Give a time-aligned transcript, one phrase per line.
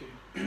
[0.00, 0.08] Oke.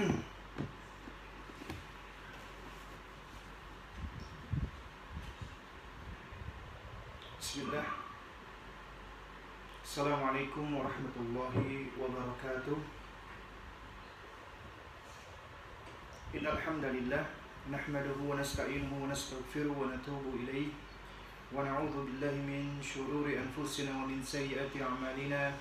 [7.37, 7.85] Bismillah.
[9.85, 12.81] Assalamualaikum warahmatullahi wabarakatuh.
[16.33, 17.21] Innal hamdalillah
[17.69, 20.73] nahmaduhu wa nasta'inuhu wa nastaghfiruhu wa natubu ilayh
[21.53, 25.53] wa na'udzu billahi min shururi anfusina wa min sayyiati a'malina.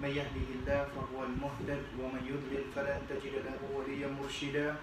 [0.00, 4.76] من يهده الله فهو المهتد ومن يضلل فلن تجد له وليا مرشدا.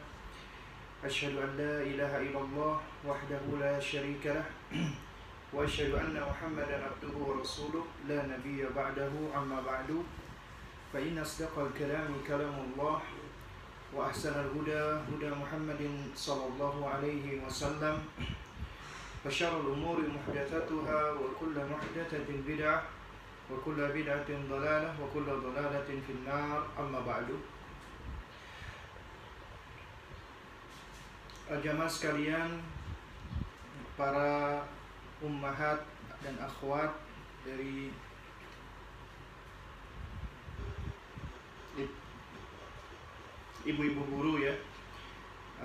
[1.06, 4.46] أشهد أن لا إله إلا الله وحده لا شريك له
[5.54, 7.84] وأشهد أن محمدا عبده ورسوله.
[8.08, 10.04] لا نبي بعده أما بعد.
[10.94, 13.02] فإن أصدق الكلام كلام الله
[13.94, 15.82] وأحسن الهدى هدى محمد
[16.16, 17.98] صلى الله عليه وسلم.
[19.26, 22.99] وشر الأمور محدثاتها وكل محدثة بدعة.
[23.51, 27.29] وكل بدعة ضلالة وكل ضلالة في النار أما بعد
[31.45, 32.57] Jamaah sekalian
[34.01, 34.65] Para
[35.21, 35.85] ummahat
[36.25, 36.97] dan akhwat
[37.45, 37.93] Dari
[43.69, 44.57] Ibu-ibu guru ya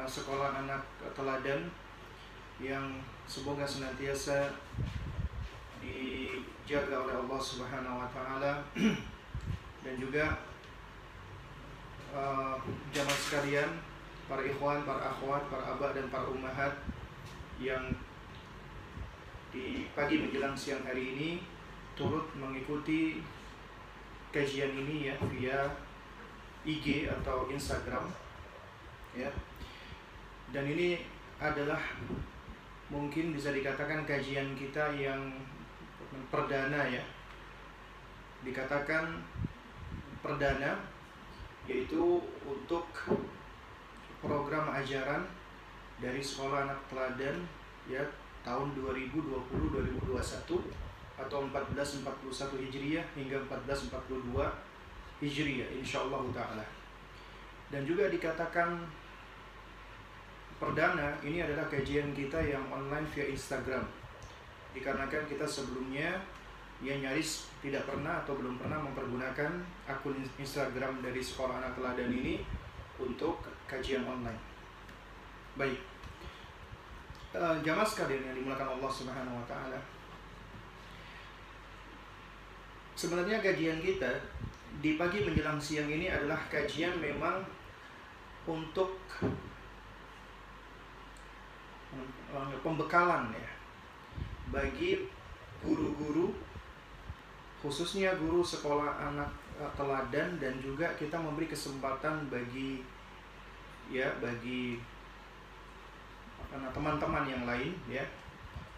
[0.03, 0.83] Sekolah anak
[1.15, 1.71] teladan
[2.59, 4.51] Yang semoga senantiasa
[5.84, 8.64] dijaga oleh Allah Subhanahu wa taala
[9.84, 10.40] dan juga
[12.16, 12.56] uh,
[12.88, 13.70] jamaah sekalian,
[14.24, 16.72] para ikhwan, para akhwat, para abah dan para ummahat
[17.60, 17.92] yang
[19.54, 21.30] di pagi menjelang siang hari ini
[21.94, 23.22] turut mengikuti
[24.34, 25.70] kajian ini ya via
[26.66, 28.10] IG atau Instagram
[29.14, 29.30] ya.
[30.50, 30.98] Dan ini
[31.38, 31.78] adalah
[32.90, 35.34] mungkin bisa dikatakan kajian kita yang
[36.30, 37.02] perdana ya
[38.44, 39.24] dikatakan
[40.20, 40.76] perdana
[41.64, 42.84] yaitu untuk
[44.20, 45.24] program ajaran
[46.00, 47.40] dari sekolah anak teladan
[47.88, 48.04] ya
[48.44, 50.12] tahun 2020-2021
[51.14, 56.66] atau 1441 Hijriah hingga 1442 Hijriah insyaallah taala.
[57.72, 58.84] Dan juga dikatakan
[60.60, 64.03] perdana ini adalah kajian kita yang online via Instagram
[64.74, 66.18] dikarenakan kita sebelumnya
[66.82, 72.42] yang nyaris tidak pernah atau belum pernah mempergunakan akun Instagram dari sekolah anak teladan ini
[72.98, 73.40] untuk
[73.70, 74.38] kajian online.
[75.54, 75.78] Baik,
[77.32, 79.80] uh, jamaah sekalian yang dimulakan Allah Subhanahu Wa Taala.
[82.98, 84.10] Sebenarnya kajian kita
[84.82, 87.38] di pagi menjelang siang ini adalah kajian memang
[88.44, 88.98] untuk
[92.60, 93.53] pembekalan ya
[94.52, 95.08] bagi
[95.64, 96.34] guru-guru
[97.64, 99.30] khususnya guru sekolah anak
[99.78, 102.84] teladan dan juga kita memberi kesempatan bagi
[103.88, 104.76] ya bagi
[106.52, 108.04] teman-teman yang lain ya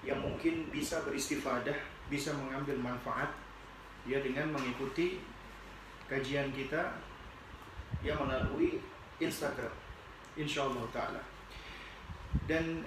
[0.07, 1.75] yang mungkin bisa beristifadah
[2.07, 3.35] bisa mengambil manfaat
[4.07, 5.19] ya dengan mengikuti
[6.07, 6.95] kajian kita
[8.07, 8.79] yang melalui
[9.19, 9.87] Instagram
[10.37, 11.23] insyaallah taala.
[12.45, 12.85] Dan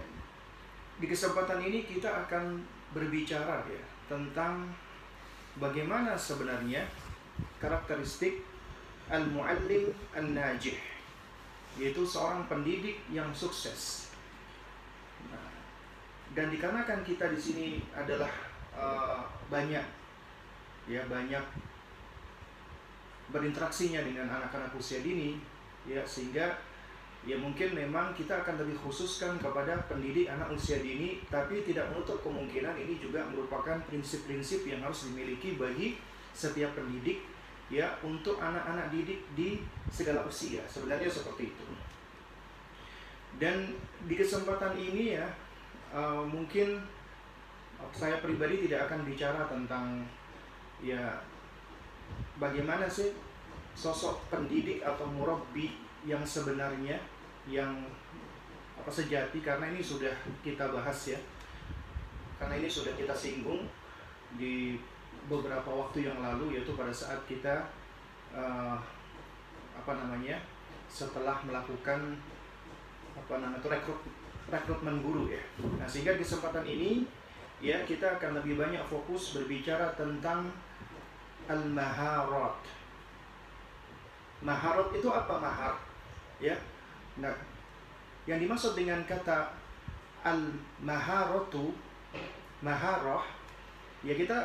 [0.99, 2.59] di kesempatan ini kita akan
[2.91, 4.67] berbicara ya tentang
[5.55, 6.83] bagaimana sebenarnya
[7.63, 8.43] karakteristik
[9.07, 10.77] al-muallim an-najih
[11.79, 14.11] yaitu seorang pendidik yang sukses.
[15.31, 15.47] Nah,
[16.35, 18.29] dan dikarenakan kita di sini adalah
[18.75, 19.85] uh, banyak
[20.89, 21.45] ya banyak
[23.29, 25.37] berinteraksinya dengan anak-anak usia dini
[25.85, 26.57] ya sehingga
[27.27, 32.23] ya mungkin memang kita akan lebih khususkan kepada pendidik anak usia dini tapi tidak menutup
[32.23, 35.99] kemungkinan ini juga merupakan prinsip-prinsip yang harus dimiliki bagi
[36.31, 37.19] setiap pendidik
[37.67, 40.63] ya untuk anak-anak didik di segala usia.
[40.65, 41.65] Sebenarnya seperti itu.
[43.37, 45.27] Dan di kesempatan ini ya
[45.93, 46.81] uh, mungkin
[47.93, 50.03] saya pribadi tidak akan bicara tentang
[50.83, 51.23] ya
[52.39, 53.15] bagaimana sih
[53.77, 55.71] sosok pendidik atau murabbi
[56.07, 56.95] yang sebenarnya
[57.49, 57.71] yang
[58.79, 61.19] apa sejati karena ini sudah kita bahas ya.
[62.39, 63.67] Karena ini sudah kita singgung
[64.39, 64.79] di
[65.27, 67.67] beberapa waktu yang lalu yaitu pada saat kita
[68.31, 68.79] uh,
[69.75, 70.39] apa namanya
[70.87, 72.15] setelah melakukan
[73.19, 73.99] apa namanya itu rekrut
[74.47, 75.43] rekrutmen guru ya.
[75.75, 77.03] Nah sehingga kesempatan ini
[77.59, 80.47] ya kita akan lebih banyak fokus berbicara tentang
[81.51, 82.55] al maharat
[84.39, 85.75] maharat itu apa mahar
[86.39, 86.55] ya.
[87.19, 87.35] Nah
[88.27, 89.51] yang dimaksud dengan kata
[90.23, 90.51] al
[90.83, 91.71] maharatu
[92.59, 93.23] maharah
[94.03, 94.35] ya kita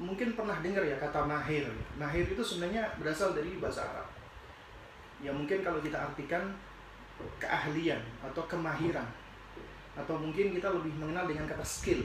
[0.00, 1.66] mungkin pernah dengar ya kata mahir.
[1.96, 4.08] Mahir itu sebenarnya berasal dari bahasa Arab.
[5.22, 6.52] Ya mungkin kalau kita artikan
[7.38, 9.06] keahlian atau kemahiran.
[9.94, 12.02] Atau mungkin kita lebih mengenal dengan kata skill.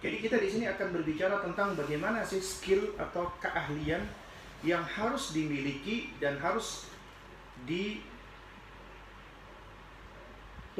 [0.00, 4.04] Jadi kita di sini akan berbicara tentang bagaimana sih skill atau keahlian
[4.60, 6.88] yang harus dimiliki dan harus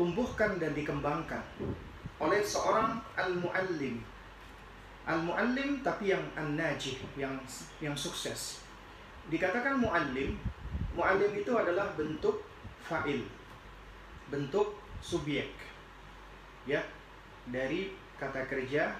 [0.01, 1.45] ditumbuhkan dan dikembangkan
[2.25, 4.01] oleh seorang al-muallim.
[5.05, 7.37] Al-muallim tapi yang an-najih, yang
[7.85, 8.65] yang sukses.
[9.29, 10.41] Dikatakan muallim,
[10.97, 12.41] muallim itu adalah bentuk
[12.81, 13.29] fa'il,
[14.33, 15.53] bentuk subjek.
[16.65, 16.81] Ya,
[17.53, 18.97] dari kata kerja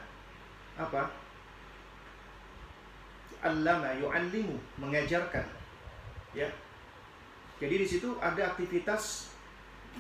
[0.77, 1.09] apa?
[3.41, 5.49] Allama yu'allimu, mengajarkan.
[6.37, 6.53] Ya.
[7.57, 9.33] Jadi di situ ada aktivitas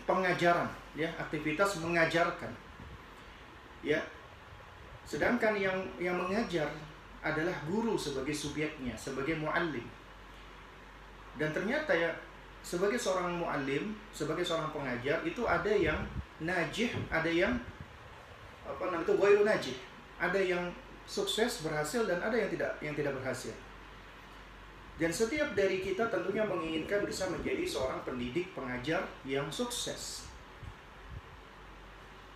[0.04, 2.52] pengajaran, ya, aktivitas mengajarkan.
[3.84, 4.00] Ya.
[5.06, 6.70] Sedangkan yang yang mengajar
[7.20, 9.84] adalah guru sebagai subjeknya, sebagai muallim.
[11.36, 12.10] Dan ternyata ya
[12.60, 15.98] sebagai seorang muallim, sebagai seorang pengajar itu ada yang
[16.40, 17.56] najih, ada yang
[18.64, 19.76] apa namanya itu ghairu najih.
[20.20, 20.64] Ada yang
[21.08, 23.52] sukses berhasil dan ada yang tidak yang tidak berhasil.
[25.00, 30.29] Dan setiap dari kita tentunya menginginkan bisa menjadi seorang pendidik pengajar yang sukses.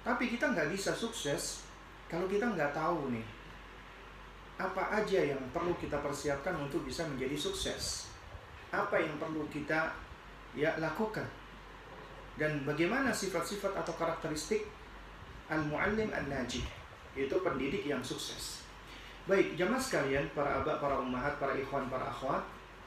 [0.04, 1.64] Tapi kita nggak bisa sukses
[2.12, 3.24] kalau kita nggak tahu nih
[4.54, 8.06] apa aja yang perlu kita persiapkan untuk bisa menjadi sukses.
[8.70, 9.90] Apa yang perlu kita
[10.54, 11.26] ya lakukan.
[12.38, 14.66] Dan bagaimana sifat-sifat atau karakteristik
[15.50, 16.62] al-muallim an-najih,
[17.18, 18.62] yaitu pendidik yang sukses.
[19.24, 22.42] Baik, jamaah sekalian, para abah, para ummahat, para ikhwan, para akhwat,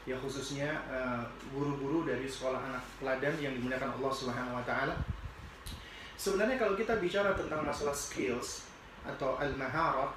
[0.07, 4.95] ya khususnya eh, guru-guru uh, dari sekolah anak teladan yang dimuliakan Allah Subhanahu wa taala.
[6.17, 8.65] Sebenarnya kalau kita bicara tentang masalah skills
[9.05, 10.09] atau al-maharat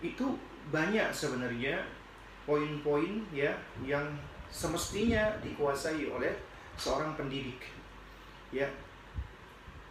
[0.00, 0.24] itu
[0.72, 1.84] banyak sebenarnya
[2.48, 3.52] poin-poin ya
[3.84, 4.08] yang
[4.48, 6.32] semestinya dikuasai oleh
[6.80, 7.68] seorang pendidik.
[8.48, 8.64] Ya.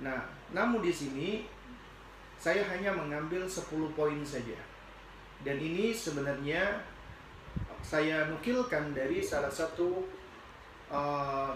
[0.02, 1.46] Nah, namun di sini
[2.42, 4.58] saya hanya mengambil 10 poin saja.
[5.46, 6.82] Dan ini sebenarnya
[7.86, 10.02] saya nukilkan dari salah satu
[10.90, 11.54] uh,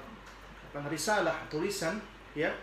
[0.85, 1.97] risalah tulisan
[2.37, 2.53] ya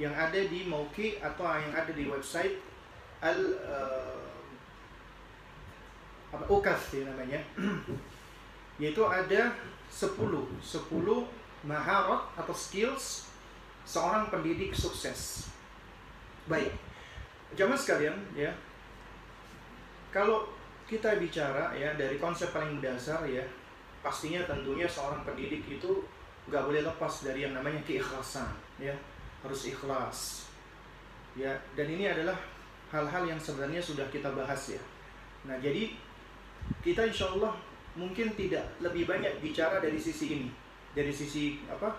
[0.00, 2.56] yang ada di Mauki atau yang ada di website
[3.20, 4.22] al uh,
[6.32, 7.40] apa UKAS ya namanya
[8.82, 9.52] yaitu ada
[9.92, 10.64] 10 10
[11.68, 13.28] maharat atau skills
[13.84, 15.52] seorang pendidik sukses.
[16.46, 16.72] Baik.
[17.52, 18.50] Jamaah sekalian ya,
[20.08, 20.48] kalau
[20.88, 23.44] kita bicara ya dari konsep paling dasar ya,
[24.00, 26.02] pastinya tentunya seorang pendidik itu
[26.48, 28.50] nggak boleh lepas dari yang namanya keikhlasan
[28.80, 28.94] ya,
[29.42, 30.18] harus ikhlas.
[31.34, 32.36] Ya, dan ini adalah
[32.92, 34.82] hal-hal yang sebenarnya sudah kita bahas ya.
[35.48, 35.92] Nah, jadi
[36.84, 37.56] kita insya Allah
[37.98, 40.48] mungkin tidak lebih banyak bicara dari sisi ini,
[40.94, 41.90] dari sisi apa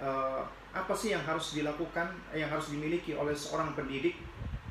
[0.00, 4.16] uh, apa sih yang harus dilakukan, yang harus dimiliki oleh seorang pendidik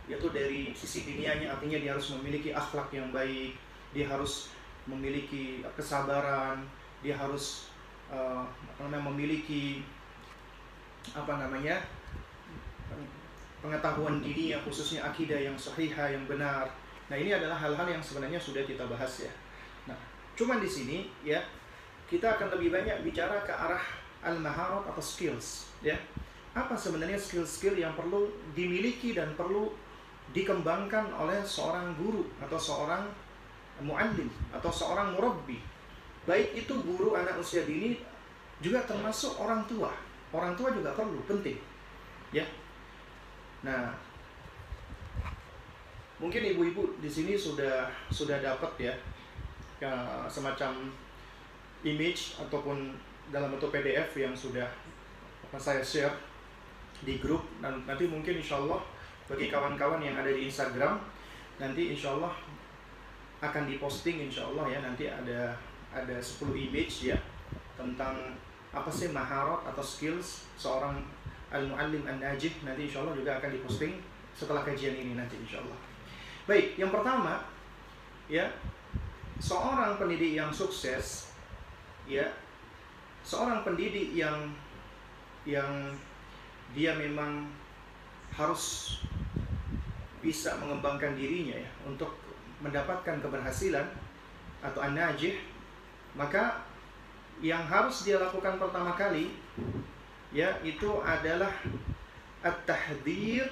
[0.06, 3.58] yaitu dari sisi dunianya artinya dia harus memiliki akhlak yang baik
[3.90, 4.54] dia harus
[4.86, 6.62] memiliki kesabaran
[7.02, 7.74] dia harus
[8.14, 8.46] uh,
[8.82, 9.82] memiliki
[11.14, 11.82] apa namanya
[13.66, 16.70] pengetahuan diri yang khususnya akidah yang sahihah yang benar
[17.10, 19.34] nah ini adalah hal-hal yang sebenarnya sudah kita bahas ya
[19.90, 19.98] nah
[20.38, 21.42] cuman di sini ya
[22.06, 23.82] kita akan lebih banyak bicara ke arah
[24.22, 25.98] al-maharat atau skills ya
[26.56, 29.74] apa sebenarnya skill-skill yang perlu dimiliki dan perlu
[30.32, 33.04] dikembangkan oleh seorang guru atau seorang
[33.84, 35.60] muallim atau seorang murabbi.
[36.24, 38.00] Baik itu guru anak usia dini
[38.64, 39.92] juga termasuk orang tua.
[40.32, 41.60] Orang tua juga perlu, penting.
[42.32, 42.48] Ya.
[43.66, 43.90] Nah,
[46.22, 48.94] mungkin ibu-ibu di sini sudah sudah dapat ya,
[49.82, 50.94] ya semacam
[51.82, 52.94] image ataupun
[53.34, 54.70] dalam bentuk PDF yang sudah
[55.58, 56.14] saya share
[57.02, 57.42] di grup.
[57.58, 58.86] Dan nanti mungkin insya Allah
[59.26, 61.02] bagi kawan-kawan yang ada di Instagram
[61.58, 62.38] nanti insya Allah
[63.42, 65.56] akan diposting insya Allah ya nanti ada
[65.90, 67.18] ada 10 image ya
[67.74, 68.38] tentang
[68.76, 71.00] apa sih maharot atau skills seorang
[71.54, 74.02] al-muallim an-najih nanti insya Allah juga akan diposting
[74.36, 75.78] setelah kajian ini nanti insya Allah
[76.46, 77.46] baik yang pertama
[78.30, 78.50] ya
[79.38, 81.34] seorang pendidik yang sukses
[82.06, 82.30] ya
[83.26, 84.54] seorang pendidik yang
[85.46, 85.94] yang
[86.74, 87.50] dia memang
[88.34, 88.98] harus
[90.26, 92.18] bisa mengembangkan dirinya ya untuk
[92.60, 93.86] mendapatkan keberhasilan
[94.66, 95.38] atau an-najih
[96.18, 96.66] maka
[97.44, 99.36] yang harus dia lakukan pertama kali
[100.34, 101.52] ya itu adalah
[102.42, 103.50] at-tahdir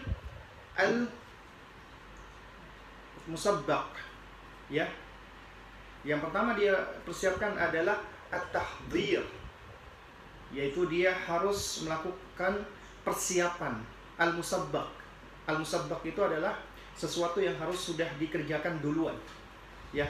[0.78, 1.10] al
[3.30, 3.94] musabbaq
[4.70, 4.90] ya
[6.04, 6.76] yang pertama dia
[7.08, 8.02] persiapkan adalah
[8.34, 9.24] at-tahdir
[10.54, 12.62] yaitu dia harus melakukan
[13.02, 13.82] persiapan
[14.22, 14.88] al-musabbaq.
[15.50, 16.62] Al-musabbaq itu adalah
[16.94, 19.18] sesuatu yang harus sudah dikerjakan duluan.
[19.92, 20.08] Ya,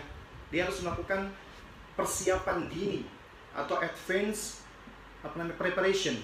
[0.51, 1.31] dia harus melakukan
[1.95, 3.07] persiapan dini
[3.55, 4.61] atau advance
[5.23, 6.19] apa namanya preparation.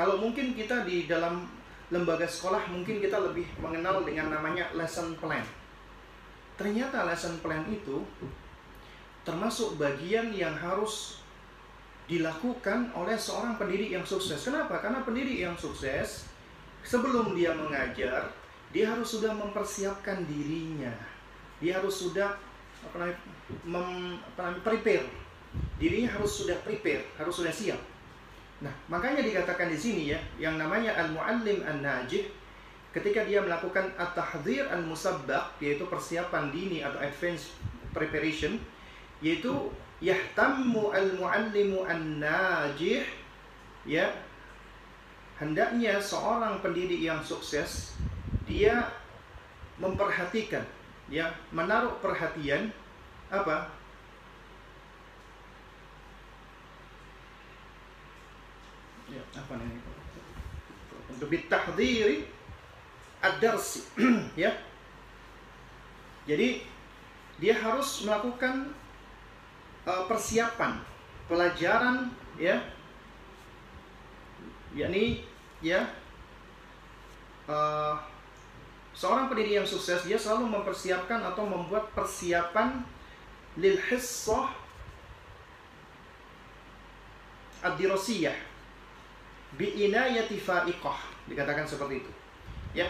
[0.00, 1.44] Kalau mungkin kita di dalam
[1.92, 5.44] lembaga sekolah mungkin kita lebih mengenal dengan namanya lesson plan.
[6.56, 8.00] Ternyata lesson plan itu
[9.28, 11.20] termasuk bagian yang harus
[12.08, 14.40] dilakukan oleh seorang pendidik yang sukses.
[14.40, 14.80] Kenapa?
[14.80, 16.24] Karena pendidik yang sukses
[16.80, 18.32] sebelum dia mengajar,
[18.72, 20.96] dia harus sudah mempersiapkan dirinya.
[21.60, 22.40] Dia harus sudah
[22.88, 23.12] apa
[23.68, 24.16] namanya,
[24.64, 25.04] prepare.
[25.76, 27.99] Dirinya harus sudah prepare, harus sudah siap.
[28.60, 32.28] Nah, makanya dikatakan di sini ya, yang namanya al-muallim an-najih
[32.92, 37.54] ketika dia melakukan at-tahdhir al-musabbaq yaitu persiapan dini atau advance
[37.94, 38.58] preparation
[39.22, 39.70] yaitu
[40.02, 43.06] yahtammu al-muallimu an-najih
[43.86, 44.10] ya
[45.38, 47.96] hendaknya seorang pendidik yang sukses
[48.44, 48.90] dia
[49.80, 50.66] memperhatikan
[51.08, 52.68] ya menaruh perhatian
[53.30, 53.70] apa
[59.10, 59.22] ya.
[59.36, 59.54] Apa
[61.10, 62.24] untuk bitahdiri
[63.20, 63.84] ad-darsi.
[64.38, 64.56] Ya.
[66.24, 66.62] Jadi
[67.42, 68.70] dia harus melakukan
[69.84, 70.80] uh, persiapan
[71.26, 72.62] pelajaran ya.
[74.70, 75.26] Yakni
[75.58, 75.90] ya
[77.50, 77.98] uh,
[78.94, 82.86] seorang pendidik yang sukses dia selalu mempersiapkan atau membuat persiapan
[83.58, 84.54] lil hissah
[87.66, 88.49] ad-dirasiyah
[89.58, 92.10] bi inayati fa'iqah dikatakan seperti itu
[92.74, 92.86] ya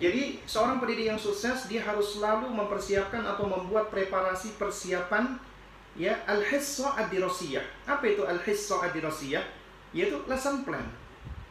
[0.00, 5.36] jadi seorang pendidik yang sukses dia harus selalu mempersiapkan atau membuat preparasi persiapan
[5.92, 7.60] ya al-hissa ad-dirasiyah.
[7.84, 9.44] Apa itu al-hissa ad-dirasiyah?
[9.92, 10.88] Yaitu lesson plan.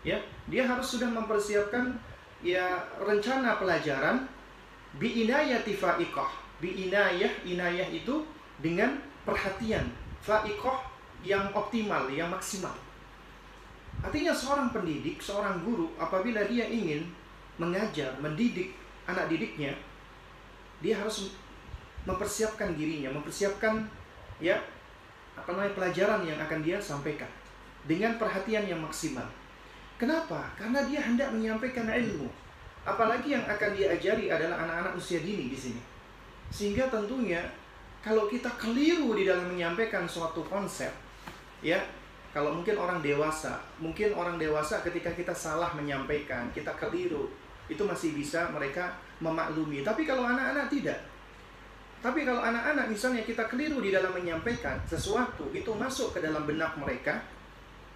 [0.02, 0.18] Ya,
[0.50, 1.94] dia harus sudah mempersiapkan
[2.42, 4.26] ya rencana pelajaran
[4.98, 6.34] bi inayati fa'iqah.
[6.58, 8.26] Bi inayah, inayah itu
[8.58, 8.98] dengan
[9.30, 9.86] perhatian.
[10.26, 10.90] Fa'iqah
[11.22, 12.74] yang optimal, yang maksimal.
[14.00, 17.04] Artinya seorang pendidik, seorang guru apabila dia ingin
[17.60, 18.72] mengajar, mendidik
[19.04, 19.76] anak didiknya,
[20.80, 21.36] dia harus
[22.08, 23.84] mempersiapkan dirinya, mempersiapkan
[24.40, 24.56] ya
[25.36, 27.28] apa namanya pelajaran yang akan dia sampaikan
[27.84, 29.28] dengan perhatian yang maksimal.
[30.00, 30.48] Kenapa?
[30.56, 32.32] Karena dia hendak menyampaikan ilmu.
[32.88, 35.82] Apalagi yang akan dia ajari adalah anak-anak usia dini di sini.
[36.48, 37.44] Sehingga tentunya
[38.00, 40.88] kalau kita keliru di dalam menyampaikan suatu konsep,
[41.60, 41.84] ya,
[42.30, 47.26] kalau mungkin orang dewasa, mungkin orang dewasa ketika kita salah menyampaikan, kita keliru,
[47.66, 49.82] itu masih bisa mereka memaklumi.
[49.82, 51.00] Tapi kalau anak-anak tidak,
[52.00, 56.78] tapi kalau anak-anak misalnya kita keliru di dalam menyampaikan sesuatu itu masuk ke dalam benak
[56.80, 57.20] mereka,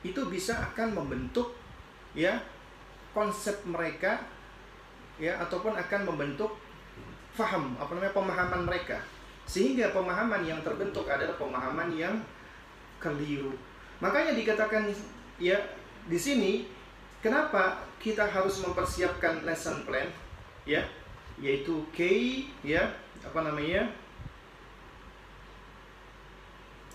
[0.03, 1.55] itu bisa akan membentuk
[2.11, 2.35] ya
[3.15, 4.19] konsep mereka
[5.21, 6.51] ya ataupun akan membentuk
[7.33, 8.97] faham apa namanya pemahaman mereka.
[9.47, 12.15] Sehingga pemahaman yang terbentuk adalah pemahaman yang
[12.99, 13.55] keliru.
[14.03, 14.91] Makanya dikatakan
[15.39, 15.55] ya
[16.11, 16.67] di sini
[17.23, 20.11] kenapa kita harus mempersiapkan lesson plan
[20.67, 20.83] ya
[21.39, 22.03] yaitu K
[22.67, 22.91] ya
[23.23, 23.87] apa namanya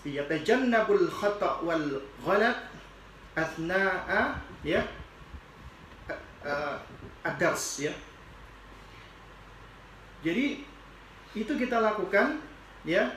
[0.05, 2.69] yatajannabul khata wal ghalat
[3.33, 4.85] athna'a ya
[7.25, 7.93] adars ya.
[10.21, 10.61] Jadi
[11.33, 12.37] itu kita lakukan
[12.85, 13.11] ya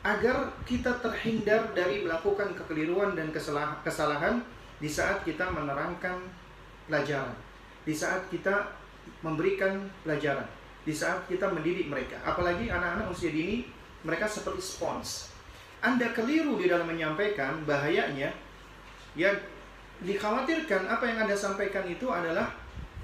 [0.00, 3.28] agar kita terhindar dari melakukan kekeliruan dan
[3.84, 4.40] kesalahan
[4.80, 6.16] di saat kita menerangkan
[6.88, 7.36] pelajaran
[7.84, 8.76] di saat kita
[9.24, 10.48] memberikan pelajaran
[10.84, 12.16] di saat kita mendidik mereka.
[12.24, 13.68] Apalagi anak-anak usia dini,
[14.00, 15.28] mereka seperti spons.
[15.84, 18.32] Anda keliru di dalam menyampaikan, bahayanya,
[19.16, 19.32] ya
[20.00, 22.56] dikhawatirkan apa yang Anda sampaikan itu adalah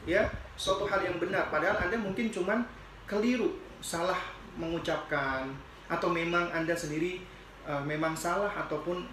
[0.09, 0.25] ya
[0.57, 1.53] suatu hal yang benar.
[1.53, 2.65] Padahal Anda mungkin cuman
[3.05, 4.21] keliru, salah
[4.57, 5.53] mengucapkan,
[5.87, 7.23] atau memang Anda sendiri
[7.66, 9.07] uh, memang salah ataupun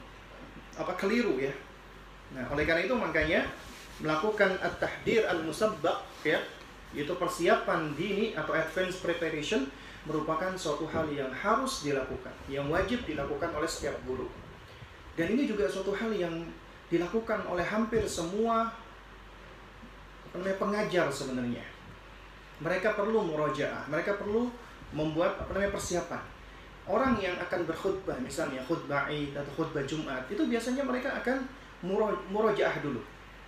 [0.74, 1.54] apa keliru ya.
[2.34, 3.46] Nah, oleh karena itu makanya
[4.02, 6.42] melakukan at-tahdir al-musabbaq ya
[6.94, 9.66] yaitu persiapan dini atau advance preparation
[10.06, 14.30] merupakan suatu hal yang harus dilakukan, yang wajib dilakukan oleh setiap guru.
[15.18, 16.46] Dan ini juga suatu hal yang
[16.90, 18.70] dilakukan oleh hampir semua
[20.34, 21.66] pengajar sebenarnya.
[22.62, 24.50] Mereka perlu murojaah, mereka perlu
[24.94, 26.33] membuat apa namanya persiapan.
[26.84, 31.48] Orang yang akan berkhutbah, misalnya khutbah Id atau khutbah Jumat, itu biasanya mereka akan
[32.32, 33.00] murojaah dulu.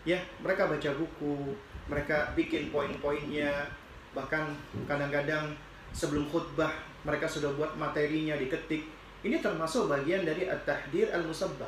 [0.07, 1.51] Ya, mereka baca buku,
[1.91, 3.67] mereka bikin poin-poinnya
[4.15, 4.55] bahkan
[4.87, 5.51] kadang-kadang
[5.91, 6.71] sebelum khutbah
[7.03, 8.87] mereka sudah buat materinya diketik
[9.27, 11.67] ini termasuk bagian dari at-tahdir al-musabbah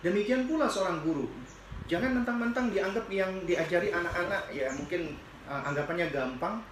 [0.00, 1.28] demikian pula seorang guru
[1.90, 6.62] Jangan mentang-mentang dianggap yang diajari anak-anak ya mungkin uh, anggapannya gampang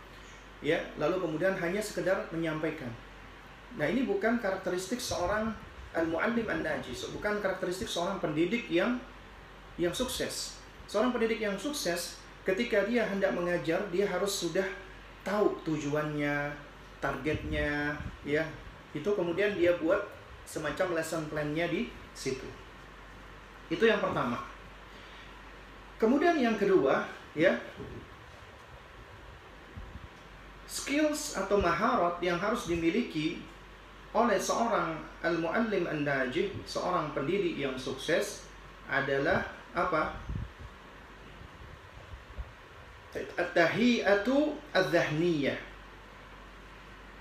[0.62, 2.88] ya, lalu kemudian hanya sekedar menyampaikan.
[3.78, 5.54] Nah, ini bukan karakteristik seorang
[5.94, 8.98] al-muallim an-najis, bukan karakteristik seorang pendidik yang
[9.78, 10.58] yang sukses.
[10.90, 14.66] Seorang pendidik yang sukses ketika dia hendak mengajar, dia harus sudah
[15.22, 16.50] tahu tujuannya,
[16.98, 17.94] targetnya,
[18.26, 18.42] ya.
[18.90, 20.02] Itu kemudian dia buat
[20.42, 22.46] semacam lesson plan-nya di situ.
[23.70, 24.42] Itu yang pertama.
[26.00, 27.06] Kemudian yang kedua,
[27.38, 27.54] ya,
[30.66, 33.42] skills atau maharat yang harus dimiliki
[34.10, 38.46] oleh seorang al-muallim an-najih, seorang pendidik yang sukses
[38.90, 40.18] adalah apa?
[43.14, 45.58] At-tahiyatu adh-dhahniyah.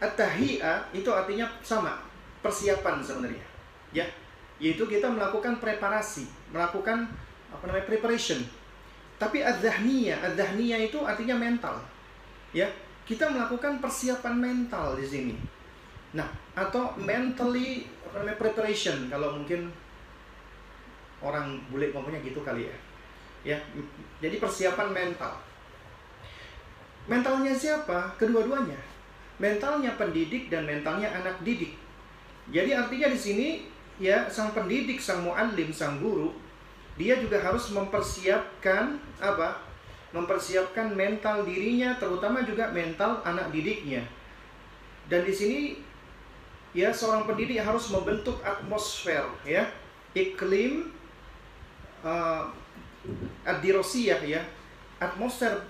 [0.01, 2.01] At-tahiyah itu artinya sama,
[2.41, 3.45] persiapan sebenarnya.
[3.89, 4.05] Ya,
[4.61, 7.09] yaitu kita melakukan preparasi, melakukan
[7.49, 8.45] apa namanya preparation
[9.19, 11.75] tapi adzahnia, adzahnia itu artinya mental.
[12.55, 12.71] Ya,
[13.03, 15.35] kita melakukan persiapan mental di sini.
[16.13, 17.85] Nah, atau mentally
[18.37, 19.69] preparation kalau mungkin
[21.21, 22.77] orang bule ngomongnya gitu kali ya.
[23.39, 23.57] Ya,
[24.19, 25.31] jadi persiapan mental.
[27.07, 28.13] Mentalnya siapa?
[28.19, 28.77] Kedua-duanya.
[29.39, 31.77] Mentalnya pendidik dan mentalnya anak didik.
[32.51, 33.47] Jadi artinya di sini
[34.01, 36.35] ya sang pendidik, sang muallim, sang guru
[36.99, 39.63] dia juga harus mempersiapkan apa?
[40.11, 44.03] Mempersiapkan mental dirinya, terutama juga mental anak didiknya.
[45.07, 45.79] Dan di sini
[46.75, 49.65] ya seorang pendidik harus membentuk atmosfer ya,
[50.13, 50.93] iklim
[52.05, 52.49] uh,
[53.45, 54.41] adirosiyah ya,
[55.01, 55.61] atmosfer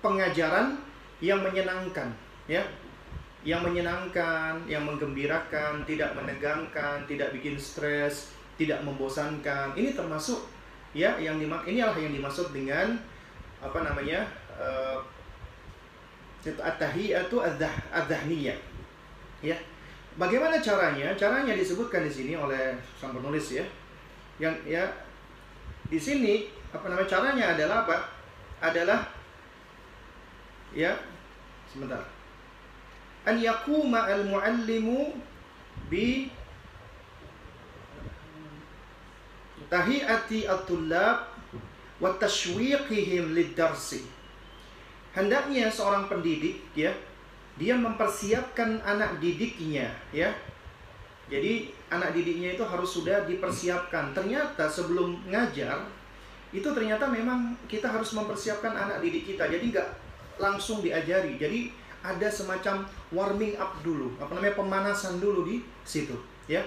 [0.00, 0.78] pengajaran
[1.20, 2.12] yang menyenangkan
[2.46, 2.62] ya.
[3.46, 9.78] Yang menyenangkan, yang menggembirakan, tidak menegangkan, tidak bikin stres, tidak membosankan.
[9.78, 10.42] Ini termasuk
[10.90, 12.98] ya yang dimak inilah yang dimaksud dengan
[13.62, 14.26] apa namanya
[14.58, 14.98] uh,
[16.42, 18.58] at-tahiyatu adz-dhahniyah
[19.44, 19.56] ya
[20.18, 21.14] bagaimana caranya?
[21.14, 23.64] Caranya disebutkan di sini oleh sang penulis ya.
[24.42, 24.84] Yang ya
[25.88, 26.34] di sini
[26.74, 27.96] apa namanya caranya adalah apa?
[28.60, 29.00] Adalah
[30.74, 30.92] ya
[31.70, 32.02] sebentar.
[33.24, 35.16] An yakuma al muallimu
[35.88, 36.28] bi
[39.68, 41.28] tahiyati at-tullab
[42.00, 44.02] wa tashwiqihim lid-darsi.
[45.12, 46.94] Hendaknya seorang pendidik ya,
[47.58, 50.30] dia mempersiapkan anak didiknya ya.
[51.28, 54.16] Jadi anak didiknya itu harus sudah dipersiapkan.
[54.16, 55.84] Ternyata sebelum ngajar
[56.48, 59.44] itu ternyata memang kita harus mempersiapkan anak didik kita.
[59.50, 59.88] Jadi nggak
[60.40, 61.36] langsung diajari.
[61.36, 61.68] Jadi
[61.98, 66.14] ada semacam warming up dulu, apa namanya pemanasan dulu di situ,
[66.46, 66.62] ya.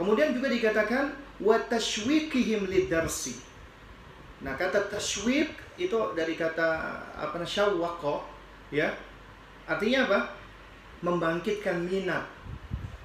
[0.00, 1.12] Kemudian juga dikatakan
[1.44, 3.36] wa tashwiqihim lidarsi.
[4.40, 8.24] Nah, kata tashwiq itu dari kata apa namanya syawwaqa
[8.72, 8.88] ya.
[9.70, 10.20] Artinya apa?
[11.06, 12.26] Membangkitkan minat,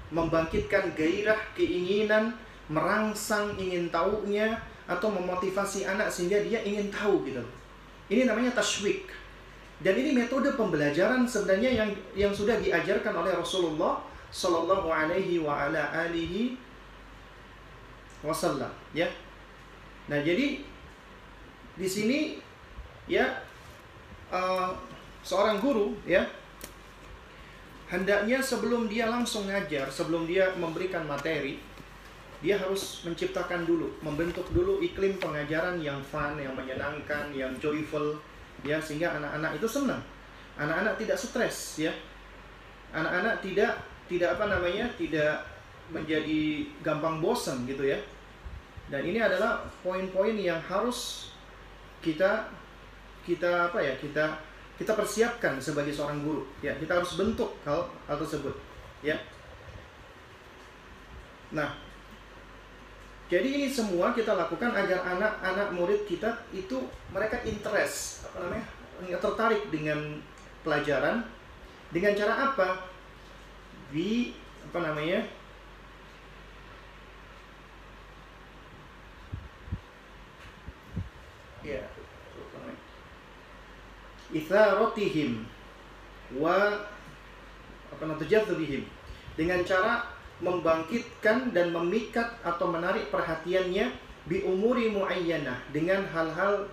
[0.10, 2.34] membangkitkan gairah, keinginan,
[2.66, 4.58] merangsang ingin tahunya
[4.90, 7.46] atau memotivasi anak sehingga dia ingin tahu gitu.
[8.10, 9.06] Ini namanya tashwiq.
[9.80, 14.02] Dan ini metode pembelajaran sebenarnya yang yang sudah diajarkan oleh Rasulullah
[14.32, 16.58] Shallallahu alaihi wa ala alihi
[18.26, 19.06] wasallam ya.
[20.10, 20.64] Nah, jadi
[21.76, 22.40] di sini
[23.06, 23.44] ya
[24.32, 24.72] uh,
[25.22, 26.24] seorang guru ya
[27.90, 31.62] hendaknya sebelum dia langsung ngajar, sebelum dia memberikan materi,
[32.42, 38.18] dia harus menciptakan dulu, membentuk dulu iklim pengajaran yang fun, yang menyenangkan, yang joyful,
[38.62, 40.02] ya sehingga anak-anak itu senang.
[40.56, 41.94] Anak-anak tidak stres, ya.
[42.94, 45.42] Anak-anak tidak tidak apa namanya, tidak
[45.90, 48.00] menjadi gampang bosan gitu ya.
[48.90, 51.30] Dan ini adalah poin-poin yang harus
[52.06, 52.46] kita
[53.26, 54.38] kita apa ya kita
[54.76, 56.44] kita persiapkan sebagai seorang guru.
[56.60, 58.56] Ya kita harus bentuk hal hal tersebut.
[59.00, 59.16] Ya.
[61.56, 61.80] Nah
[63.26, 66.78] jadi ini semua kita lakukan agar anak-anak murid kita itu
[67.10, 68.66] mereka interest apa namanya
[69.18, 70.22] tertarik dengan
[70.62, 71.26] pelajaran.
[71.90, 72.70] Dengan cara apa?
[73.90, 74.36] Di
[74.66, 75.22] apa namanya
[81.66, 81.82] ya
[84.34, 85.46] itharatihim
[86.42, 86.82] wa
[87.94, 88.82] apa namanya
[89.36, 93.94] dengan cara membangkitkan dan memikat atau menarik perhatiannya
[94.26, 96.68] bi umuri muayyanah dengan hal-hal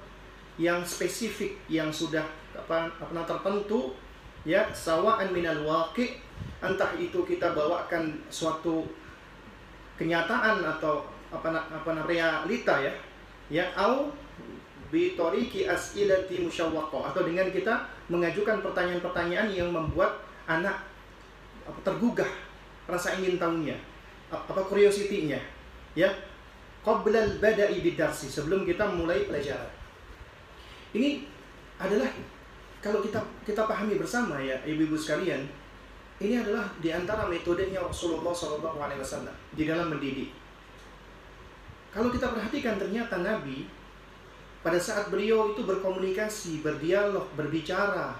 [0.56, 2.24] yang spesifik yang sudah
[2.56, 3.96] apa apa tertentu
[4.42, 6.18] ya sawaan minal waqi
[6.58, 8.88] entah itu kita bawakan suatu
[10.00, 12.92] kenyataan atau apa apa realita ya
[13.48, 14.10] ya au
[14.92, 17.10] bitoriki as'ilati musyawwaqah.
[17.10, 20.84] Atau dengan kita mengajukan pertanyaan-pertanyaan yang membuat anak
[21.80, 22.28] tergugah
[22.84, 23.78] rasa ingin tahunya
[24.28, 25.40] apa curiosity-nya
[25.96, 26.12] ya.
[26.82, 29.70] Qabla al-bada'i bidarsi sebelum kita mulai pelajaran.
[30.90, 31.22] Ini
[31.78, 32.10] adalah
[32.82, 35.46] kalau kita kita pahami bersama ya ibu-ibu sekalian
[36.18, 40.34] ini adalah di antara metodenya Rasulullah SAW di dalam mendidik.
[41.94, 43.70] Kalau kita perhatikan ternyata Nabi
[44.62, 48.14] pada saat beliau itu berkomunikasi, berdialog, berbicara,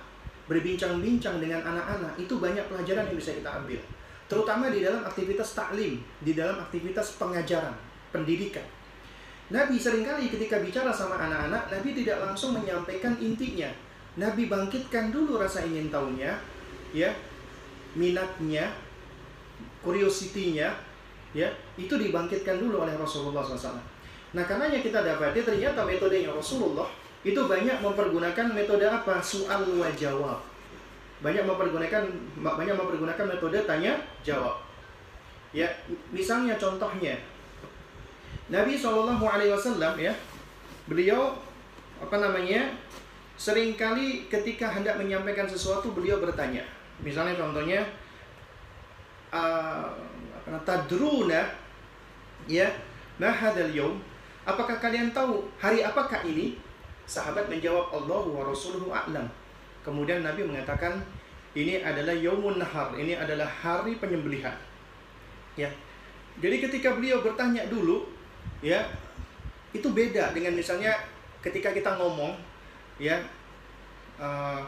[0.50, 3.78] berbincang-bincang dengan anak-anak, itu banyak pelajaran yang bisa kita ambil.
[4.26, 7.72] Terutama di dalam aktivitas taklim, di dalam aktivitas pengajaran,
[8.10, 8.66] pendidikan.
[9.52, 13.68] Nabi sering kali ketika bicara sama anak-anak, Nabi tidak langsung menyampaikan intinya.
[14.18, 16.32] Nabi bangkitkan dulu rasa ingin tahunya,
[16.90, 17.12] ya,
[17.94, 18.72] minatnya,
[19.84, 20.72] curiosity-nya,
[21.36, 23.80] ya itu dibangkitkan dulu oleh Rasulullah SAW.
[24.32, 26.88] Nah karenanya kita dapati ternyata metodenya Rasulullah
[27.22, 29.20] itu banyak mempergunakan metode apa?
[29.20, 30.40] Soal wa jawab.
[31.22, 32.02] Banyak mempergunakan
[32.42, 33.94] banyak mempergunakan metode tanya
[34.26, 34.58] jawab.
[35.52, 35.68] Ya,
[36.10, 37.14] misalnya contohnya
[38.48, 40.16] Nabi Shallallahu Alaihi Wasallam ya,
[40.88, 41.36] beliau
[42.00, 42.74] apa namanya
[43.36, 46.64] sering kali ketika hendak menyampaikan sesuatu beliau bertanya.
[47.04, 47.86] Misalnya contohnya
[49.30, 49.86] uh,
[50.66, 51.54] tadruna
[52.50, 52.66] ya
[53.22, 54.02] ma hadzal yaum
[54.42, 56.58] apakah kalian tahu hari apakah ini?
[57.02, 59.26] Sahabat menjawab Allah wa rasuluhu a'lam.
[59.82, 61.02] Kemudian Nabi mengatakan
[61.52, 64.54] ini adalah yaumun nahar ini adalah hari penyembelihan.
[65.58, 65.68] Ya.
[66.40, 68.08] Jadi ketika beliau bertanya dulu
[68.64, 68.88] ya
[69.76, 70.96] itu beda dengan misalnya
[71.44, 72.38] ketika kita ngomong
[72.96, 73.20] ya
[74.16, 74.64] uh,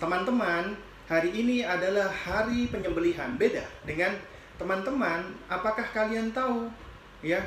[0.00, 0.72] teman-teman
[1.04, 3.36] hari ini adalah hari penyembelihan.
[3.36, 4.16] Beda dengan
[4.56, 6.72] teman-teman, apakah kalian tahu
[7.20, 7.40] ya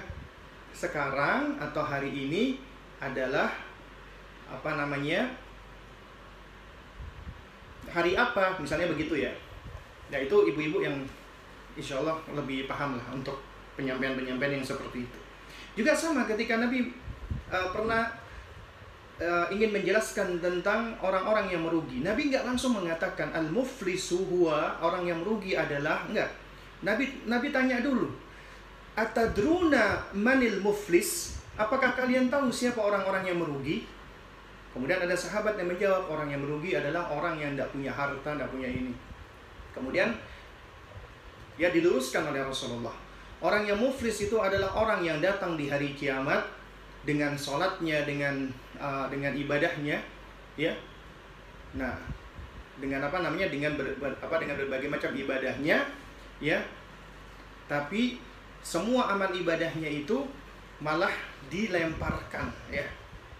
[0.73, 2.59] sekarang atau hari ini
[2.99, 3.51] adalah
[4.49, 5.29] apa namanya?
[7.89, 9.33] hari apa misalnya begitu ya.
[10.13, 10.95] Nah itu ibu-ibu yang
[11.73, 13.41] insya Allah lebih paham lah untuk
[13.73, 15.19] penyampaian-penyampaian yang seperti itu.
[15.73, 16.93] Juga sama ketika Nabi
[17.49, 18.09] uh, pernah
[19.17, 22.05] uh, ingin menjelaskan tentang orang-orang yang merugi.
[22.05, 26.29] Nabi nggak langsung mengatakan al-muflisu huwa orang yang merugi adalah enggak.
[26.85, 28.09] Nabi Nabi tanya dulu.
[28.99, 31.39] Atadruna manil muflis?
[31.55, 33.87] Apakah kalian tahu siapa orang-orang yang merugi?
[34.75, 38.51] Kemudian ada sahabat yang menjawab orang yang merugi adalah orang yang tidak punya harta, tidak
[38.51, 38.91] punya ini.
[39.71, 40.11] Kemudian
[41.55, 42.93] ya diluruskan oleh Rasulullah.
[43.39, 46.43] Orang yang muflis itu adalah orang yang datang di hari kiamat
[47.07, 49.99] dengan sholatnya, dengan uh, dengan ibadahnya
[50.59, 50.73] ya
[51.75, 51.95] nah
[52.79, 55.87] dengan apa namanya dengan ber, ber, apa dengan berbagai macam ibadahnya
[56.43, 56.59] ya
[57.69, 58.17] tapi
[58.69, 60.21] semua amal ibadahnya itu
[60.77, 61.09] malah
[61.49, 62.85] dilemparkan ya.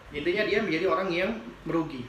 [0.10, 1.32] Intinya dia menjadi orang yang
[1.70, 2.02] merugi.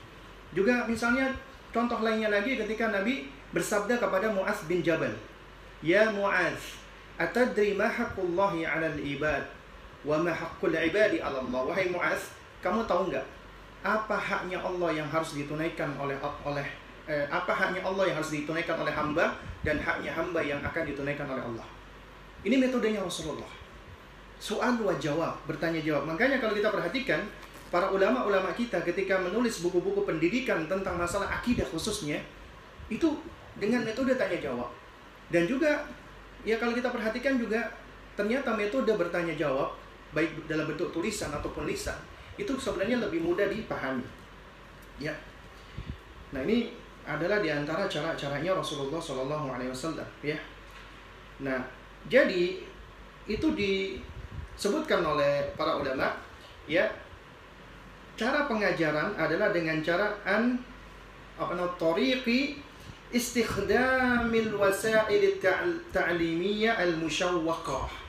[0.56, 1.28] Juga misalnya
[1.68, 5.12] contoh lainnya lagi ketika Nabi bersabda kepada Muaz bin Jabal
[5.84, 6.80] ya Muaz
[7.20, 9.44] atadri ma haqqullahi 'alal ibad
[10.00, 11.60] wa ma haqqul ibadi 'ala Allah?
[11.68, 12.32] Wahai Muaz
[12.64, 13.26] kamu tahu nggak
[13.84, 16.64] apa haknya Allah yang harus ditunaikan oleh oleh
[17.04, 21.28] eh, apa haknya Allah yang harus ditunaikan oleh hamba dan haknya hamba yang akan ditunaikan
[21.28, 21.79] oleh Allah.
[22.40, 23.48] Ini metodenya Rasulullah.
[24.40, 26.08] Soal wa jawab, bertanya jawab.
[26.08, 27.20] Makanya kalau kita perhatikan
[27.68, 32.18] para ulama-ulama kita ketika menulis buku-buku pendidikan tentang masalah akidah khususnya
[32.88, 33.06] itu
[33.60, 34.72] dengan metode tanya jawab.
[35.30, 35.84] Dan juga
[36.42, 37.68] ya kalau kita perhatikan juga
[38.18, 39.76] ternyata metode bertanya jawab
[40.10, 41.94] baik dalam bentuk tulisan ataupun lisan
[42.34, 44.02] itu sebenarnya lebih mudah dipahami.
[44.98, 45.14] Ya.
[46.34, 46.74] Nah ini
[47.06, 50.08] adalah di antara cara-caranya Rasulullah Wasallam.
[50.24, 50.38] Ya.
[51.44, 52.62] Nah jadi
[53.28, 56.16] itu disebutkan oleh para ulama
[56.64, 56.88] ya
[58.16, 60.56] cara pengajaran adalah dengan cara an
[61.40, 62.60] apa namanya tariqi
[63.10, 65.24] istikhdamil wasail
[65.90, 68.00] ta'limiyah al-musyawwaqah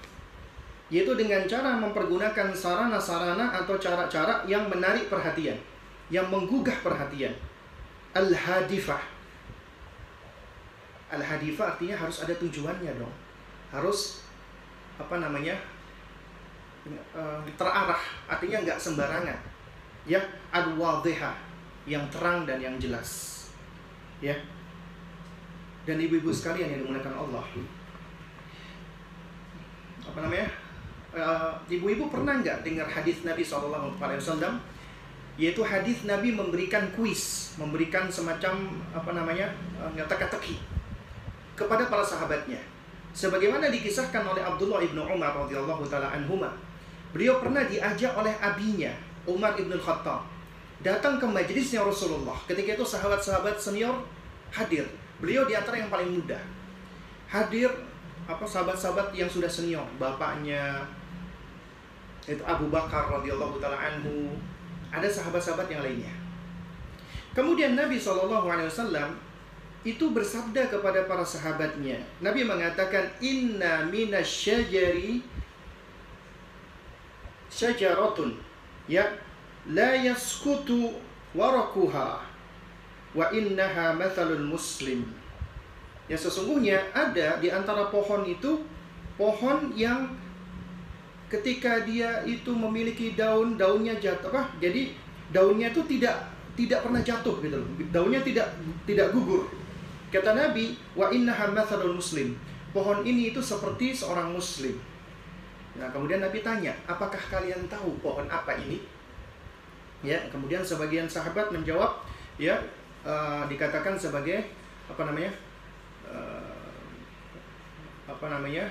[0.92, 5.56] yaitu dengan cara mempergunakan sarana-sarana atau cara-cara yang menarik perhatian,
[6.12, 7.32] yang menggugah perhatian.
[8.12, 9.00] Al-hadifah.
[11.16, 13.16] Al-hadifah artinya harus ada tujuannya dong.
[13.72, 14.28] Harus
[15.00, 15.56] apa namanya?
[16.86, 19.40] Eh, terarah, artinya nggak sembarangan.
[20.06, 21.32] Ya, ad-wadhiha,
[21.86, 23.40] yang terang dan yang jelas.
[24.22, 24.38] Ya.
[25.86, 27.46] Dan ibu-ibu sekalian yang dimuliakan Allah.
[30.06, 30.50] Apa namanya?
[31.16, 33.96] uh, ibu-ibu pernah nggak dengar hadis Nabi SAW?
[35.40, 39.48] Yaitu hadis Nabi memberikan kuis, memberikan semacam apa namanya
[39.80, 40.60] uh, teka-teki
[41.56, 42.60] kepada para sahabatnya.
[43.12, 46.52] Sebagaimana dikisahkan oleh Abdullah ibnu Umar radhiyallahu taala anhuma.
[47.12, 48.96] beliau pernah diajak oleh abinya
[49.28, 50.24] Umar ibn Khattab
[50.80, 52.40] datang ke majelisnya Rasulullah.
[52.48, 54.00] Ketika itu sahabat-sahabat senior
[54.56, 54.88] hadir.
[55.22, 56.40] Beliau di antara yang paling muda.
[57.30, 57.70] Hadir
[58.26, 60.88] apa sahabat-sahabat yang sudah senior, bapaknya
[62.30, 64.38] itu Abu Bakar radhiyallahu taala anhu,
[64.94, 66.14] ada sahabat-sahabat yang lainnya.
[67.34, 68.28] Kemudian Nabi saw
[69.82, 71.98] itu bersabda kepada para sahabatnya.
[72.22, 75.26] Nabi mengatakan, Inna minasyajari
[77.52, 78.38] syajaratun
[78.88, 79.10] ya
[79.68, 80.96] la yaskutu
[81.34, 82.22] warakuha
[83.12, 85.04] wa innaha mathalul muslim.
[86.08, 88.62] Ya sesungguhnya ada di antara pohon itu
[89.18, 90.12] pohon yang
[91.32, 94.92] ketika dia itu memiliki daun daunnya jatuh apa jadi
[95.32, 96.28] daunnya itu tidak
[96.60, 98.52] tidak pernah jatuh gitu loh daunnya tidak
[98.84, 99.48] tidak gugur
[100.12, 101.34] kata Nabi wa inna
[101.96, 102.36] muslim
[102.76, 104.76] pohon ini itu seperti seorang muslim
[105.80, 108.84] nah kemudian Nabi tanya apakah kalian tahu pohon apa ini
[110.04, 112.04] ya kemudian sebagian sahabat menjawab
[112.36, 112.60] ya
[113.08, 114.52] uh, dikatakan sebagai
[114.92, 115.32] apa namanya
[116.04, 116.76] uh,
[118.12, 118.68] apa namanya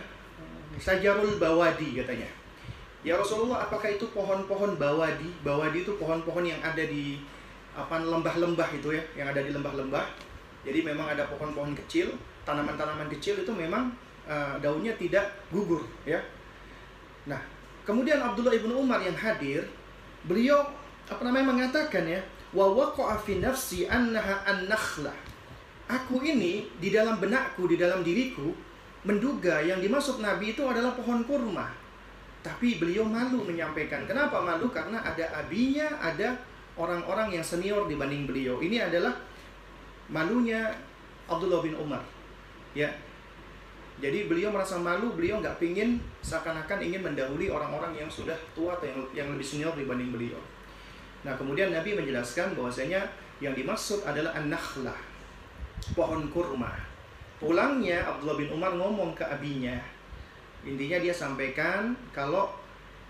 [0.77, 2.29] sajarul bawadi katanya
[3.01, 5.33] Ya Rasulullah, apakah itu pohon-pohon bawadi?
[5.41, 7.17] Bawadi itu pohon-pohon yang ada di
[7.73, 10.05] apa lembah-lembah itu ya, yang ada di lembah-lembah.
[10.61, 12.13] Jadi memang ada pohon-pohon kecil,
[12.45, 13.89] tanaman-tanaman kecil itu memang
[14.29, 16.21] uh, daunnya tidak gugur ya.
[17.25, 17.41] Nah,
[17.89, 19.65] kemudian Abdullah ibnu Umar yang hadir,
[20.29, 20.69] beliau
[21.09, 22.21] apa namanya mengatakan ya,
[22.53, 25.17] wa waqa'a fi nafsi annaha an-nakhlah.
[25.91, 28.55] Aku ini di dalam benakku, di dalam diriku
[29.03, 31.67] menduga yang dimaksud Nabi itu adalah pohon kurma.
[32.41, 34.09] Tapi beliau malu menyampaikan.
[34.09, 34.73] Kenapa malu?
[34.73, 36.41] Karena ada abinya, ada
[36.79, 38.63] orang-orang yang senior dibanding beliau.
[38.65, 39.13] Ini adalah
[40.11, 40.75] malunya
[41.31, 42.03] Abdullah bin Umar.
[42.75, 42.91] Ya.
[44.01, 48.89] Jadi beliau merasa malu, beliau nggak pingin seakan-akan ingin mendahului orang-orang yang sudah tua atau
[49.13, 50.41] yang, lebih senior dibanding beliau.
[51.21, 53.05] Nah kemudian Nabi menjelaskan bahwasanya
[53.45, 54.97] yang dimaksud adalah an-nakhlah,
[55.93, 56.73] pohon kurma.
[57.37, 59.77] Pulangnya Abdullah bin Umar ngomong ke abinya,
[60.61, 62.53] Intinya dia sampaikan kalau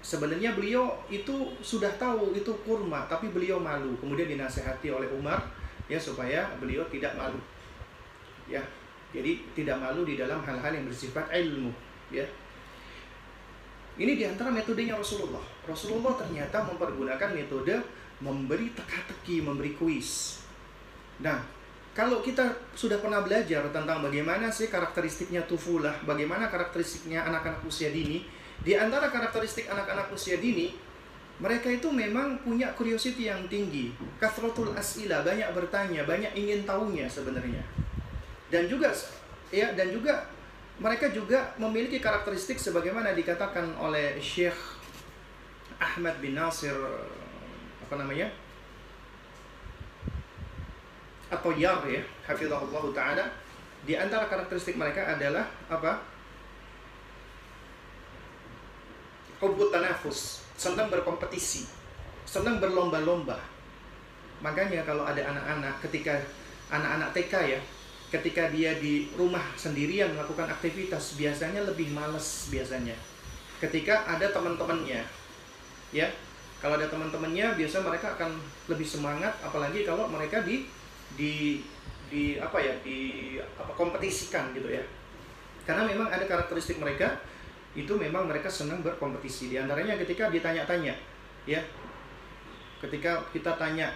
[0.00, 3.98] sebenarnya beliau itu sudah tahu itu kurma, tapi beliau malu.
[3.98, 5.42] Kemudian dinasehati oleh Umar
[5.90, 7.42] ya supaya beliau tidak malu.
[8.46, 8.62] Ya.
[9.10, 11.74] Jadi tidak malu di dalam hal-hal yang bersifat ilmu,
[12.14, 12.22] ya.
[13.98, 15.42] Ini di antara metodenya Rasulullah.
[15.66, 17.74] Rasulullah ternyata mempergunakan metode
[18.22, 20.38] memberi teka-teki, memberi kuis.
[21.18, 21.42] Nah,
[21.90, 28.22] kalau kita sudah pernah belajar tentang bagaimana sih karakteristiknya tufulah, bagaimana karakteristiknya anak-anak usia dini,
[28.62, 30.70] di antara karakteristik anak-anak usia dini,
[31.40, 33.96] mereka itu memang punya curiosity yang tinggi.
[34.20, 37.64] Kathratul asila, banyak bertanya, banyak ingin tahunya sebenarnya.
[38.52, 38.92] Dan juga
[39.48, 40.28] ya dan juga
[40.80, 44.56] mereka juga memiliki karakteristik sebagaimana dikatakan oleh Syekh
[45.80, 46.76] Ahmad bin Nasir
[47.88, 48.28] apa namanya?
[51.30, 53.24] atau yar ya hafizahullah taala
[53.86, 56.02] di antara karakteristik mereka adalah apa
[59.38, 61.64] hubbut tanafus senang berkompetisi.
[62.28, 63.40] Senang berlomba-lomba.
[64.44, 66.20] Makanya kalau ada anak-anak ketika
[66.68, 67.60] anak-anak TK ya
[68.10, 72.92] ketika dia di rumah sendirian melakukan aktivitas biasanya lebih males biasanya.
[73.56, 75.00] Ketika ada teman-temannya
[75.96, 76.08] ya.
[76.60, 78.36] Kalau ada teman-temannya biasa mereka akan
[78.68, 80.68] lebih semangat apalagi kalau mereka di
[81.16, 81.64] di
[82.12, 84.84] di apa ya di apa kompetisikan gitu ya.
[85.64, 87.16] Karena memang ada karakteristik mereka
[87.74, 89.54] itu memang mereka senang berkompetisi.
[89.54, 90.94] Di antaranya ketika ditanya-tanya
[91.46, 91.60] ya.
[92.80, 93.92] Ketika kita tanya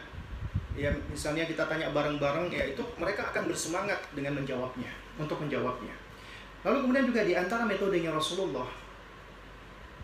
[0.74, 5.94] ya misalnya kita tanya bareng-bareng ya itu mereka akan bersemangat dengan menjawabnya untuk menjawabnya.
[6.64, 8.68] Lalu kemudian juga di antara metodenya Rasulullah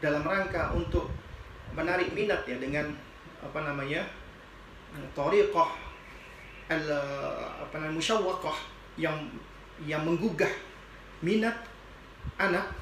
[0.01, 1.13] dalam rangka untuk
[1.77, 2.89] menarik minat ya dengan
[3.41, 4.05] apa namanya
[5.13, 5.71] tariqah
[6.71, 6.85] al
[7.69, 8.57] apa namanya musyawwaqah
[8.97, 9.17] yang
[9.85, 10.51] yang menggugah
[11.21, 11.57] minat
[12.41, 12.80] anak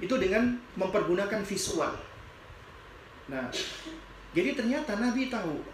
[0.00, 1.92] itu dengan mempergunakan visual.
[3.26, 3.48] Nah,
[4.36, 5.64] jadi ternyata Nabi tahu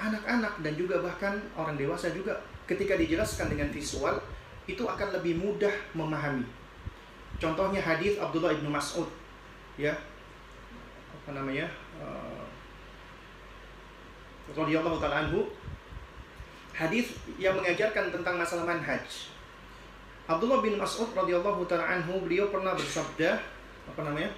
[0.00, 4.18] anak-anak dan juga bahkan orang dewasa juga ketika dijelaskan dengan visual
[4.64, 6.48] itu akan lebih mudah memahami.
[7.36, 9.06] Contohnya hadis Abdullah ibnu Mas'ud,
[9.76, 9.92] ya
[11.12, 11.68] apa namanya,
[12.00, 12.46] uh,
[14.56, 15.52] radhiyallahu taala anhu
[16.72, 19.33] hadis yang mengajarkan tentang masalah manhaj.
[20.24, 23.36] Abdullah bin Mas'ud radhiyallahu taala anhu beliau pernah bersabda
[23.92, 24.32] apa namanya?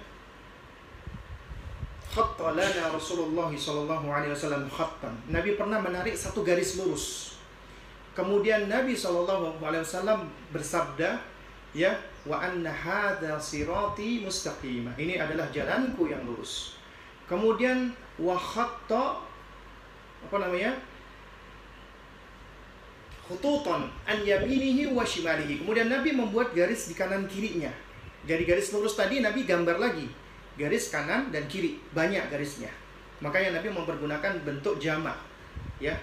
[2.11, 5.15] Khatta lana Rasulullah sallallahu alaihi wasallam khattan.
[5.31, 7.37] Nabi pernah menarik satu garis lurus.
[8.17, 11.21] Kemudian Nabi sallallahu alaihi wasallam bersabda,
[11.77, 11.93] ya,
[12.25, 14.97] wa anna hadza sirati mustaqimah.
[14.97, 16.75] Ini adalah jalanku yang lurus.
[17.29, 19.21] Kemudian wahatta
[20.25, 20.73] apa namanya?
[23.27, 25.59] Khututan an yaminihi wa shimalihi.
[25.61, 27.69] Kemudian Nabi membuat garis di kanan kirinya.
[28.23, 30.07] Dari garis lurus tadi Nabi gambar lagi
[30.57, 32.73] garis kanan dan kiri, banyak garisnya.
[33.21, 35.15] Makanya Nabi mempergunakan bentuk jamak.
[35.77, 35.93] Ya.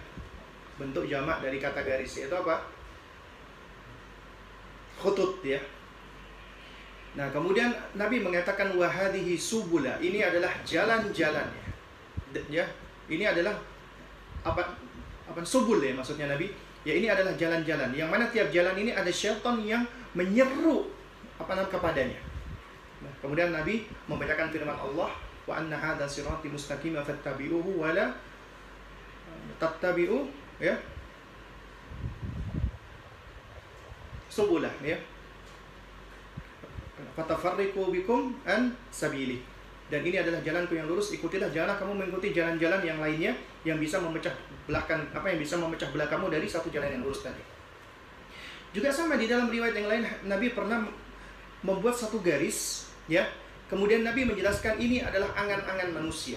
[0.78, 2.62] Bentuk jamak dari kata garis itu apa?
[4.98, 5.58] Khutut ya.
[7.14, 9.98] Nah, kemudian Nabi mengatakan wahadihi subula.
[9.98, 11.66] Ini adalah jalan-jalannya.
[12.50, 12.66] Ya.
[13.10, 13.54] Ini adalah
[14.42, 14.74] apa
[15.24, 16.52] apa subul ya maksudnya Nabi
[16.84, 17.90] ya ini adalah jalan-jalan.
[17.96, 20.86] Yang mana tiap jalan ini ada syaitan yang menyeru
[21.40, 22.20] apa namanya kepadanya.
[23.02, 25.10] Nah, kemudian Nabi membacakan firman Allah
[25.44, 28.12] wa anna hadza sirati mustaqima fattabi'uhu wa la
[29.58, 30.28] tattabi'u
[30.60, 30.76] ya.
[34.28, 34.98] Subulah ya.
[37.14, 39.42] Fatafarriqu bikum an sabili.
[39.92, 44.00] Dan ini adalah jalanku yang lurus ikutilah janganlah kamu mengikuti jalan-jalan yang lainnya yang bisa
[44.00, 44.32] memecah
[44.64, 47.40] belahkan apa yang bisa memecah belah kamu dari satu jalan yang lurus tadi.
[48.74, 50.82] Juga sama di dalam riwayat yang lain Nabi pernah
[51.62, 53.24] membuat satu garis ya.
[53.70, 56.36] Kemudian Nabi menjelaskan ini adalah angan-angan manusia.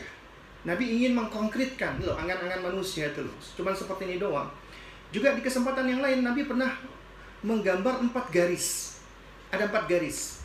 [0.63, 3.35] Nabi ingin mengkonkretkan loh angan-angan manusia itu loh.
[3.55, 4.47] Cuman seperti ini doang.
[5.11, 6.71] Juga di kesempatan yang lain Nabi pernah
[7.43, 8.99] menggambar empat garis.
[9.51, 10.43] Ada empat garis.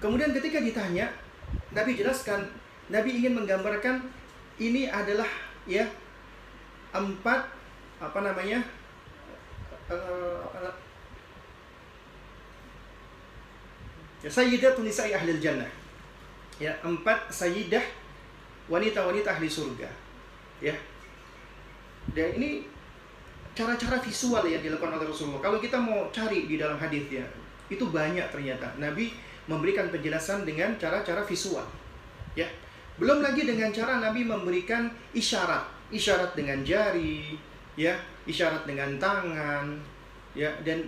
[0.00, 1.08] Kemudian ketika ditanya,
[1.72, 2.44] Nabi jelaskan,
[2.92, 4.04] Nabi ingin menggambarkan
[4.60, 5.28] ini adalah
[5.64, 5.88] ya
[6.94, 7.50] empat
[7.98, 8.62] apa namanya
[9.90, 10.70] uh,
[14.22, 15.68] ya, sayyidah tunisai ahli jannah.
[16.62, 17.82] Ya empat sayyidah
[18.70, 19.90] wanita-wanita ahli surga.
[20.62, 20.78] Ya.
[22.14, 22.62] Dan ini
[23.58, 25.42] cara-cara visual yang dilakukan oleh Rasulullah.
[25.42, 27.26] Kalau kita mau cari di dalam hadis ya
[27.66, 28.70] itu banyak ternyata.
[28.78, 29.10] Nabi
[29.50, 31.66] memberikan penjelasan dengan cara-cara visual.
[32.38, 32.46] Ya.
[32.94, 37.36] Belum lagi dengan cara Nabi memberikan isyarat isyarat dengan jari,
[37.76, 39.76] ya, isyarat dengan tangan,
[40.32, 40.84] ya, dan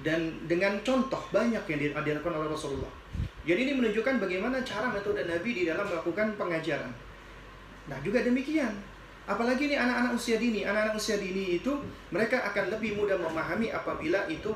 [0.00, 2.92] dan dengan contoh banyak yang dilakukan oleh Rasulullah.
[3.44, 6.88] Jadi ini menunjukkan bagaimana cara metode Nabi di dalam melakukan pengajaran.
[7.90, 8.72] Nah juga demikian,
[9.26, 11.74] apalagi ini anak-anak usia dini, anak-anak usia dini itu
[12.14, 14.54] mereka akan lebih mudah memahami apabila itu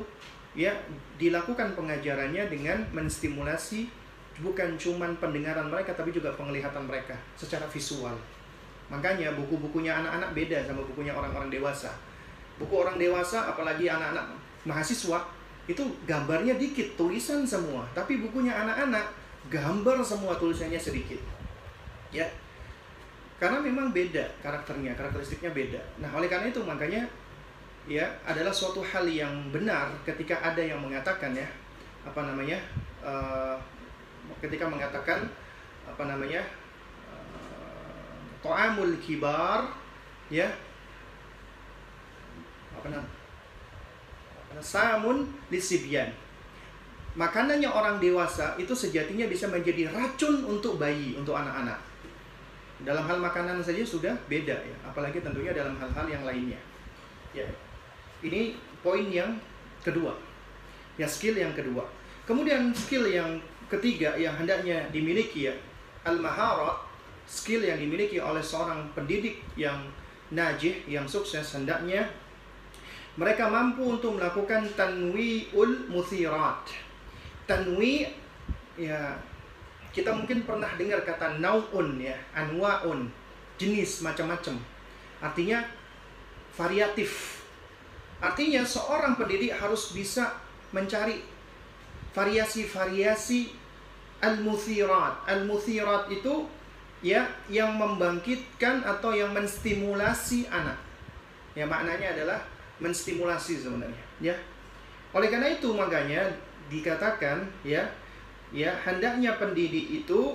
[0.56, 0.72] ya
[1.20, 3.92] dilakukan pengajarannya dengan menstimulasi
[4.40, 8.16] bukan cuman pendengaran mereka tapi juga penglihatan mereka secara visual.
[8.86, 11.90] Makanya buku-bukunya anak-anak beda sama bukunya orang-orang dewasa.
[12.56, 14.24] Buku orang dewasa, apalagi anak-anak
[14.64, 15.20] mahasiswa,
[15.66, 17.82] itu gambarnya dikit, tulisan semua.
[17.92, 19.10] Tapi bukunya anak-anak,
[19.50, 21.18] gambar semua tulisannya sedikit.
[22.14, 22.24] Ya,
[23.36, 25.80] karena memang beda karakternya, karakteristiknya beda.
[26.00, 27.04] Nah, oleh karena itu makanya
[27.86, 31.46] ya adalah suatu hal yang benar ketika ada yang mengatakan ya
[32.02, 32.58] apa namanya
[32.98, 33.54] uh,
[34.42, 35.22] ketika mengatakan
[35.86, 36.42] apa namanya
[38.46, 39.66] ta'amul kibar
[40.30, 40.46] ya.
[42.78, 43.10] Apa namanya?
[44.62, 46.14] Samun lisibyan.
[47.16, 51.80] Makanannya orang dewasa itu sejatinya bisa menjadi racun untuk bayi untuk anak-anak.
[52.84, 54.76] Dalam hal makanan saja sudah beda ya.
[54.84, 56.60] Apalagi tentunya dalam hal-hal yang lainnya
[57.34, 57.44] ya.
[58.24, 59.36] Ini poin yang
[59.84, 60.16] kedua
[60.96, 61.84] ya skill yang kedua.
[62.24, 65.54] Kemudian skill yang ketiga yang hendaknya dimiliki ya
[66.02, 66.85] al maharat
[67.26, 69.82] skill yang dimiliki oleh seorang pendidik yang
[70.30, 72.06] najih, yang sukses hendaknya
[73.16, 76.68] mereka mampu untuk melakukan tanwi'ul muthirat.
[77.48, 78.06] Tanwi
[78.76, 79.16] ya
[79.96, 83.08] kita mungkin pernah dengar kata nau'un ya, anwa'un,
[83.56, 84.60] jenis macam-macam.
[85.24, 85.64] Artinya
[86.52, 87.40] variatif.
[88.20, 90.36] Artinya seorang pendidik harus bisa
[90.76, 91.24] mencari
[92.12, 93.48] variasi-variasi
[94.20, 95.24] al-muthirat.
[95.24, 96.44] Al-muthirat itu
[97.06, 100.74] ya yang membangkitkan atau yang menstimulasi anak.
[101.54, 102.42] Ya maknanya adalah
[102.82, 104.34] menstimulasi sebenarnya, ya.
[105.14, 106.26] Oleh karena itu makanya
[106.66, 107.86] dikatakan ya
[108.50, 110.34] ya hendaknya pendidik itu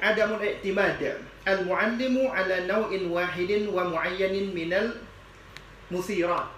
[0.00, 0.96] adamun i'timad
[1.44, 4.96] al-muallimu ala naw'in wahidin wa muayyanin minal
[5.92, 6.48] musirat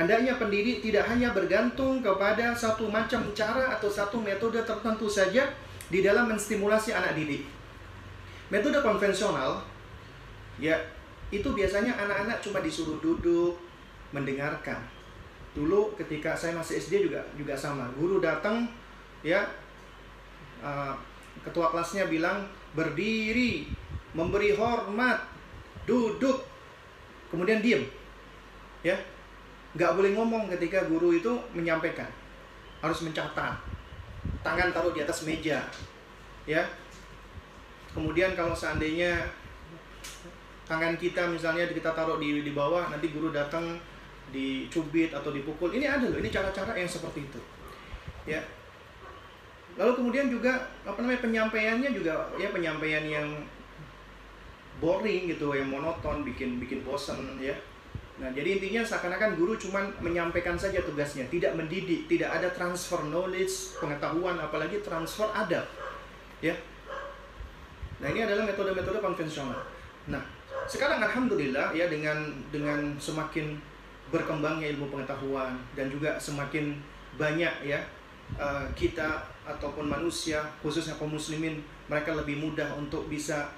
[0.00, 5.44] Hendaknya pendidik tidak hanya bergantung kepada satu macam cara atau satu metode tertentu saja
[5.90, 7.42] di dalam menstimulasi anak didik.
[8.48, 9.58] Metode konvensional,
[10.62, 10.78] ya
[11.34, 13.58] itu biasanya anak-anak cuma disuruh duduk,
[14.14, 14.78] mendengarkan.
[15.54, 18.70] Dulu ketika saya masih SD juga juga sama, guru datang,
[19.26, 19.42] ya
[20.62, 20.94] uh,
[21.42, 23.66] ketua kelasnya bilang berdiri,
[24.14, 25.26] memberi hormat,
[25.86, 26.46] duduk,
[27.34, 27.82] kemudian diem,
[28.86, 28.94] ya.
[29.70, 32.10] Nggak boleh ngomong ketika guru itu menyampaikan.
[32.82, 33.69] Harus mencatat
[34.40, 35.64] tangan taruh di atas meja
[36.48, 36.62] ya.
[37.90, 39.26] Kemudian kalau seandainya
[40.70, 43.78] tangan kita misalnya kita taruh di di bawah nanti guru datang
[44.30, 45.74] dicubit atau dipukul.
[45.74, 47.40] Ini ada loh ini cara-cara yang seperti itu
[48.26, 48.40] ya.
[49.78, 53.28] Lalu kemudian juga apa namanya penyampaiannya juga ya penyampaian yang
[54.80, 57.54] boring gitu yang monoton bikin bikin bosan ya
[58.20, 63.80] nah jadi intinya seakan-akan guru cuma menyampaikan saja tugasnya tidak mendidik tidak ada transfer knowledge
[63.80, 65.64] pengetahuan apalagi transfer adab
[66.44, 66.56] ya.
[68.00, 69.60] Nah ini adalah metode-metode konvensional.
[70.08, 70.20] Nah
[70.68, 73.56] sekarang alhamdulillah ya dengan dengan semakin
[74.10, 76.74] berkembangnya ilmu pengetahuan dan juga semakin
[77.14, 77.80] banyak ya
[78.36, 83.50] uh, kita ataupun manusia khususnya kaum muslimin mereka lebih mudah untuk bisa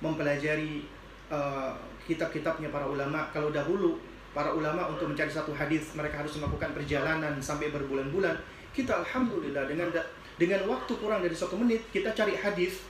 [0.00, 0.84] mempelajari
[1.28, 1.76] uh,
[2.10, 4.02] kitab-kitabnya para ulama kalau dahulu
[4.34, 8.34] para ulama untuk mencari satu hadis mereka harus melakukan perjalanan sampai berbulan-bulan
[8.74, 9.94] kita alhamdulillah dengan
[10.34, 12.82] dengan waktu kurang dari satu menit kita cari hadis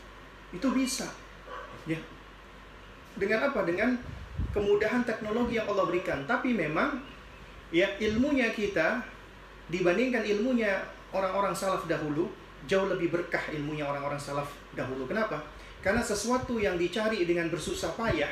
[0.53, 1.09] itu bisa
[1.85, 2.01] ya
[3.17, 3.67] dengan apa?
[3.67, 3.99] Dengan
[4.55, 6.23] kemudahan teknologi yang Allah berikan.
[6.29, 7.01] Tapi memang
[7.75, 9.03] ya ilmunya kita
[9.71, 10.83] dibandingkan ilmunya
[11.15, 12.31] orang-orang salaf dahulu
[12.69, 15.09] jauh lebih berkah ilmunya orang-orang salaf dahulu.
[15.09, 15.43] Kenapa?
[15.81, 18.31] Karena sesuatu yang dicari dengan bersusah payah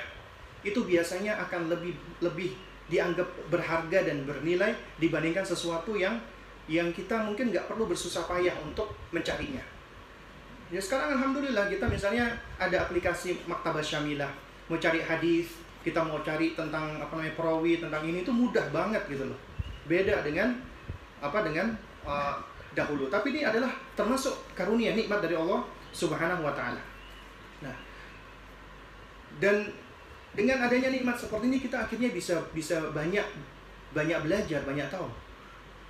[0.66, 2.54] itu biasanya akan lebih lebih
[2.88, 6.16] dianggap berharga dan bernilai dibandingkan sesuatu yang
[6.68, 9.62] yang kita mungkin nggak perlu bersusah payah untuk mencarinya.
[10.68, 12.28] Ya sekarang alhamdulillah kita misalnya
[12.60, 14.28] ada aplikasi Maktabah Syamilah.
[14.68, 19.00] Mau cari hadis kita mau cari tentang apa namanya perawi tentang ini itu mudah banget
[19.08, 19.38] gitu loh.
[19.88, 20.60] Beda dengan
[21.24, 21.72] apa dengan
[22.04, 22.36] uh,
[22.76, 23.08] dahulu.
[23.08, 25.64] Tapi ini adalah termasuk karunia nikmat dari Allah
[25.96, 26.82] Subhanahu wa taala.
[27.64, 27.76] Nah
[29.40, 29.72] dan
[30.36, 33.24] dengan adanya nikmat seperti ini kita akhirnya bisa bisa banyak
[33.92, 35.08] banyak belajar banyak tahu.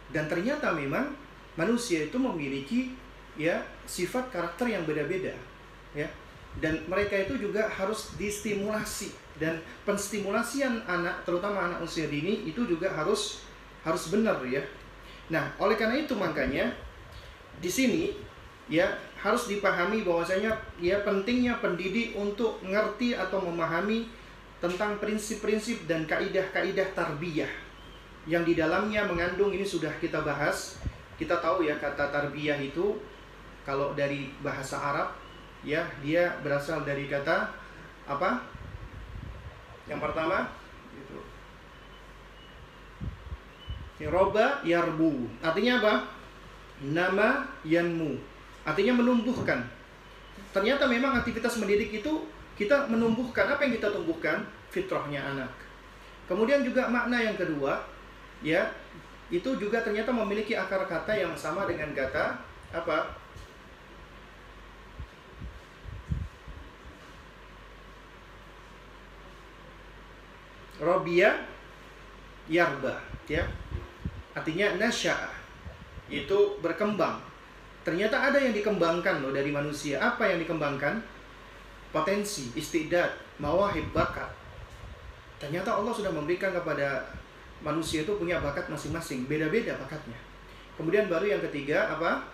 [0.08, 1.12] Dan ternyata memang
[1.58, 2.94] manusia itu memiliki
[3.34, 5.34] ya sifat karakter yang beda-beda
[5.92, 6.08] ya.
[6.58, 9.14] Dan mereka itu juga harus distimulasi.
[9.38, 13.46] Dan penstimulasian anak terutama anak usia dini itu juga harus
[13.86, 14.62] harus benar ya.
[15.28, 16.72] Nah, oleh karena itu makanya
[17.62, 18.16] di sini
[18.68, 18.86] ya
[19.18, 24.06] harus dipahami bahwasanya ya pentingnya pendidik untuk mengerti atau memahami
[24.58, 27.50] tentang prinsip-prinsip dan kaidah-kaidah tarbiyah
[28.28, 30.76] yang di dalamnya mengandung ini sudah kita bahas.
[31.18, 32.98] Kita tahu ya kata tarbiyah itu
[33.66, 35.08] kalau dari bahasa Arab
[35.66, 37.50] ya dia berasal dari kata
[38.06, 38.44] apa?
[39.88, 40.52] Yang pertama
[40.94, 41.18] itu.
[44.06, 45.26] Roba yarbu.
[45.42, 45.94] Artinya apa?
[46.84, 48.14] Nama yanmu.
[48.62, 49.66] Artinya menumbuhkan.
[50.54, 52.12] Ternyata memang aktivitas mendidik itu
[52.58, 54.42] kita menumbuhkan apa yang kita tumbuhkan?
[54.74, 55.48] Fitrahnya anak.
[56.26, 57.86] Kemudian juga makna yang kedua
[58.42, 58.68] ya
[59.30, 62.36] itu juga ternyata memiliki akar kata yang sama dengan kata
[62.74, 63.14] apa?
[70.82, 71.46] Robia
[72.50, 72.98] yarba
[73.30, 73.46] ya.
[74.34, 75.14] Artinya nasya
[76.10, 77.22] itu berkembang.
[77.82, 79.98] Ternyata ada yang dikembangkan loh dari manusia.
[79.98, 81.17] Apa yang dikembangkan
[81.94, 83.08] potensi istidad
[83.40, 84.28] mawahib bakat.
[85.38, 87.08] Ternyata Allah sudah memberikan kepada
[87.62, 90.18] manusia itu punya bakat masing-masing beda-beda bakatnya.
[90.78, 92.26] Kemudian baru yang ketiga apa?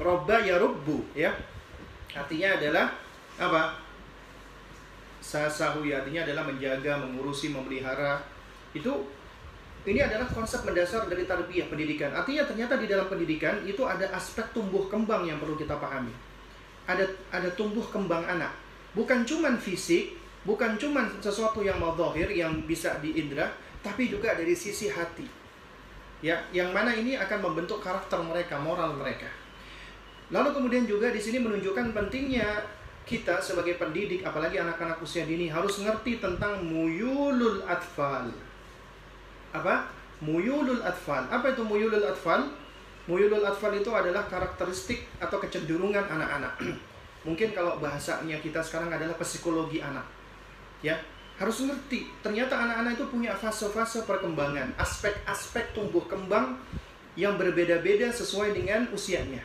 [0.00, 1.34] Robba yarubbu ya.
[2.10, 2.86] Artinya adalah
[3.38, 3.78] apa?
[5.20, 8.18] Sasahu artinya adalah menjaga, mengurusi, memelihara.
[8.72, 9.06] Itu
[9.88, 12.12] ini adalah konsep mendasar dari tarbiyah pendidikan.
[12.12, 16.12] Artinya ternyata di dalam pendidikan itu ada aspek tumbuh kembang yang perlu kita pahami.
[16.84, 18.52] Ada ada tumbuh kembang anak.
[18.92, 23.48] Bukan cuman fisik, bukan cuman sesuatu yang madzahir yang bisa diindra,
[23.80, 25.24] tapi juga dari sisi hati.
[26.20, 29.32] Ya, yang mana ini akan membentuk karakter mereka, moral mereka.
[30.28, 32.60] Lalu kemudian juga di sini menunjukkan pentingnya
[33.08, 38.28] kita sebagai pendidik apalagi anak-anak usia dini harus ngerti tentang muyulul atfal.
[39.50, 39.88] Apa?
[40.20, 41.24] Muyulul atfal.
[41.32, 42.50] Apa itu muyulul atfal?
[43.08, 46.60] Muyulul atfal itu adalah karakteristik atau kecenderungan anak-anak.
[47.26, 50.04] Mungkin kalau bahasanya kita sekarang adalah psikologi anak.
[50.80, 50.96] Ya,
[51.36, 52.08] harus ngerti.
[52.24, 56.56] Ternyata anak-anak itu punya fase-fase perkembangan, aspek-aspek tumbuh kembang
[57.16, 59.44] yang berbeda-beda sesuai dengan usianya.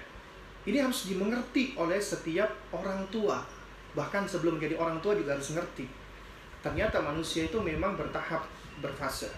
[0.64, 3.44] Ini harus dimengerti oleh setiap orang tua
[3.96, 5.88] bahkan sebelum jadi orang tua juga harus ngerti
[6.60, 8.44] ternyata manusia itu memang bertahap
[8.84, 9.32] berfase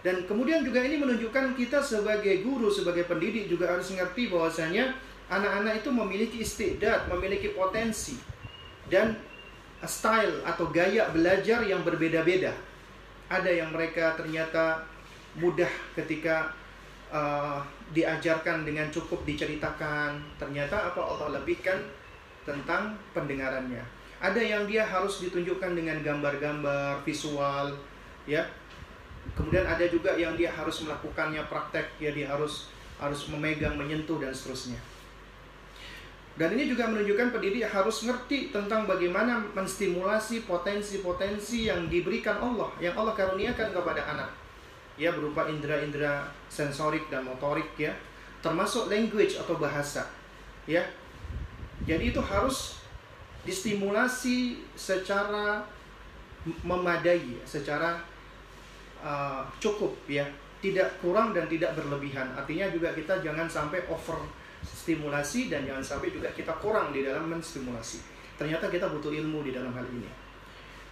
[0.00, 4.96] dan kemudian juga ini menunjukkan kita sebagai guru sebagai pendidik juga harus ngerti bahwasanya
[5.28, 8.16] anak-anak itu memiliki istidat memiliki potensi
[8.88, 9.14] dan
[9.84, 12.52] style atau gaya belajar yang berbeda-beda.
[13.30, 14.84] Ada yang mereka ternyata
[15.38, 16.50] mudah ketika
[17.12, 17.62] uh,
[17.94, 21.78] diajarkan dengan cukup diceritakan ternyata apa Allah lebihkan
[22.42, 23.84] tentang pendengarannya.
[24.20, 27.72] Ada yang dia harus ditunjukkan dengan gambar-gambar visual
[28.28, 28.44] ya
[29.34, 32.70] kemudian ada juga yang dia harus melakukannya praktek ya dia harus
[33.00, 34.76] harus memegang menyentuh dan seterusnya.
[36.40, 42.96] Dan ini juga menunjukkan pendidik harus ngerti tentang bagaimana menstimulasi potensi-potensi yang diberikan Allah yang
[42.96, 44.30] Allah karuniakan kepada anak.
[44.96, 47.92] Ya berupa indera-indera sensorik dan motorik ya.
[48.40, 50.08] Termasuk language atau bahasa
[50.64, 50.80] ya.
[51.84, 52.80] Jadi itu harus
[53.44, 55.64] distimulasi secara
[56.64, 58.00] memadai secara
[59.00, 60.24] uh, cukup ya
[60.60, 64.20] tidak kurang dan tidak berlebihan artinya juga kita jangan sampai over
[64.60, 68.04] stimulasi dan jangan sampai juga kita kurang di dalam menstimulasi
[68.36, 70.20] ternyata kita butuh ilmu di dalam hal ini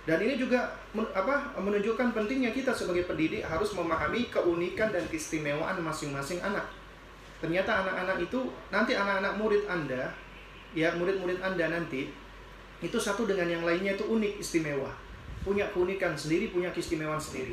[0.08, 5.84] dan ini juga men, apa menunjukkan pentingnya kita sebagai pendidik harus memahami keunikan dan keistimewaan
[5.84, 6.64] masing-masing anak.
[7.44, 10.08] Ternyata anak-anak itu nanti anak-anak murid Anda,
[10.72, 12.08] ya murid-murid Anda nanti
[12.80, 14.96] itu satu dengan yang lainnya itu unik istimewa.
[15.44, 17.52] Punya keunikan sendiri, punya keistimewaan sendiri.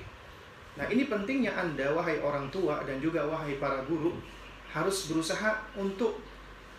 [0.76, 4.12] Nah, ini pentingnya Anda wahai orang tua dan juga wahai para guru
[4.76, 6.20] harus berusaha untuk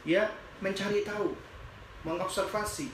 [0.05, 0.29] ya
[0.61, 1.33] mencari tahu,
[2.05, 2.93] mengobservasi,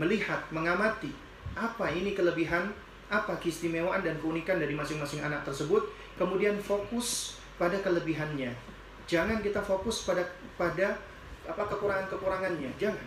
[0.00, 1.12] melihat, mengamati
[1.52, 2.72] apa ini kelebihan,
[3.12, 5.84] apa keistimewaan dan keunikan dari masing-masing anak tersebut,
[6.16, 8.56] kemudian fokus pada kelebihannya.
[9.04, 10.24] Jangan kita fokus pada
[10.56, 10.96] pada
[11.44, 13.04] apa kekurangan-kekurangannya, jangan.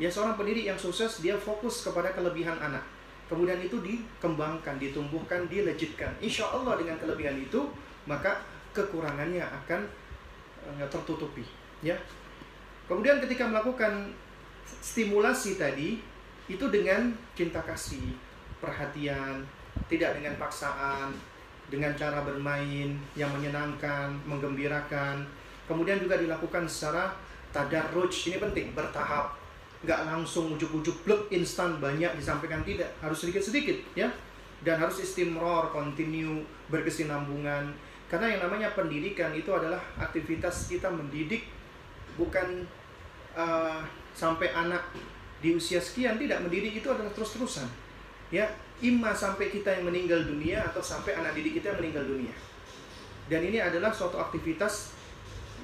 [0.00, 2.82] Ya seorang pendidik yang sukses dia fokus kepada kelebihan anak.
[3.24, 6.12] Kemudian itu dikembangkan, ditumbuhkan, dilejitkan.
[6.20, 7.64] Insya Allah dengan kelebihan itu
[8.04, 8.44] maka
[8.76, 9.80] kekurangannya akan
[10.68, 11.44] eh, tertutupi.
[11.80, 11.96] Ya.
[12.84, 14.12] Kemudian ketika melakukan
[14.64, 16.00] stimulasi tadi,
[16.44, 18.12] itu dengan cinta kasih,
[18.60, 19.40] perhatian,
[19.88, 21.16] tidak dengan paksaan,
[21.72, 25.24] dengan cara bermain yang menyenangkan, menggembirakan.
[25.64, 27.16] Kemudian juga dilakukan secara
[27.56, 29.32] tadarruj, ini penting, bertahap.
[29.84, 34.08] Nggak langsung ujuk-ujuk blok instan banyak disampaikan tidak, harus sedikit-sedikit ya.
[34.64, 36.40] Dan harus istimror, continue,
[36.72, 37.68] berkesinambungan.
[38.08, 41.44] Karena yang namanya pendidikan itu adalah aktivitas kita mendidik
[42.16, 42.64] bukan
[43.36, 43.84] uh,
[44.16, 44.88] sampai anak
[45.44, 47.68] di usia sekian tidak mendidik itu adalah terus-terusan.
[48.32, 48.48] Ya,
[48.80, 52.32] imma sampai kita yang meninggal dunia atau sampai anak didik kita yang meninggal dunia.
[53.28, 54.96] Dan ini adalah suatu aktivitas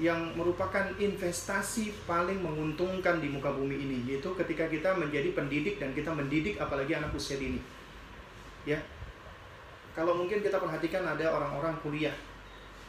[0.01, 5.93] yang merupakan investasi paling menguntungkan di muka bumi ini yaitu ketika kita menjadi pendidik dan
[5.93, 7.61] kita mendidik apalagi anak usia dini.
[8.65, 8.81] Ya.
[9.93, 12.17] Kalau mungkin kita perhatikan ada orang-orang kuliah.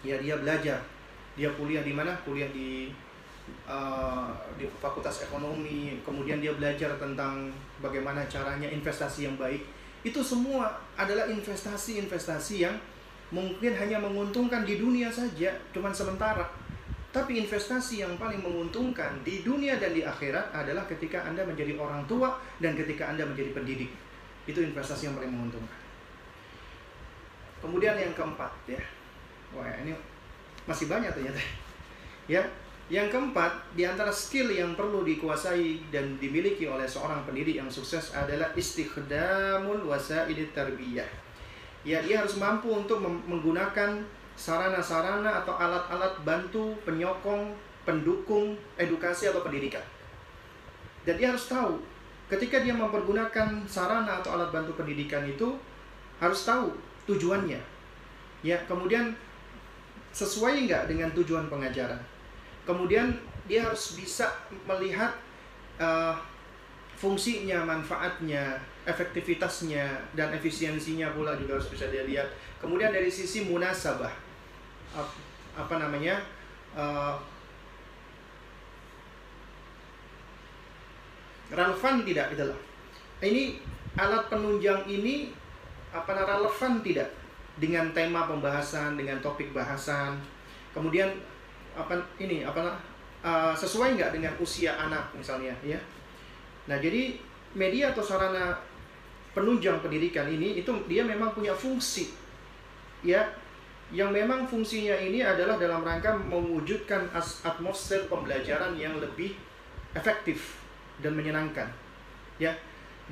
[0.01, 0.81] Ya dia belajar.
[1.37, 2.17] Dia kuliah di mana?
[2.25, 2.89] Kuliah di
[3.69, 7.53] uh, di fakultas ekonomi, kemudian dia belajar tentang
[7.85, 9.61] bagaimana caranya investasi yang baik.
[10.01, 12.75] Itu semua adalah investasi-investasi yang
[13.29, 16.62] mungkin hanya menguntungkan di dunia saja, cuman sementara.
[17.13, 22.09] Tapi investasi yang paling menguntungkan di dunia dan di akhirat adalah ketika Anda menjadi orang
[22.09, 23.93] tua dan ketika Anda menjadi pendidik.
[24.49, 25.81] Itu investasi yang paling menguntungkan.
[27.61, 28.81] Kemudian yang keempat ya.
[29.53, 29.93] Wah, ini
[30.65, 31.39] masih banyak ternyata.
[32.25, 32.43] Ya,
[32.93, 38.11] yang keempat, di antara skill yang perlu dikuasai dan dimiliki oleh seorang pendidik yang sukses
[38.13, 41.09] adalah istikhdamul wasaidit tarbiyah.
[41.89, 44.03] Ya, ia harus mampu untuk menggunakan
[44.39, 47.53] sarana-sarana atau alat-alat bantu, penyokong,
[47.83, 49.83] pendukung edukasi atau pendidikan.
[51.03, 51.83] Dan dia harus tahu
[52.31, 55.59] ketika dia mempergunakan sarana atau alat bantu pendidikan itu
[56.23, 56.73] harus tahu
[57.11, 57.61] tujuannya.
[58.43, 59.15] Ya, kemudian
[60.15, 61.99] sesuai nggak dengan tujuan pengajaran
[62.63, 63.15] kemudian
[63.51, 64.31] dia harus bisa
[64.67, 65.11] melihat
[65.83, 66.15] uh,
[66.95, 68.55] fungsinya, manfaatnya,
[68.87, 72.29] efektivitasnya dan efisiensinya pula juga harus bisa dia lihat.
[72.63, 74.15] Kemudian dari sisi munasabah,
[75.59, 76.23] apa namanya?
[76.73, 77.19] Uh,
[81.53, 82.61] relevan tidak loh.
[83.21, 83.61] Ini
[83.99, 85.35] alat penunjang ini
[85.93, 87.13] apa relevan tidak
[87.61, 90.17] dengan tema pembahasan, dengan topik bahasan.
[90.73, 91.13] Kemudian
[91.73, 92.77] apa ini apa
[93.25, 95.81] uh, sesuai nggak dengan usia anak misalnya ya
[96.69, 97.17] nah jadi
[97.57, 98.61] media atau sarana
[99.33, 102.13] penunjang pendidikan ini itu dia memang punya fungsi
[103.03, 103.27] ya
[103.93, 107.13] yang memang fungsinya ini adalah dalam rangka mewujudkan
[107.45, 109.37] atmosfer pembelajaran yang lebih
[109.93, 110.57] efektif
[111.05, 111.69] dan menyenangkan.
[112.41, 112.57] Ya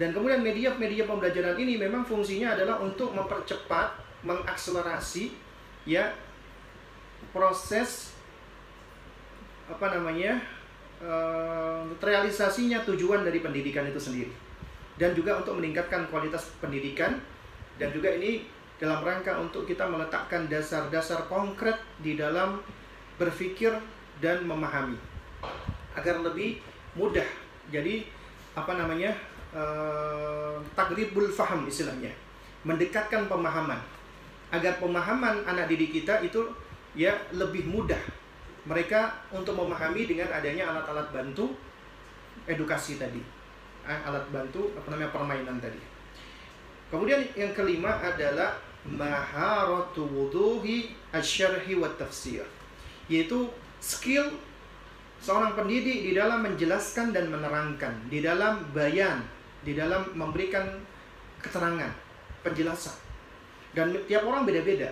[0.01, 5.37] dan kemudian media-media pembelajaran ini memang fungsinya adalah untuk mempercepat mengakselerasi
[5.85, 6.13] ya
[7.37, 8.17] proses
[9.69, 10.41] apa namanya
[11.05, 14.33] uh, realisasinya tujuan dari pendidikan itu sendiri.
[14.97, 17.21] Dan juga untuk meningkatkan kualitas pendidikan.
[17.81, 18.45] Dan juga ini
[18.81, 22.65] dalam rangka untuk kita meletakkan dasar-dasar konkret di dalam
[23.21, 23.77] berpikir
[24.25, 24.97] dan memahami.
[25.93, 26.65] Agar lebih
[26.97, 27.29] mudah.
[27.69, 28.09] Jadi
[28.57, 29.13] apa namanya
[29.53, 32.09] uh, takribul faham istilahnya,
[32.65, 33.79] mendekatkan pemahaman.
[34.49, 36.49] Agar pemahaman anak didik kita itu
[36.97, 38.01] ya lebih mudah.
[38.65, 41.53] Mereka untuk memahami dengan adanya alat-alat bantu
[42.49, 43.21] edukasi tadi,
[43.85, 45.81] eh, alat bantu apa namanya permainan tadi.
[46.91, 48.59] Kemudian yang kelima adalah
[48.89, 52.45] maharatu wuduhi asyarhi wa tafsir.
[53.11, 53.51] Yaitu
[53.83, 54.33] skill
[55.21, 59.21] seorang pendidik di dalam menjelaskan dan menerangkan di dalam bayan
[59.61, 60.65] di dalam memberikan
[61.45, 61.93] keterangan
[62.41, 62.97] penjelasan.
[63.77, 64.89] Dan tiap orang beda-beda.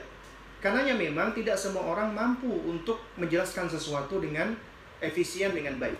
[0.59, 4.53] Karenanya memang tidak semua orang mampu untuk menjelaskan sesuatu dengan
[4.99, 5.99] efisien dengan baik.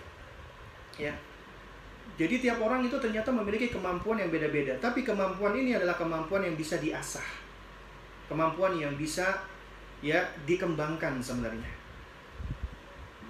[0.99, 1.15] Ya.
[2.19, 4.75] Jadi tiap orang itu ternyata memiliki kemampuan yang beda-beda.
[4.83, 7.38] Tapi kemampuan ini adalah kemampuan yang bisa diasah
[8.29, 9.41] kemampuan yang bisa
[9.99, 11.67] ya dikembangkan sebenarnya.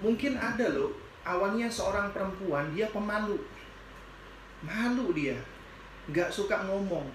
[0.04, 0.92] Mungkin ada loh
[1.24, 3.40] awalnya seorang perempuan dia pemalu,
[4.64, 5.36] malu dia,
[6.12, 7.08] nggak suka ngomong.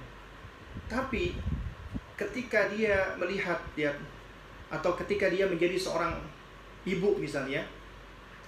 [0.89, 1.37] Tapi
[2.19, 3.93] ketika dia melihat dia
[4.69, 6.17] atau ketika dia menjadi seorang
[6.85, 7.63] ibu misalnya,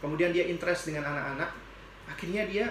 [0.01, 1.49] kemudian dia interest dengan anak-anak,
[2.09, 2.65] akhirnya dia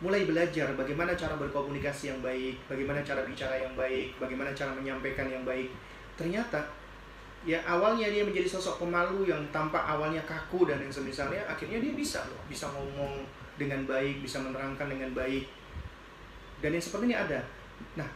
[0.00, 5.28] mulai belajar bagaimana cara berkomunikasi yang baik, bagaimana cara bicara yang baik, bagaimana cara menyampaikan
[5.28, 5.68] yang baik.
[6.16, 6.64] Ternyata
[7.44, 11.92] ya awalnya dia menjadi sosok pemalu yang tampak awalnya kaku dan yang semisalnya, akhirnya dia
[11.92, 13.24] bisa loh, bisa ngomong
[13.60, 15.44] dengan baik, bisa menerangkan dengan baik.
[16.64, 17.40] Dan yang seperti ini ada.
[17.96, 18.08] Nah,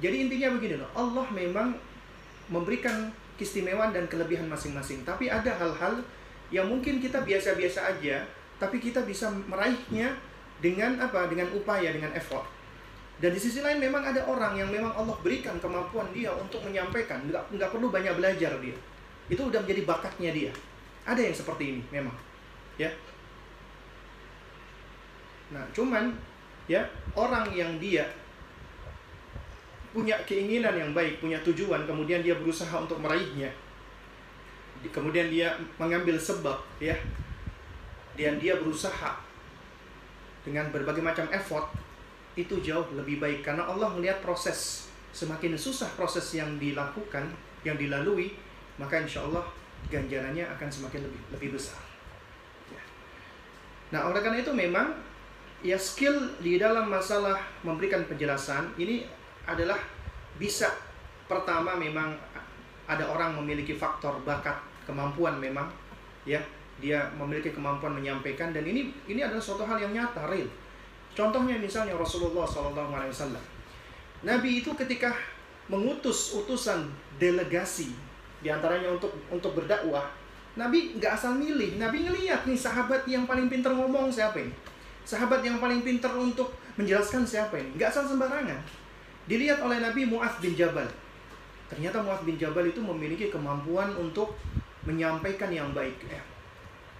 [0.00, 1.76] jadi intinya begini loh, Allah memang
[2.48, 5.04] memberikan keistimewaan dan kelebihan masing-masing.
[5.04, 6.00] Tapi ada hal-hal
[6.48, 8.24] yang mungkin kita biasa-biasa aja,
[8.56, 10.16] tapi kita bisa meraihnya
[10.60, 11.28] dengan apa?
[11.28, 12.46] Dengan upaya, dengan effort.
[13.16, 17.24] Dan di sisi lain memang ada orang yang memang Allah berikan kemampuan dia untuk menyampaikan,
[17.24, 18.76] nggak nggak perlu banyak belajar dia.
[19.32, 20.52] Itu udah menjadi bakatnya dia.
[21.08, 22.12] Ada yang seperti ini memang,
[22.76, 22.92] ya.
[25.48, 26.12] Nah, cuman
[26.68, 26.82] ya
[27.16, 28.04] orang yang dia
[29.96, 33.48] punya keinginan yang baik, punya tujuan, kemudian dia berusaha untuk meraihnya.
[34.92, 36.92] Kemudian dia mengambil sebab, ya.
[38.12, 39.25] Dan dia berusaha
[40.46, 41.74] dengan berbagai macam effort
[42.38, 47.26] itu jauh lebih baik karena Allah melihat proses semakin susah proses yang dilakukan
[47.66, 48.30] yang dilalui
[48.78, 49.42] maka insya Allah
[49.90, 51.80] ganjarannya akan semakin lebih lebih besar.
[52.70, 52.82] Ya.
[53.90, 54.94] Nah oleh karena itu memang
[55.64, 59.08] ya skill di dalam masalah memberikan penjelasan ini
[59.48, 59.80] adalah
[60.36, 60.68] bisa
[61.26, 62.12] pertama memang
[62.86, 64.54] ada orang memiliki faktor bakat
[64.86, 65.66] kemampuan memang
[66.22, 66.38] ya
[66.76, 70.48] dia memiliki kemampuan menyampaikan dan ini ini adalah suatu hal yang nyata real.
[71.16, 73.40] Contohnya misalnya Rasulullah SAW.
[74.20, 75.16] Nabi itu ketika
[75.72, 77.88] mengutus utusan delegasi
[78.44, 80.04] di antaranya untuk untuk berdakwah,
[80.60, 81.80] Nabi nggak asal milih.
[81.80, 84.52] Nabi ngeliat nih sahabat yang paling pintar ngomong siapa ini,
[85.08, 88.60] sahabat yang paling pintar untuk menjelaskan siapa ini, nggak asal sembarangan.
[89.24, 90.86] Dilihat oleh Nabi Muaz bin Jabal.
[91.66, 94.36] Ternyata Muaz bin Jabal itu memiliki kemampuan untuk
[94.86, 95.98] menyampaikan yang baik.
[96.06, 96.35] Eh,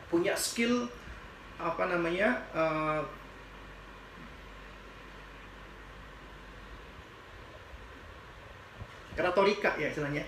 [0.07, 0.87] punya skill
[1.57, 3.01] apa namanya uh,
[9.17, 10.25] retorika ya istilahnya.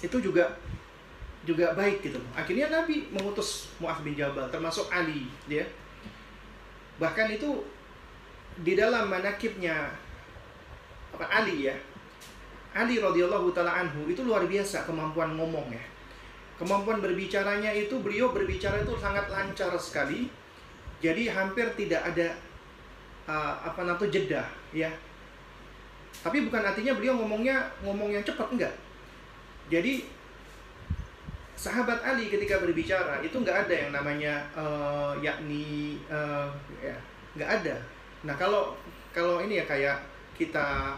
[0.00, 0.54] Itu juga
[1.42, 2.20] juga baik gitu.
[2.32, 5.66] Akhirnya Nabi mengutus Muaz bin Jabal termasuk Ali dia
[7.00, 7.64] bahkan itu
[8.60, 9.90] di dalam manakibnya
[11.16, 11.76] apa Ali ya.
[12.70, 15.89] Ali radhiyallahu taala anhu itu luar biasa kemampuan ngomong ya
[16.60, 20.28] Kemampuan berbicaranya itu beliau berbicara itu sangat lancar sekali.
[21.00, 22.36] Jadi hampir tidak ada
[23.24, 24.44] uh, apa namanya jeda
[24.76, 24.92] ya.
[26.20, 28.76] Tapi bukan artinya beliau ngomongnya ngomong yang cepat enggak.
[29.72, 30.04] Jadi
[31.56, 36.52] sahabat Ali ketika berbicara itu nggak ada yang namanya uh, yakni uh,
[36.84, 36.96] ya
[37.40, 37.80] nggak ada.
[38.28, 38.76] Nah kalau
[39.16, 39.96] kalau ini ya kayak
[40.36, 40.92] kita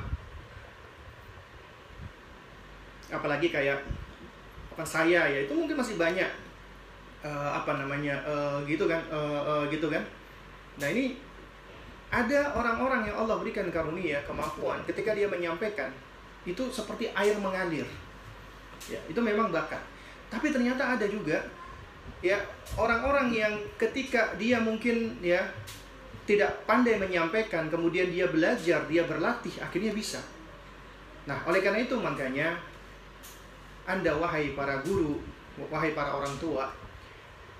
[3.14, 3.78] apalagi kayak
[4.72, 6.28] apa saya ya itu mungkin masih banyak
[7.20, 10.00] uh, apa namanya uh, gitu kan uh, uh, gitu kan.
[10.80, 11.20] Nah ini
[12.12, 15.92] ada orang-orang yang Allah berikan karunia kemampuan ketika dia menyampaikan
[16.48, 17.84] itu seperti air mengalir.
[18.88, 19.80] Ya itu memang bakat.
[20.32, 21.44] Tapi ternyata ada juga
[22.24, 22.40] ya
[22.74, 25.44] orang-orang yang ketika dia mungkin ya
[26.24, 30.18] tidak pandai menyampaikan kemudian dia belajar dia berlatih akhirnya bisa.
[31.28, 32.56] Nah oleh karena itu makanya
[33.98, 35.20] anda wahai para guru,
[35.68, 36.72] wahai para orang tua,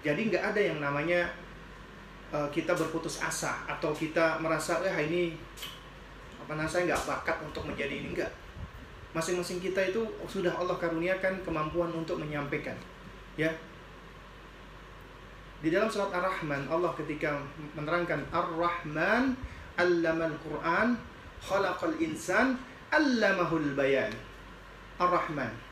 [0.02, 1.28] jadi nggak ada yang namanya
[2.34, 5.36] uh, kita berputus asa atau kita merasa, eh ini
[6.42, 8.32] apa namanya saya nggak bakat untuk menjadi ini enggak.
[9.12, 12.74] Masing-masing kita itu sudah Allah karuniakan kemampuan untuk menyampaikan.
[13.36, 13.52] Ya.
[15.62, 17.38] Di dalam surat Ar-Rahman Allah ketika
[17.78, 19.36] menerangkan Ar-Rahman
[19.78, 20.98] allamal Quran
[21.38, 22.58] khalaqal insan
[22.90, 24.10] allamahul bayan.
[24.98, 25.71] Ar-Rahman.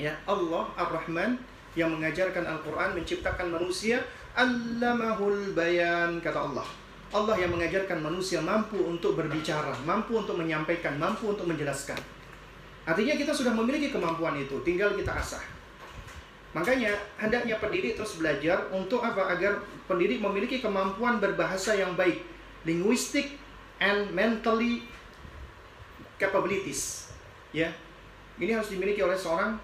[0.00, 1.36] Ya, Allah Ar-Rahman
[1.76, 4.00] yang mengajarkan Al-Quran, menciptakan manusia,
[4.32, 6.64] allamahul bayan, kata Allah.
[7.12, 12.00] Allah yang mengajarkan manusia mampu untuk berbicara, mampu untuk menyampaikan, mampu untuk menjelaskan.
[12.88, 15.44] Artinya kita sudah memiliki kemampuan itu, tinggal kita asah.
[16.56, 19.36] Makanya hendaknya pendidik terus belajar untuk apa?
[19.36, 22.24] Agar pendidik memiliki kemampuan berbahasa yang baik,
[22.64, 23.36] linguistic
[23.84, 24.80] and mentally
[26.16, 27.12] capabilities.
[27.52, 27.68] Ya,
[28.40, 29.60] ini harus dimiliki oleh seorang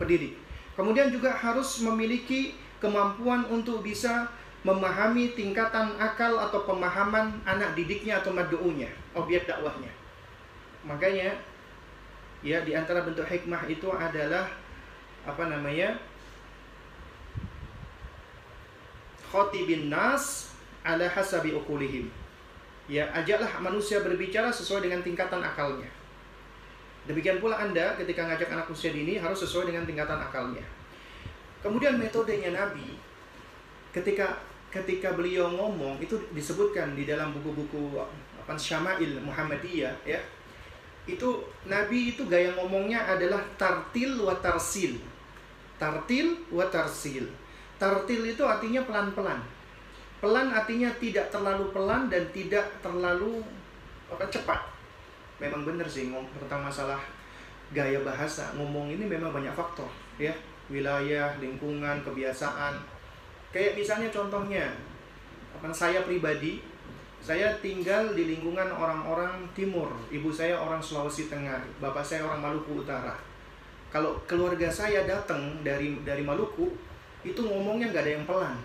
[0.00, 0.32] pendidik.
[0.72, 4.32] Kemudian juga harus memiliki kemampuan untuk bisa
[4.64, 9.92] memahami tingkatan akal atau pemahaman anak didiknya atau madu'unya, objek dakwahnya.
[10.88, 11.36] Makanya
[12.40, 14.48] ya di antara bentuk hikmah itu adalah
[15.28, 16.00] apa namanya?
[19.28, 20.50] Khotibin nas
[20.82, 22.08] ala hasabi ukulihim.
[22.90, 25.86] Ya, ajaklah manusia berbicara sesuai dengan tingkatan akalnya.
[27.08, 30.64] Demikian pula Anda ketika ngajak anak usia dini harus sesuai dengan tingkatan akalnya.
[31.60, 32.96] Kemudian metodenya Nabi
[33.90, 34.38] ketika
[34.70, 40.20] ketika beliau ngomong itu disebutkan di dalam buku-buku apa Syama'il Muhammadiyah ya.
[41.08, 45.00] Itu Nabi itu gaya ngomongnya adalah tartil wa tarsil.
[45.80, 47.26] Tartil wa tarsil.
[47.80, 49.40] Tartil itu artinya pelan-pelan.
[50.20, 53.40] Pelan artinya tidak terlalu pelan dan tidak terlalu
[54.12, 54.60] apa cepat.
[55.40, 57.00] Memang benar sih ngomong tentang masalah
[57.72, 58.52] gaya bahasa.
[58.54, 59.88] Ngomong ini memang banyak faktor
[60.20, 60.30] ya.
[60.70, 62.78] Wilayah, lingkungan, kebiasaan,
[63.50, 64.70] Kayak misalnya contohnya,
[65.50, 66.62] apa saya pribadi,
[67.18, 69.90] saya tinggal di lingkungan orang-orang timur.
[70.06, 73.18] Ibu saya orang Sulawesi Tengah, bapak saya orang Maluku Utara.
[73.90, 76.70] Kalau keluarga saya datang dari dari Maluku,
[77.26, 78.56] itu ngomongnya nggak ada yang pelan.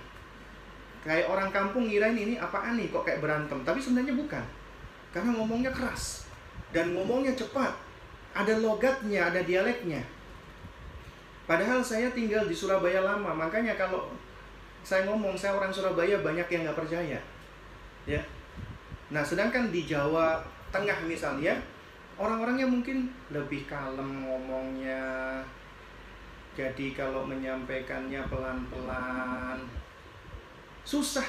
[1.02, 4.46] Kayak orang kampung ngirain ini apaan nih kok kayak berantem, tapi sebenarnya bukan.
[5.10, 6.25] Karena ngomongnya keras
[6.72, 7.74] dan ngomongnya cepat.
[8.36, 10.04] Ada logatnya, ada dialeknya.
[11.46, 14.12] Padahal saya tinggal di Surabaya lama, makanya kalau
[14.86, 17.18] saya ngomong saya orang Surabaya banyak yang nggak percaya
[18.06, 18.22] ya
[19.10, 20.38] nah sedangkan di Jawa
[20.70, 21.58] Tengah misalnya
[22.22, 25.42] orang-orangnya mungkin lebih kalem ngomongnya
[26.54, 29.58] jadi kalau menyampaikannya pelan-pelan
[30.86, 31.26] susah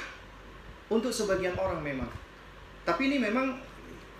[0.92, 2.12] untuk sebagian orang memang
[2.84, 3.56] tapi ini memang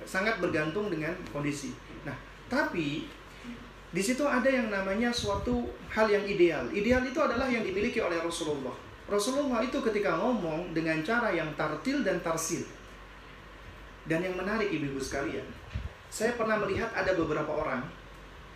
[0.06, 1.74] sangat bergantung dengan kondisi
[2.06, 3.10] nah tapi
[3.90, 8.22] di situ ada yang namanya suatu hal yang ideal ideal itu adalah yang dimiliki oleh
[8.22, 12.66] Rasulullah Rasulullah itu ketika ngomong dengan cara yang tartil dan tarsil.
[14.06, 15.46] Dan yang menarik ibu-ibu sekalian,
[16.10, 17.86] saya pernah melihat ada beberapa orang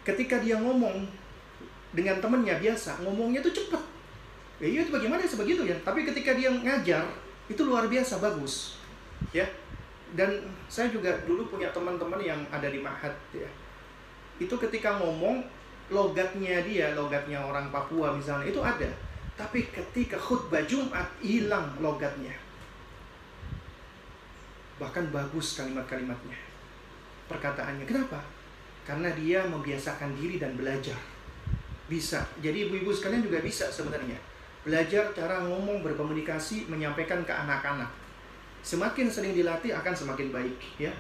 [0.03, 1.07] ketika dia ngomong
[1.95, 3.83] dengan temennya biasa, ngomongnya itu cepat.
[4.63, 5.75] Ya iya itu bagaimana sebegitu ya.
[5.87, 7.03] Tapi ketika dia ngajar,
[7.47, 8.79] itu luar biasa bagus.
[9.35, 9.47] Ya.
[10.15, 13.47] Dan saya juga dulu punya teman-teman yang ada di Mahat ya.
[14.41, 15.45] Itu ketika ngomong
[15.91, 18.91] logatnya dia, logatnya orang Papua misalnya itu ada
[19.41, 22.37] tapi ketika khutbah Jumat hilang logatnya.
[24.77, 26.37] Bahkan bagus kalimat-kalimatnya.
[27.25, 27.89] Perkataannya.
[27.89, 28.21] Kenapa?
[28.85, 30.97] Karena dia membiasakan diri dan belajar.
[31.89, 32.21] Bisa.
[32.45, 34.21] Jadi ibu-ibu sekalian juga bisa sebenarnya.
[34.61, 37.89] Belajar cara ngomong, berkomunikasi, menyampaikan ke anak-anak.
[38.61, 40.93] Semakin sering dilatih akan semakin baik, ya.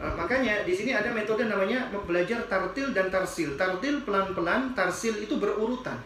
[0.00, 3.56] Uh, makanya di sini ada metode namanya belajar tartil dan tarsil.
[3.56, 5.96] Tartil pelan-pelan, tarsil itu berurutan.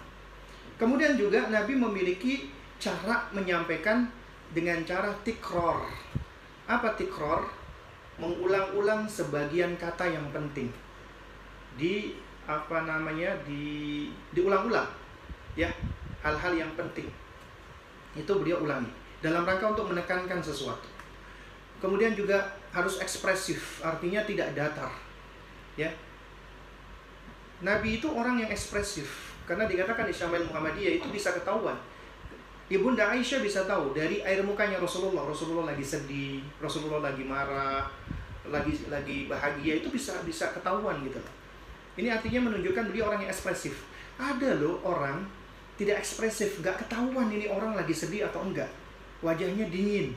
[0.78, 4.10] Kemudian juga Nabi memiliki cara menyampaikan
[4.50, 5.86] dengan cara tikror.
[6.66, 7.46] Apa tikror?
[8.18, 10.70] Mengulang-ulang sebagian kata yang penting.
[11.74, 12.14] Di
[12.46, 13.34] apa namanya?
[13.42, 14.86] di diulang-ulang.
[15.58, 15.70] Ya,
[16.22, 17.10] hal-hal yang penting.
[18.14, 20.84] Itu beliau ulangi dalam rangka untuk menekankan sesuatu.
[21.80, 24.92] Kemudian juga harus ekspresif, artinya tidak datar.
[25.80, 25.88] Ya.
[27.64, 31.80] Nabi itu orang yang ekspresif, karena dikatakan di Syamil Muhammadiyah itu bisa ketahuan.
[32.68, 35.24] Ibunda Aisyah bisa tahu dari air mukanya Rasulullah.
[35.24, 37.88] Rasulullah lagi sedih, Rasulullah lagi marah,
[38.48, 41.20] lagi lagi bahagia itu bisa bisa ketahuan gitu.
[41.96, 43.84] Ini artinya menunjukkan beliau orang yang ekspresif.
[44.20, 45.24] Ada loh orang
[45.76, 48.83] tidak ekspresif, nggak ketahuan ini orang lagi sedih atau enggak.
[49.24, 50.12] Wajahnya dingin.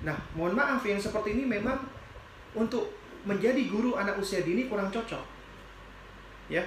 [0.00, 1.76] Nah, mohon maaf yang seperti ini memang
[2.56, 2.88] untuk
[3.28, 5.20] menjadi guru anak usia dini kurang cocok.
[6.48, 6.64] Ya,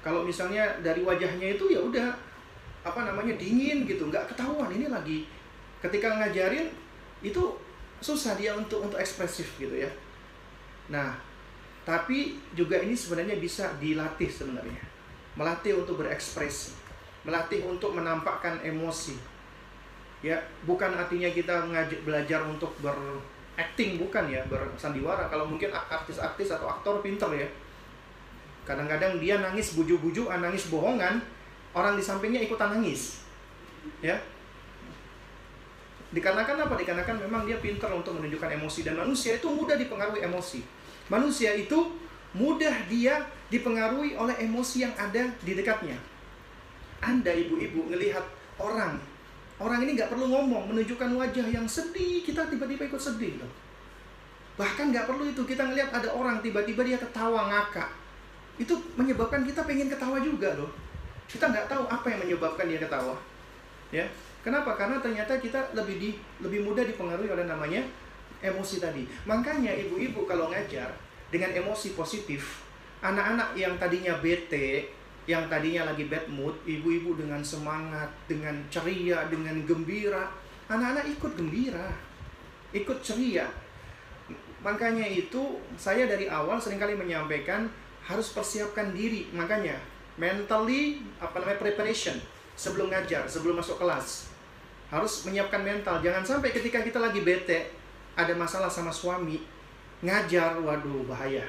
[0.00, 2.08] kalau misalnya dari wajahnya itu ya udah
[2.80, 4.72] apa namanya dingin gitu nggak ketahuan.
[4.72, 5.28] Ini lagi
[5.84, 6.72] ketika ngajarin
[7.20, 7.42] itu
[8.00, 9.90] susah dia untuk untuk ekspresif gitu ya.
[10.88, 11.20] Nah
[11.84, 14.80] tapi juga ini sebenarnya bisa dilatih sebenarnya.
[15.36, 16.72] Melatih untuk berekspresi.
[17.28, 19.20] Melatih untuk menampakkan emosi
[20.20, 20.36] ya
[20.68, 21.64] bukan artinya kita
[22.04, 25.28] belajar untuk berakting bukan ya bersandiwara.
[25.32, 27.48] Kalau mungkin artis-artis atau aktor pinter ya.
[28.68, 31.18] Kadang-kadang dia nangis bujuk-bujuk nangis bohongan
[31.72, 33.24] orang di sampingnya ikutan nangis.
[34.04, 34.20] Ya.
[36.10, 36.74] Dikarenakan apa?
[36.76, 38.80] Dikarenakan memang dia pintar untuk menunjukkan emosi.
[38.82, 40.60] Dan manusia itu mudah dipengaruhi emosi.
[41.08, 41.96] Manusia itu
[42.34, 45.98] mudah dia dipengaruhi oleh emosi yang ada di dekatnya.
[47.00, 48.22] Anda ibu-ibu ngelihat
[48.60, 49.00] orang
[49.60, 52.24] orang ini nggak perlu ngomong menunjukkan wajah yang sedih.
[52.24, 53.52] Kita tiba-tiba ikut sedih loh.
[54.56, 57.92] Bahkan nggak perlu itu kita ngelihat ada orang tiba-tiba dia ketawa ngakak.
[58.56, 60.72] Itu menyebabkan kita pengen ketawa juga loh.
[61.28, 63.14] Kita nggak tahu apa yang menyebabkan dia ketawa.
[63.92, 64.08] Ya.
[64.40, 64.72] Kenapa?
[64.72, 67.84] Karena ternyata kita lebih di lebih mudah dipengaruhi oleh namanya
[68.40, 69.04] emosi tadi.
[69.28, 70.88] Makanya ibu-ibu kalau ngajar
[71.28, 72.64] dengan emosi positif
[73.00, 74.92] anak-anak yang tadinya bete
[75.28, 80.30] yang tadinya lagi bad mood ibu-ibu dengan semangat dengan ceria dengan gembira
[80.72, 81.88] anak-anak ikut gembira
[82.72, 83.46] ikut ceria
[84.60, 87.68] makanya itu saya dari awal sering kali menyampaikan
[88.04, 89.76] harus persiapkan diri makanya
[90.20, 92.20] mentally apa namanya preparation
[92.60, 94.28] sebelum ngajar, sebelum masuk kelas.
[94.92, 96.04] Harus menyiapkan mental.
[96.04, 97.72] Jangan sampai ketika kita lagi bete,
[98.12, 99.40] ada masalah sama suami,
[100.04, 101.48] ngajar, waduh bahaya.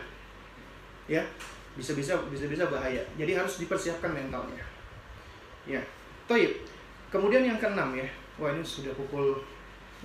[1.11, 1.27] Ya,
[1.75, 3.01] bisa-bisa bisa-bisa bahaya.
[3.15, 4.63] Jadi harus dipersiapkan mentalnya.
[5.63, 5.81] Ya.
[6.27, 6.51] Toib.
[7.11, 8.07] Kemudian yang keenam ya.
[8.39, 9.43] Wah, ini sudah pukul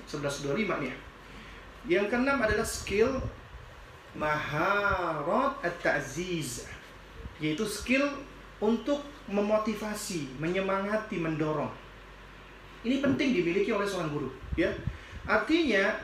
[0.05, 0.97] 11.25 nih ya.
[1.87, 3.23] Yang keenam adalah skill
[4.17, 6.67] maharat at-ta'ziz
[7.39, 8.09] yaitu skill
[8.57, 11.69] untuk memotivasi, menyemangati, mendorong.
[12.87, 14.71] Ini penting dimiliki oleh seorang guru, ya.
[15.27, 15.99] Artinya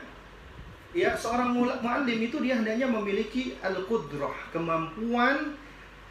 [0.93, 5.57] ya seorang muallim itu dia hendaknya memiliki al-qudrah, kemampuan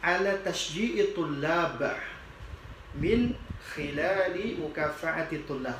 [0.03, 1.95] ala tashji'i tullabah
[2.99, 3.31] min
[3.73, 5.79] khilali mukafa'ati tullab.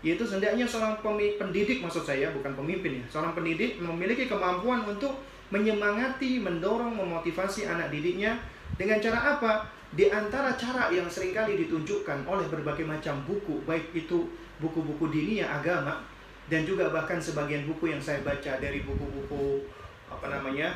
[0.00, 0.96] Yaitu hendaknya seorang
[1.36, 3.04] pendidik maksud saya bukan pemimpin ya.
[3.12, 5.12] Seorang pendidik memiliki kemampuan untuk
[5.52, 8.38] menyemangati, mendorong, memotivasi anak didiknya
[8.78, 9.52] dengan cara apa?
[9.90, 14.30] Di antara cara yang sering kali ditunjukkan oleh berbagai macam buku, baik itu
[14.62, 16.06] buku-buku dinia agama
[16.50, 19.64] dan juga bahkan sebagian buku yang saya baca dari buku-buku
[20.10, 20.74] apa namanya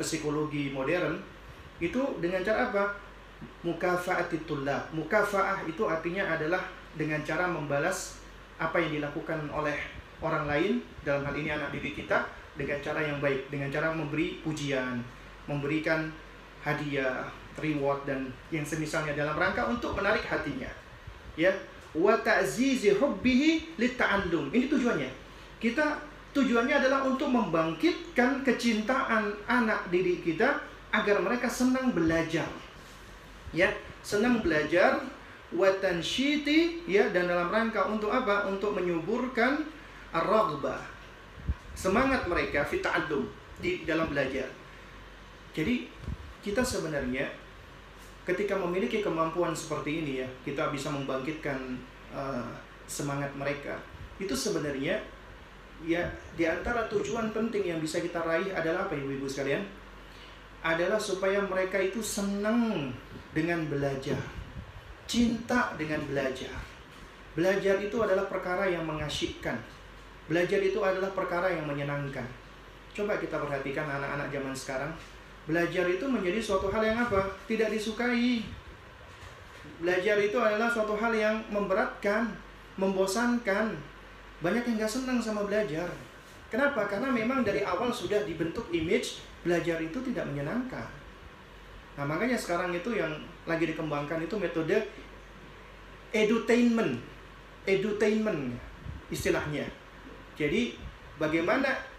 [0.00, 1.20] psikologi modern
[1.78, 2.84] itu dengan cara apa?
[3.66, 4.94] Mukafaatitullah.
[4.96, 6.62] Mukafaah itu artinya adalah
[6.96, 8.22] dengan cara membalas
[8.56, 9.74] apa yang dilakukan oleh
[10.22, 12.22] orang lain dalam hal ini anak didik kita
[12.54, 15.02] dengan cara yang baik, dengan cara memberi pujian,
[15.50, 16.06] memberikan
[16.62, 17.26] hadiah,
[17.58, 20.70] reward dan yang semisalnya dalam rangka untuk menarik hatinya.
[21.34, 21.50] Ya,
[21.96, 23.76] wa ta'zizi hubbihi.
[23.78, 25.10] Ini tujuannya.
[25.60, 26.00] Kita
[26.32, 30.60] tujuannya adalah untuk membangkitkan kecintaan anak didik kita
[30.92, 32.48] agar mereka senang belajar.
[33.52, 33.68] Ya,
[34.00, 35.04] senang belajar
[35.52, 38.48] wa tansyiti ya dan dalam rangka untuk apa?
[38.48, 39.68] Untuk menyuburkan
[40.12, 40.80] ar-raghbah.
[41.72, 42.80] Semangat mereka fi
[43.60, 44.48] di dalam belajar.
[45.52, 45.88] Jadi
[46.40, 47.28] kita sebenarnya
[48.22, 51.58] ketika memiliki kemampuan seperti ini ya kita bisa membangkitkan
[52.14, 52.52] uh,
[52.86, 53.78] semangat mereka.
[54.20, 55.02] Itu sebenarnya
[55.82, 56.06] ya
[56.38, 59.64] di antara tujuan penting yang bisa kita raih adalah apa ibu-ibu sekalian?
[60.62, 62.94] Adalah supaya mereka itu senang
[63.34, 64.42] dengan belajar
[65.12, 66.56] cinta dengan belajar.
[67.36, 69.60] Belajar itu adalah perkara yang mengasyikkan.
[70.24, 72.24] Belajar itu adalah perkara yang menyenangkan.
[72.96, 74.92] Coba kita perhatikan anak-anak zaman sekarang
[75.42, 77.26] Belajar itu menjadi suatu hal yang apa?
[77.50, 78.46] Tidak disukai.
[79.82, 82.30] Belajar itu adalah suatu hal yang memberatkan,
[82.78, 83.74] membosankan.
[84.38, 85.90] Banyak yang gak senang sama belajar.
[86.46, 86.86] Kenapa?
[86.86, 90.86] Karena memang dari awal sudah dibentuk image belajar itu tidak menyenangkan.
[91.98, 93.10] Nah makanya sekarang itu yang
[93.44, 94.78] lagi dikembangkan itu metode
[96.14, 97.00] edutainment.
[97.66, 98.58] Edutainment
[99.10, 99.66] istilahnya.
[100.38, 100.76] Jadi
[101.20, 101.91] bagaimana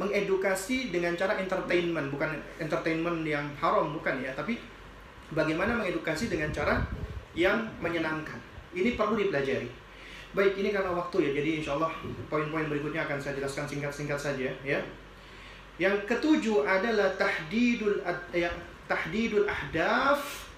[0.00, 4.56] mengedukasi dengan cara entertainment bukan entertainment yang haram bukan ya tapi
[5.32, 6.80] bagaimana mengedukasi dengan cara
[7.32, 8.36] yang menyenangkan.
[8.72, 9.68] Ini perlu dipelajari.
[10.32, 11.92] Baik ini karena waktu ya jadi insya Allah
[12.32, 14.80] poin-poin berikutnya akan saya jelaskan singkat-singkat saja ya.
[15.76, 18.00] Yang ketujuh adalah tahdidul
[18.32, 18.48] ya,
[18.88, 20.48] tahdidul ahdaf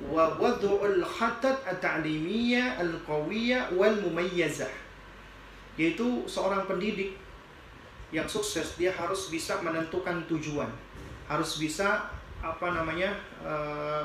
[0.00, 4.72] wa wad'ul khatat at-ta'limiyah al-qawiyah wal mumayyazah.
[5.76, 7.12] Yaitu seorang pendidik
[8.14, 10.68] yang sukses dia harus bisa menentukan tujuan
[11.28, 12.08] harus bisa
[12.40, 13.12] apa namanya
[13.44, 14.04] uh,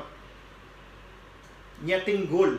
[1.85, 2.51] nyeting goal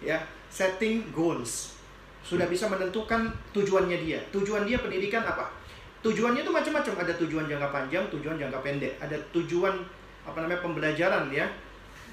[0.00, 1.76] ya setting goals
[2.24, 5.56] sudah bisa menentukan tujuannya dia tujuan dia pendidikan apa
[6.06, 6.94] tujuannya itu macam-macam.
[7.02, 8.94] Ada tujuan jangka panjang, tujuan jangka pendek.
[9.02, 9.74] Ada tujuan
[10.22, 11.46] apa namanya pembelajaran ya.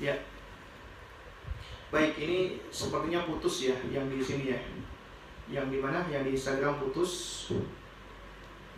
[0.01, 0.15] Ya.
[1.93, 4.59] Baik, ini sepertinya putus ya yang di sini ya.
[5.45, 6.01] Yang di mana?
[6.09, 7.45] Yang di Instagram putus.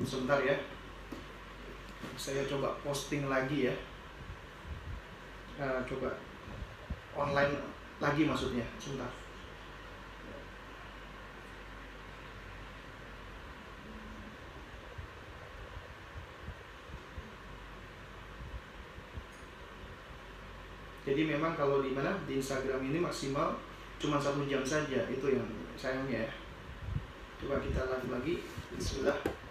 [0.04, 0.60] Sebentar ya.
[2.20, 3.76] Saya coba posting lagi ya.
[5.56, 6.20] Uh, coba
[7.16, 7.56] online
[8.04, 8.68] lagi maksudnya.
[8.76, 9.08] Sebentar.
[21.06, 23.56] Jadi memang kalau di mana di Instagram ini maksimal
[24.02, 25.48] cuma satu jam saja itu yang
[25.80, 26.32] sayangnya ya.
[27.40, 28.36] Coba kita live lagi.
[28.76, 29.45] Bismillah.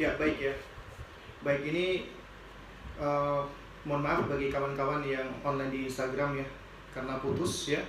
[0.00, 0.54] Ya baik ya.
[1.44, 2.08] Baik ini
[2.96, 3.44] uh,
[3.84, 6.46] mohon maaf bagi kawan-kawan yang online di Instagram ya
[6.96, 7.84] karena putus ya.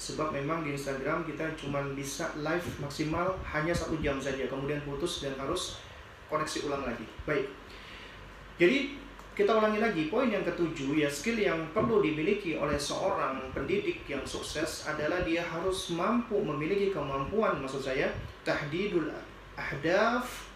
[0.00, 5.20] Sebab memang di Instagram kita cuma bisa live maksimal hanya satu jam saja kemudian putus
[5.20, 5.76] dan harus
[6.32, 7.04] koneksi ulang lagi.
[7.28, 7.52] Baik.
[8.56, 8.96] Jadi
[9.36, 14.24] kita ulangi lagi poin yang ketujuh ya skill yang perlu dimiliki oleh seorang pendidik yang
[14.24, 18.08] sukses adalah dia harus mampu memiliki kemampuan maksud saya
[18.44, 19.08] tahdidul
[19.56, 20.49] ahdaf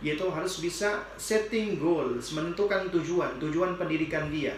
[0.00, 4.56] yaitu harus bisa setting goals menentukan tujuan tujuan pendidikan dia.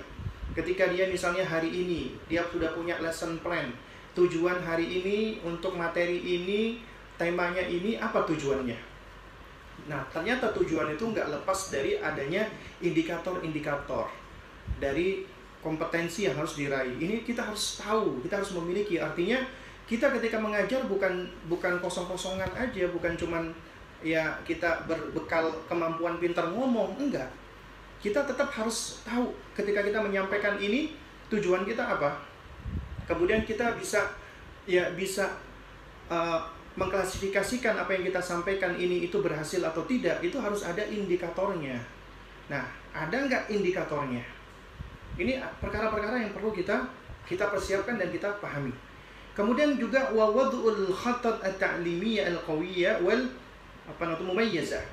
[0.55, 3.67] Ketika dia misalnya hari ini dia sudah punya lesson plan
[4.15, 6.79] tujuan hari ini untuk materi ini
[7.19, 8.79] temanya ini apa tujuannya?
[9.91, 12.47] Nah ternyata tujuan itu nggak lepas dari adanya
[12.79, 14.07] indikator-indikator
[14.79, 15.27] dari
[15.59, 16.95] kompetensi yang harus diraih.
[17.03, 19.03] Ini kita harus tahu kita harus memiliki.
[19.03, 19.43] Artinya
[19.91, 23.51] kita ketika mengajar bukan bukan kosong-kosongan aja bukan cuman
[24.03, 27.31] ya kita berbekal kemampuan pintar ngomong enggak.
[28.03, 30.95] Kita tetap harus tahu ketika kita menyampaikan ini
[31.31, 32.19] tujuan kita apa.
[33.07, 34.11] Kemudian kita bisa
[34.67, 35.39] ya bisa
[36.11, 36.43] uh,
[36.75, 41.79] mengklasifikasikan apa yang kita sampaikan ini itu berhasil atau tidak itu harus ada indikatornya.
[42.51, 44.25] Nah ada nggak indikatornya?
[45.17, 46.89] Ini perkara-perkara yang perlu kita
[47.29, 48.73] kita persiapkan dan kita pahami.
[49.33, 53.25] Kemudian juga wawadul khatat at-ta'limiyah al-qawiyah wal
[53.93, 54.85] apa namanya mumayyazah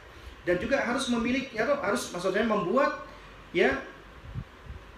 [0.44, 3.06] dan juga harus memiliki ya harus maksudnya membuat
[3.56, 3.70] ya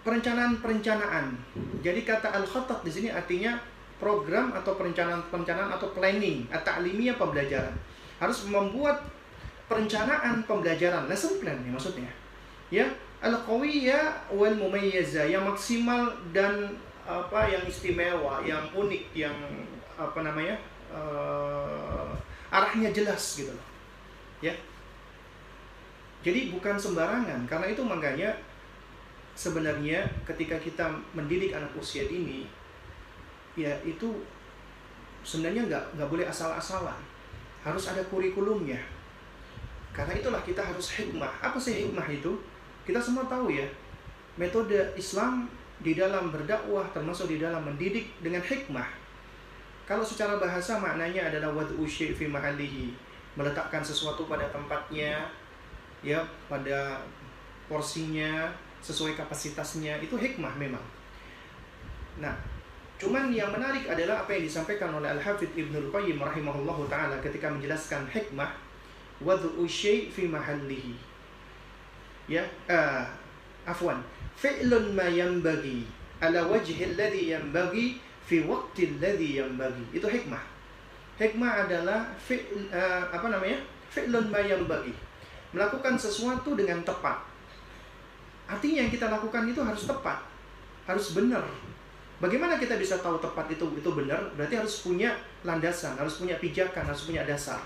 [0.02, 1.34] perencanaan-perencanaan.
[1.82, 3.58] Jadi kata al-khatat di sini artinya
[4.02, 7.74] program atau perencanaan-perencanaan atau planning atau alimiah pembelajaran.
[8.18, 9.02] Harus membuat
[9.70, 12.10] perencanaan pembelajaran, lesson plan ya maksudnya.
[12.72, 12.86] Ya,
[13.22, 16.74] al-qawiyya wal mumayyiza yang maksimal dan
[17.06, 19.34] apa yang istimewa, yang unik, yang
[19.94, 20.58] apa namanya?
[20.92, 22.10] Uh,
[22.52, 23.71] arahnya jelas gitu loh.
[24.42, 24.54] Ya.
[26.22, 28.30] Jadi bukan sembarangan karena itu makanya
[29.32, 30.86] sebenarnya ketika kita
[31.16, 32.46] mendidik anak usia dini
[33.56, 34.22] ya itu
[35.24, 36.98] sebenarnya nggak nggak boleh asal-asalan.
[37.62, 38.78] Harus ada kurikulumnya.
[39.94, 41.30] Karena itulah kita harus hikmah.
[41.38, 42.34] Apa sih hikmah itu?
[42.82, 43.66] Kita semua tahu ya
[44.34, 45.46] metode Islam
[45.82, 48.88] di dalam berdakwah termasuk di dalam mendidik dengan hikmah.
[49.84, 55.24] Kalau secara bahasa maknanya adalah wad'u fi mahallihi meletakkan sesuatu pada tempatnya
[56.04, 56.20] ya
[56.50, 57.00] pada
[57.70, 58.52] porsinya
[58.82, 60.82] sesuai kapasitasnya itu hikmah memang.
[62.18, 62.34] Nah,
[62.98, 68.04] cuman yang menarik adalah apa yang disampaikan oleh Al-Hafidh Ibnu Qayyim rahimahullah taala ketika menjelaskan
[68.10, 68.52] hikmah
[69.22, 70.98] wad'u syai' fi mahallihi.
[72.26, 73.06] Ya, uh,
[73.64, 74.02] afwan.
[74.36, 75.86] Fi'lun ma yanbaghi
[76.18, 79.86] ala wajhi alladhi yanbaghi fi waqti alladhi yanbaghi.
[79.94, 80.51] Itu hikmah.
[81.22, 83.62] Hikmah adalah fi'l uh, apa namanya?
[83.94, 84.90] Fi'lun ma yanbaghi.
[85.54, 87.32] Melakukan sesuatu dengan tepat
[88.52, 90.20] Artinya yang kita lakukan itu harus tepat,
[90.84, 91.40] harus benar.
[92.20, 94.20] Bagaimana kita bisa tahu tepat itu itu benar?
[94.36, 97.58] Berarti harus punya landasan, harus punya pijakan, harus punya dasar.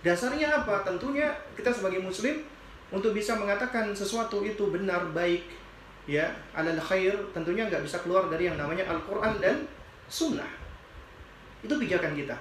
[0.00, 0.86] Dasarnya apa?
[0.86, 1.28] Tentunya
[1.58, 2.40] kita sebagai muslim
[2.88, 5.44] untuk bisa mengatakan sesuatu itu benar, baik,
[6.08, 9.68] ya, alal khair, tentunya nggak bisa keluar dari yang namanya Al-Quran dan
[10.08, 10.48] Sunnah.
[11.60, 12.38] Itu pijakan kita.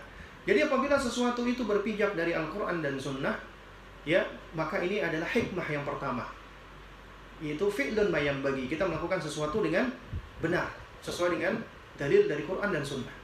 [0.48, 3.36] Jadi apabila sesuatu itu berpijak dari Al-Quran dan Sunnah,
[4.08, 4.24] ya,
[4.56, 6.26] maka ini adalah hikmah yang pertama.
[7.40, 9.88] Yaitu fi'lun mayam bagi kita melakukan sesuatu dengan
[10.40, 10.68] benar
[11.00, 11.56] sesuai dengan
[11.96, 13.16] dalil dari Quran dan Sunnah.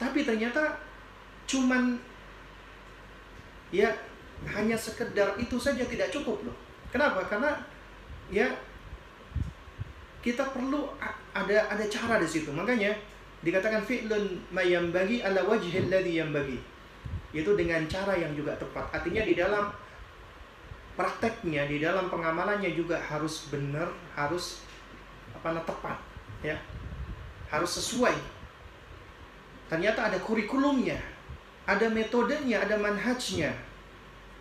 [0.00, 0.76] Tapi ternyata
[1.48, 1.96] cuman
[3.72, 3.88] ya
[4.48, 6.56] hanya sekedar itu saja tidak cukup loh.
[6.88, 7.24] Kenapa?
[7.28, 7.52] Karena
[8.32, 8.48] ya
[10.20, 10.88] kita perlu
[11.32, 12.52] ada ada cara di situ.
[12.52, 12.92] Makanya
[13.42, 16.58] dikatakan fi'lun mayam bagi ala wajhil ladhi yang bagi
[17.30, 19.70] itu dengan cara yang juga tepat artinya di dalam
[20.98, 23.86] prakteknya di dalam pengamalannya juga harus benar,
[24.18, 24.66] harus
[25.30, 25.98] apa namanya tepat,
[26.42, 26.58] ya,
[27.54, 28.18] harus sesuai.
[29.70, 30.98] Ternyata ada kurikulumnya,
[31.70, 33.54] ada metodenya, ada manhajnya.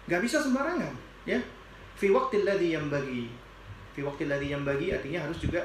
[0.10, 0.98] Gak bisa sembarangan,
[1.30, 1.38] ya.
[1.93, 3.30] Fi waktil yang bagi.
[3.93, 5.62] Fi waktil yang bagi artinya harus juga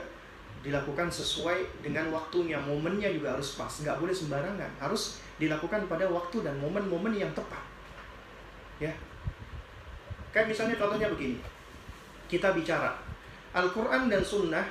[0.62, 6.46] dilakukan sesuai dengan waktunya, momennya juga harus pas, nggak boleh sembarangan, harus dilakukan pada waktu
[6.46, 7.62] dan momen-momen yang tepat.
[8.78, 8.94] Ya,
[10.30, 11.42] kayak misalnya contohnya begini,
[12.30, 12.94] kita bicara.
[13.52, 14.64] Al-Quran dan Sunnah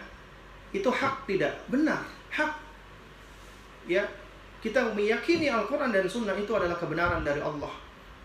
[0.73, 1.53] itu hak tidak?
[1.67, 2.01] Benar,
[2.33, 2.55] hak.
[3.85, 4.07] Ya,
[4.63, 7.71] kita meyakini Al-Quran dan Sunnah itu adalah kebenaran dari Allah,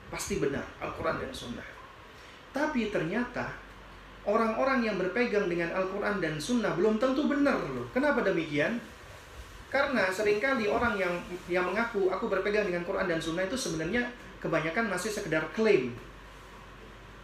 [0.08, 1.66] pasti benar Al-Quran dan Sunnah.
[2.54, 3.65] Tapi ternyata
[4.26, 7.86] orang-orang yang berpegang dengan Al-Quran dan Sunnah belum tentu benar loh.
[7.94, 8.82] Kenapa demikian?
[9.70, 11.14] Karena sering kali orang yang
[11.46, 14.10] yang mengaku aku berpegang dengan Quran dan Sunnah itu sebenarnya
[14.42, 15.94] kebanyakan masih sekedar klaim,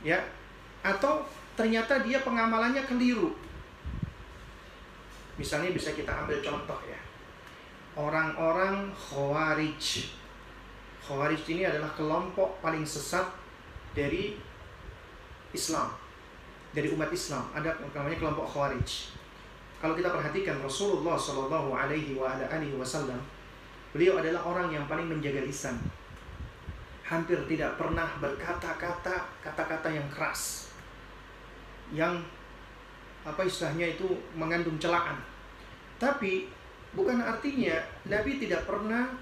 [0.02, 0.18] ya,
[0.82, 1.22] atau
[1.54, 3.34] ternyata dia pengamalannya keliru.
[5.38, 6.98] Misalnya bisa kita ambil contoh ya,
[7.98, 10.10] orang-orang Khawarij.
[11.02, 13.26] Khawarij ini adalah kelompok paling sesat
[13.94, 14.38] dari
[15.50, 16.02] Islam
[16.72, 19.12] dari umat Islam ada namanya kelompok Khawarij.
[19.78, 23.18] Kalau kita perhatikan Rasulullah Shallallahu Alaihi Wasallam,
[23.92, 25.76] beliau adalah orang yang paling menjaga lisan.
[27.02, 30.72] Hampir tidak pernah berkata-kata kata-kata yang keras,
[31.92, 32.24] yang
[33.26, 34.06] apa istilahnya itu
[34.38, 35.18] mengandung celaan.
[36.00, 36.48] Tapi
[36.96, 37.76] bukan artinya
[38.08, 39.12] Nabi tidak pernah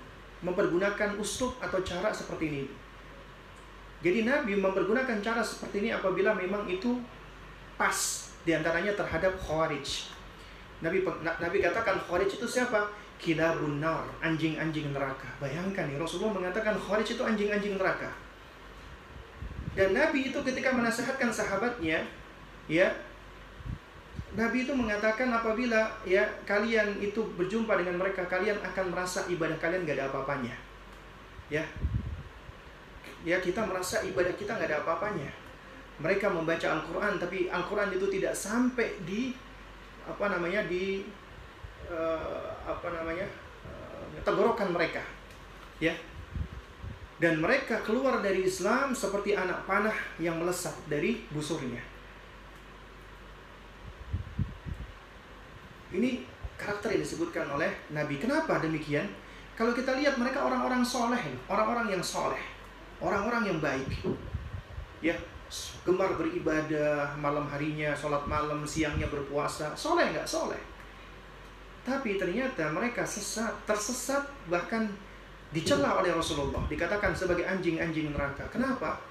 [0.40, 2.64] mempergunakan uslub atau cara seperti ini.
[4.01, 7.01] Jadi Nabi mempergunakan cara seperti ini apabila memang itu
[7.81, 10.12] pas di antaranya terhadap Khawarij.
[10.85, 12.93] Nabi Nabi katakan Khawarij itu siapa?
[13.16, 15.28] Kila bunar, anjing-anjing neraka.
[15.41, 18.12] Bayangkan nih, Rasulullah mengatakan Khawarij itu anjing-anjing neraka.
[19.72, 22.05] Dan Nabi itu ketika menasihatkan sahabatnya,
[22.68, 22.89] ya,
[24.37, 29.89] Nabi itu mengatakan apabila ya kalian itu berjumpa dengan mereka, kalian akan merasa ibadah kalian
[29.89, 30.57] gak ada apa-apanya.
[31.49, 31.64] Ya,
[33.24, 35.39] ya kita merasa ibadah kita gak ada apa-apanya
[36.01, 39.36] mereka membaca Al-Quran tapi Al-Quran itu tidak sampai di
[40.09, 41.05] apa namanya di
[41.86, 43.28] uh, apa namanya
[43.68, 45.05] uh, tenggorokan mereka
[45.78, 45.92] ya.
[47.20, 51.84] Dan mereka keluar dari Islam seperti anak panah yang melesat dari busurnya.
[55.92, 56.24] Ini
[56.57, 58.16] karakter yang disebutkan oleh Nabi.
[58.16, 59.05] Kenapa demikian?
[59.61, 62.40] Kalau kita lihat mereka orang-orang soleh orang-orang yang soleh
[62.96, 63.88] orang-orang yang baik
[65.05, 65.12] ya
[65.82, 69.74] gemar beribadah malam harinya sholat malam siangnya berpuasa.
[69.74, 70.62] Soleh nggak soleh?
[71.82, 74.86] Tapi ternyata mereka sesat tersesat bahkan
[75.51, 76.62] dicela oleh Rasulullah.
[76.70, 78.46] Dikatakan sebagai anjing-anjing neraka.
[78.46, 79.03] Kenapa?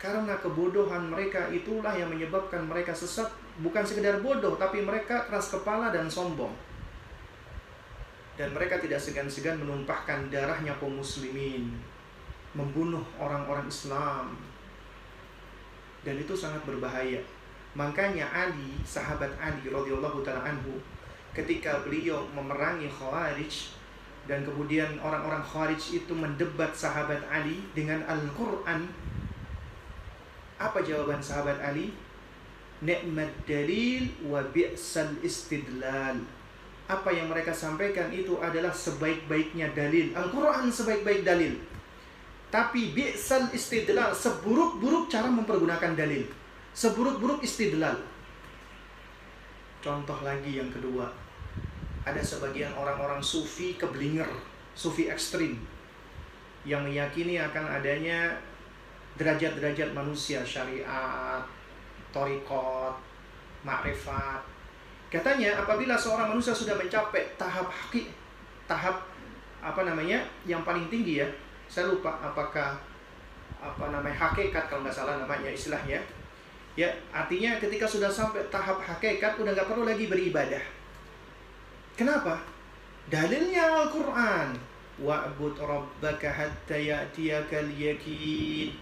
[0.00, 3.28] Karena kebodohan mereka itulah yang menyebabkan mereka sesat.
[3.60, 6.54] Bukan sekedar bodoh tapi mereka keras kepala dan sombong.
[8.38, 11.76] Dan mereka tidak segan-segan menumpahkan darahnya kaum muslimin.
[12.56, 14.47] Membunuh orang-orang Islam
[16.02, 17.18] dan itu sangat berbahaya.
[17.76, 20.80] Makanya Ali, sahabat Ali radhiyallahu taala anhu,
[21.36, 23.76] ketika beliau memerangi Khawarij
[24.26, 28.88] dan kemudian orang-orang Khawarij itu mendebat sahabat Ali dengan Al-Qur'an,
[30.58, 31.94] apa jawaban sahabat Ali?
[32.78, 36.18] Ni'mat dalil wa bi'sal istidlal.
[36.88, 40.14] Apa yang mereka sampaikan itu adalah sebaik-baiknya dalil.
[40.16, 41.58] Al-Quran sebaik-baik dalil.
[42.48, 46.24] Tapi bi'sal istidlal, seburuk-buruk cara mempergunakan dalil.
[46.72, 48.00] Seburuk-buruk istidlal.
[49.84, 51.12] Contoh lagi yang kedua.
[52.08, 54.28] Ada sebagian orang-orang sufi keblinger,
[54.72, 55.60] sufi ekstrim
[56.64, 58.32] yang meyakini akan adanya
[59.20, 61.44] derajat-derajat manusia, syariat,
[62.14, 62.96] torikot,
[63.66, 64.40] makrifat.
[65.08, 68.08] Katanya apabila seorang manusia sudah mencapai tahap hakik,
[68.68, 69.04] tahap
[69.58, 71.28] apa namanya yang paling tinggi ya,
[71.68, 72.80] saya lupa apakah
[73.60, 76.00] apa namanya hakikat kalau nggak salah namanya istilahnya.
[76.78, 80.62] Ya artinya ketika sudah sampai tahap hakikat udah nggak perlu lagi beribadah.
[81.92, 82.40] Kenapa?
[83.12, 84.56] Dalilnya Al-Quran.
[84.98, 88.74] Wa'bud rabbaka hatta ya'tiyakal yakin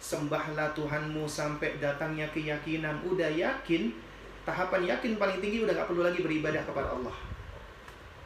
[0.00, 2.96] sembahlah Tuhanmu sampai datangnya keyakinan.
[3.04, 3.92] Udah yakin
[4.48, 7.16] tahapan yakin paling tinggi udah nggak perlu lagi beribadah kepada Allah.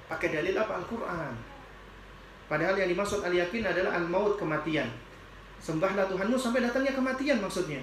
[0.06, 0.78] Pakai dalil apa?
[0.78, 1.53] Al-Quran
[2.44, 4.88] Padahal yang dimaksud al-yakin adalah al-maut kematian.
[5.64, 7.80] Sembahlah Tuhanmu sampai datangnya kematian maksudnya.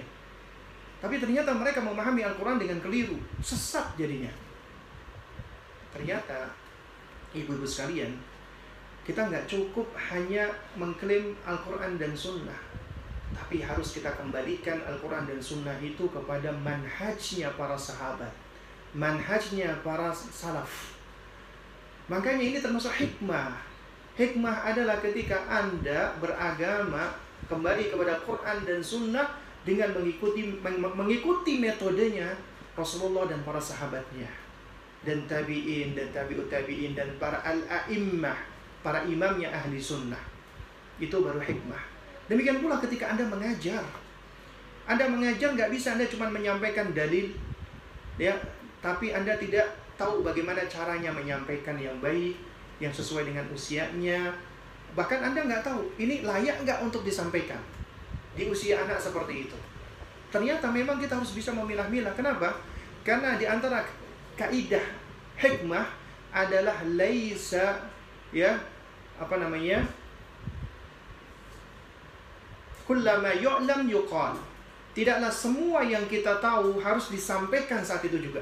[1.02, 3.18] Tapi ternyata mereka memahami Al-Quran dengan keliru.
[3.42, 4.30] Sesat jadinya.
[5.90, 6.54] Ternyata,
[7.34, 8.14] ibu-ibu sekalian,
[9.02, 10.46] kita nggak cukup hanya
[10.78, 12.54] mengklaim Al-Quran dan Sunnah.
[13.34, 18.30] Tapi harus kita kembalikan Al-Quran dan Sunnah itu kepada manhajnya para sahabat.
[18.94, 20.94] Manhajnya para salaf.
[22.06, 23.71] Makanya ini termasuk hikmah
[24.12, 27.16] Hikmah adalah ketika Anda beragama
[27.48, 30.52] kembali kepada Quran dan Sunnah dengan mengikuti
[30.92, 32.36] mengikuti metodenya
[32.76, 34.28] Rasulullah dan para sahabatnya.
[35.02, 38.38] Dan tabiin dan tabiut tabiin dan para al-a'immah
[38.86, 40.20] para imamnya ahli sunnah.
[41.02, 41.82] Itu baru hikmah.
[42.30, 43.82] Demikian pula ketika anda mengajar.
[44.86, 47.34] Anda mengajar nggak bisa anda cuma menyampaikan dalil
[48.14, 48.34] ya.
[48.78, 52.34] Tapi anda tidak tahu bagaimana caranya menyampaikan yang baik
[52.82, 54.34] yang sesuai dengan usianya.
[54.98, 57.62] Bahkan Anda nggak tahu ini layak nggak untuk disampaikan
[58.34, 59.58] di usia anak seperti itu.
[60.34, 62.10] Ternyata memang kita harus bisa memilah-milah.
[62.18, 62.58] Kenapa?
[63.06, 63.86] Karena di antara
[64.34, 64.82] kaidah
[65.38, 65.86] hikmah
[66.34, 67.78] adalah laisa
[68.32, 68.56] ya
[69.20, 69.84] apa namanya
[72.88, 74.32] kullama yu'lam yuqal
[74.96, 78.40] tidaklah semua yang kita tahu harus disampaikan saat itu juga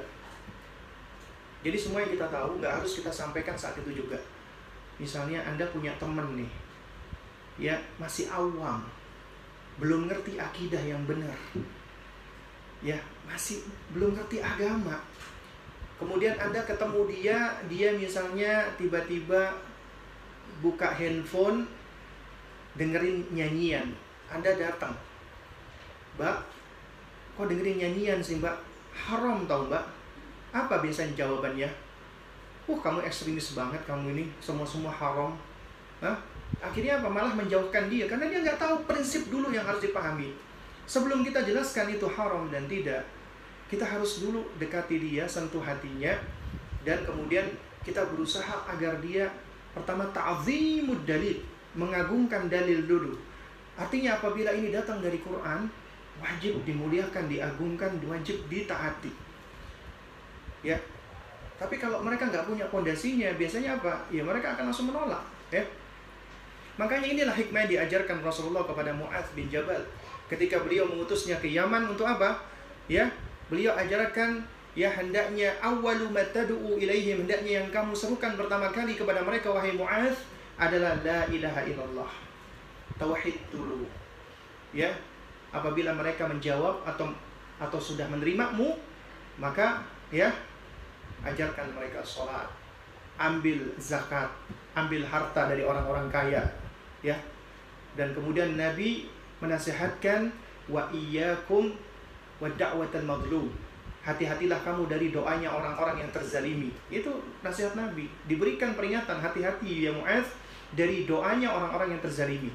[1.60, 4.16] jadi semua yang kita tahu nggak harus kita sampaikan saat itu juga.
[5.00, 6.50] Misalnya Anda punya teman nih,
[7.56, 8.84] ya masih awam,
[9.80, 11.32] belum ngerti akidah yang benar,
[12.84, 13.64] ya masih
[13.96, 15.00] belum ngerti agama.
[15.96, 19.56] Kemudian Anda ketemu dia, dia misalnya tiba-tiba
[20.60, 21.64] buka handphone,
[22.76, 23.96] dengerin nyanyian.
[24.28, 24.92] Anda datang,
[26.20, 26.36] Mbak,
[27.40, 28.56] kok dengerin nyanyian sih Mbak?
[28.92, 29.84] Haram tau Mbak?
[30.52, 31.89] Apa biasanya jawabannya?
[32.70, 35.34] Uh, kamu ekstremis banget kamu ini, semua-semua haram.
[35.98, 36.14] Hah?
[36.62, 37.10] Akhirnya apa?
[37.10, 40.30] Malah menjauhkan dia karena dia nggak tahu prinsip dulu yang harus dipahami.
[40.86, 43.02] Sebelum kita jelaskan itu haram dan tidak,
[43.66, 46.14] kita harus dulu dekati dia, sentuh hatinya,
[46.86, 47.46] dan kemudian
[47.82, 49.26] kita berusaha agar dia
[49.74, 51.42] pertama ta'zimud dalil,
[51.74, 53.18] mengagungkan dalil dulu.
[53.74, 55.66] Artinya apabila ini datang dari Quran,
[56.22, 59.30] wajib dimuliakan, diagungkan, wajib ditaati
[60.60, 60.76] ya
[61.60, 64.00] tapi kalau mereka nggak punya pondasinya biasanya apa?
[64.08, 65.20] Ya mereka akan langsung menolak
[65.52, 65.60] ya.
[66.80, 69.84] Makanya inilah hikmah yang diajarkan Rasulullah kepada Mu'adz bin Jabal
[70.32, 72.40] ketika beliau mengutusnya ke Yaman untuk apa?
[72.88, 73.12] Ya
[73.52, 74.40] beliau ajarkan
[74.72, 80.16] ya hendaknya awalu matadu'u ilaihim hendaknya yang kamu serukan pertama kali kepada mereka wahai Mu'adz
[80.56, 82.10] adalah la ilaha illallah.
[82.96, 83.84] Tauhid dulu
[84.72, 84.88] ya.
[85.52, 87.12] Apabila mereka menjawab atau
[87.60, 88.80] atau sudah menerimamu
[89.36, 90.32] maka ya
[91.24, 92.48] ajarkan mereka sholat,
[93.20, 94.28] ambil zakat,
[94.72, 96.42] ambil harta dari orang-orang kaya,
[97.04, 97.16] ya.
[97.98, 99.10] Dan kemudian Nabi
[99.42, 100.30] menasihatkan
[100.70, 101.74] wa iyyakum
[102.38, 103.50] wa da'watal madlum.
[104.00, 106.72] Hati-hatilah kamu dari doanya orang-orang yang terzalimi.
[106.88, 108.08] Itu nasihat Nabi.
[108.24, 110.24] Diberikan peringatan hati-hati ya Mu'adz
[110.72, 112.48] dari doanya orang-orang yang terzalimi.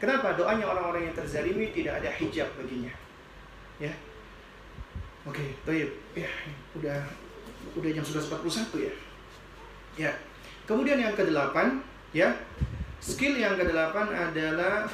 [0.00, 2.92] Kenapa doanya orang-orang yang terzalimi tidak ada hijab baginya?
[3.76, 3.92] Ya.
[5.28, 5.84] Oke, okay,
[6.16, 6.30] Ya,
[6.78, 7.00] udah
[7.74, 8.94] udah jam sudah 41 ya.
[9.96, 10.12] Ya.
[10.68, 11.80] Kemudian yang kedelapan,
[12.12, 12.36] ya.
[13.00, 14.90] Skill yang kedelapan adalah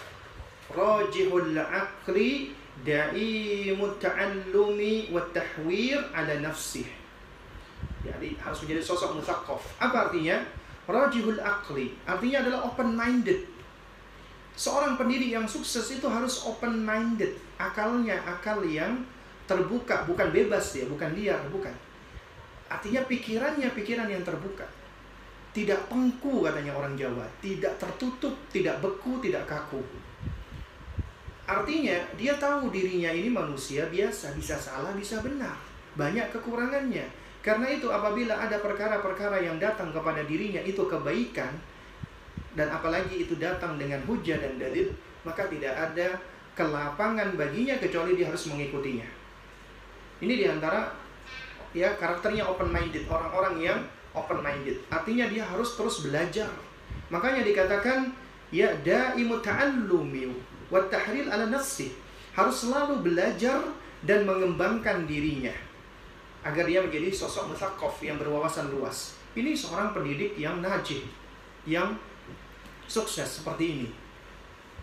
[0.70, 2.54] rajihul aqli
[2.84, 6.86] da'imut ta'allumi wa tahwir ala nafsih.
[8.02, 9.62] Jadi harus menjadi sosok musaqqaf.
[9.78, 10.42] Apa artinya?
[10.86, 11.94] Rajihul aqli.
[12.04, 13.48] Artinya adalah open minded.
[14.52, 17.32] Seorang pendidik yang sukses itu harus open minded.
[17.56, 19.00] Akalnya akal yang
[19.48, 21.72] terbuka, bukan bebas ya, bukan liar, bukan
[22.72, 24.64] Artinya pikirannya pikiran yang terbuka.
[25.52, 29.84] Tidak pengku katanya orang Jawa, tidak tertutup, tidak beku, tidak kaku.
[31.44, 35.52] Artinya dia tahu dirinya ini manusia biasa, bisa salah, bisa benar.
[36.00, 37.04] Banyak kekurangannya.
[37.44, 41.52] Karena itu apabila ada perkara-perkara yang datang kepada dirinya itu kebaikan
[42.56, 44.88] dan apalagi itu datang dengan hujah dan dalil,
[45.26, 46.16] maka tidak ada
[46.56, 49.08] kelapangan baginya kecuali dia harus mengikutinya.
[50.22, 51.01] Ini di antara
[51.72, 53.80] ya karakternya open minded orang-orang yang
[54.12, 56.48] open minded artinya dia harus terus belajar.
[57.08, 58.12] Makanya dikatakan
[58.52, 60.28] ya daimu ta'allumi
[60.68, 61.92] wa tahril ala nafsi.
[62.32, 63.60] Harus selalu belajar
[64.08, 65.52] dan mengembangkan dirinya.
[66.42, 69.20] Agar dia menjadi sosok musakof yang berwawasan luas.
[69.36, 71.04] Ini seorang pendidik yang najih
[71.68, 71.96] yang
[72.88, 73.88] sukses seperti ini.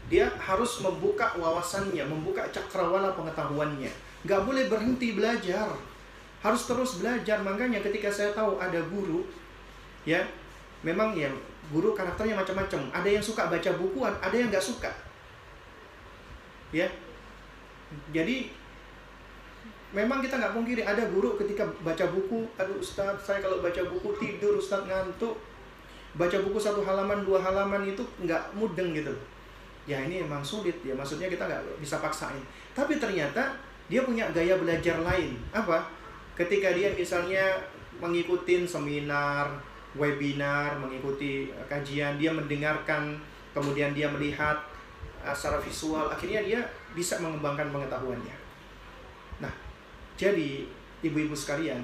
[0.09, 3.91] Dia harus membuka wawasannya membuka cakrawala pengetahuannya.
[4.25, 5.69] Nggak boleh berhenti belajar
[6.39, 7.39] harus terus belajar.
[7.43, 9.23] Makanya ketika saya tahu ada guru
[10.07, 10.23] ya
[10.81, 11.27] memang ya
[11.69, 12.91] guru karakternya macam-macam.
[12.91, 14.91] Ada yang suka baca buku ada yang nggak suka.
[16.71, 16.87] Ya.
[18.13, 18.53] Jadi
[19.89, 24.09] memang kita nggak pungkiri ada guru ketika baca buku aduh Ustaz saya kalau baca buku
[24.17, 25.35] tidur Ustaz ngantuk.
[26.17, 29.13] Baca buku satu halaman dua halaman itu nggak mudeng gitu
[29.89, 32.45] ya ini emang sulit ya maksudnya kita nggak bisa paksain.
[32.77, 33.57] Tapi ternyata
[33.89, 35.33] dia punya gaya belajar lain.
[35.49, 35.98] Apa
[36.39, 37.59] ketika dia misalnya
[37.99, 39.51] mengikuti seminar
[39.97, 43.19] webinar, mengikuti kajian, dia mendengarkan,
[43.51, 44.55] kemudian dia melihat
[45.25, 46.61] uh, secara visual, akhirnya dia
[46.95, 48.37] bisa mengembangkan pengetahuannya.
[49.43, 49.51] Nah,
[50.15, 50.63] jadi
[51.01, 51.83] ibu-ibu sekalian,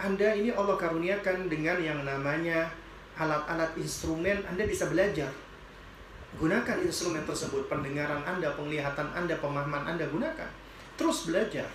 [0.00, 2.72] Anda ini Allah karuniakan dengan yang namanya
[3.20, 5.28] alat-alat instrumen, Anda bisa belajar.
[6.40, 10.50] Gunakan instrumen tersebut, pendengaran Anda, penglihatan Anda, pemahaman Anda gunakan.
[10.96, 11.68] Terus belajar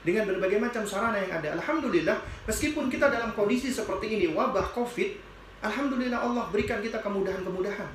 [0.00, 1.56] dengan berbagai macam sarana yang ada.
[1.60, 2.16] Alhamdulillah,
[2.48, 5.10] meskipun kita dalam kondisi seperti ini, wabah COVID,
[5.60, 7.88] Alhamdulillah Allah berikan kita kemudahan-kemudahan.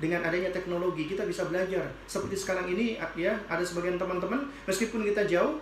[0.00, 1.84] Dengan adanya teknologi, kita bisa belajar.
[2.08, 5.60] Seperti sekarang ini, ya, ada sebagian teman-teman, meskipun kita jauh,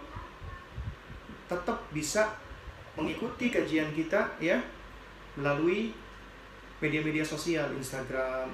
[1.50, 2.38] tetap bisa
[2.94, 4.62] mengikuti kajian kita, ya,
[5.34, 5.90] melalui
[6.78, 8.52] media-media sosial, Instagram,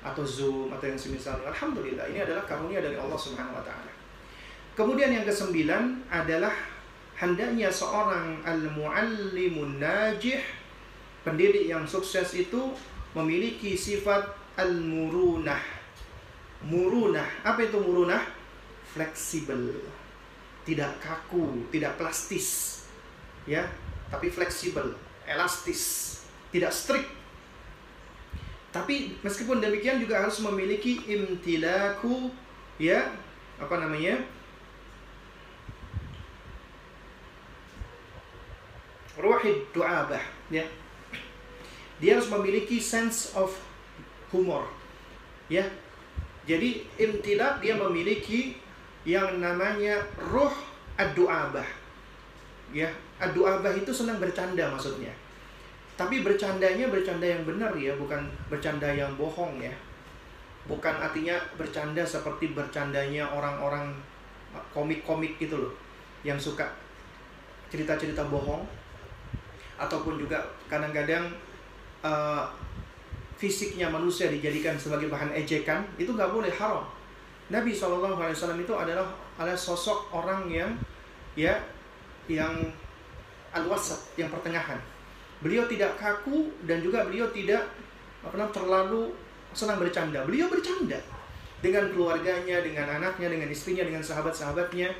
[0.00, 1.36] atau Zoom, atau yang semisal.
[1.44, 3.99] Alhamdulillah, ini adalah karunia dari Allah Subhanahu wa.
[4.80, 6.56] Kemudian yang kesembilan adalah
[7.20, 10.40] hendaknya seorang al-muallimun najih
[11.20, 12.72] pendidik yang sukses itu
[13.12, 14.24] memiliki sifat
[14.56, 15.60] al-murunah.
[16.64, 18.24] Murunah, apa itu murunah?
[18.96, 19.84] Fleksibel.
[20.64, 22.80] Tidak kaku, tidak plastis.
[23.44, 23.68] Ya,
[24.08, 24.96] tapi fleksibel,
[25.28, 26.24] elastis,
[26.56, 27.12] tidak strict.
[28.72, 32.32] Tapi meskipun demikian juga harus memiliki imtilaku
[32.80, 33.12] ya,
[33.60, 34.39] apa namanya?
[39.20, 40.64] Ruhid du'abah ya.
[42.00, 43.52] Dia harus memiliki sense of
[44.32, 44.64] humor
[45.52, 45.62] ya.
[46.48, 48.56] Jadi imtilak dia memiliki
[49.04, 50.52] yang namanya ruh
[50.96, 51.68] ad-du'abah
[52.72, 52.88] ya.
[53.20, 55.12] Ad-du'abah itu senang bercanda maksudnya.
[56.00, 57.92] Tapi bercandanya bercanda yang benar ya.
[58.00, 59.72] Bukan bercanda yang bohong ya.
[60.64, 63.92] Bukan artinya bercanda seperti bercandanya orang-orang
[64.72, 65.72] komik-komik gitu loh
[66.26, 66.66] yang suka
[67.70, 68.66] cerita-cerita bohong
[69.80, 71.32] ataupun juga kadang-kadang
[72.04, 72.44] uh,
[73.40, 76.84] fisiknya manusia dijadikan sebagai bahan ejekan itu nggak boleh haram.
[77.48, 77.90] Nabi saw
[78.30, 79.08] itu adalah
[79.40, 80.70] adalah sosok orang yang
[81.32, 81.56] ya
[82.28, 82.52] yang
[83.56, 83.64] al
[84.20, 84.78] yang pertengahan.
[85.40, 87.64] Beliau tidak kaku dan juga beliau tidak
[88.20, 89.16] apa terlalu
[89.56, 90.20] senang bercanda.
[90.28, 91.00] Beliau bercanda
[91.64, 94.92] dengan keluarganya, dengan anaknya, dengan istrinya, dengan sahabat-sahabatnya.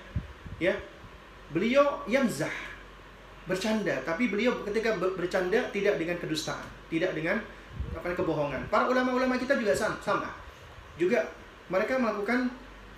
[0.57, 0.77] Ya,
[1.53, 2.70] beliau yang zah
[3.51, 7.43] bercanda, tapi beliau ketika bercanda tidak dengan kedustaan, tidak dengan
[7.91, 8.63] apa kebohongan.
[8.71, 10.31] Para ulama-ulama kita juga sama.
[10.95, 11.27] Juga
[11.67, 12.47] mereka melakukan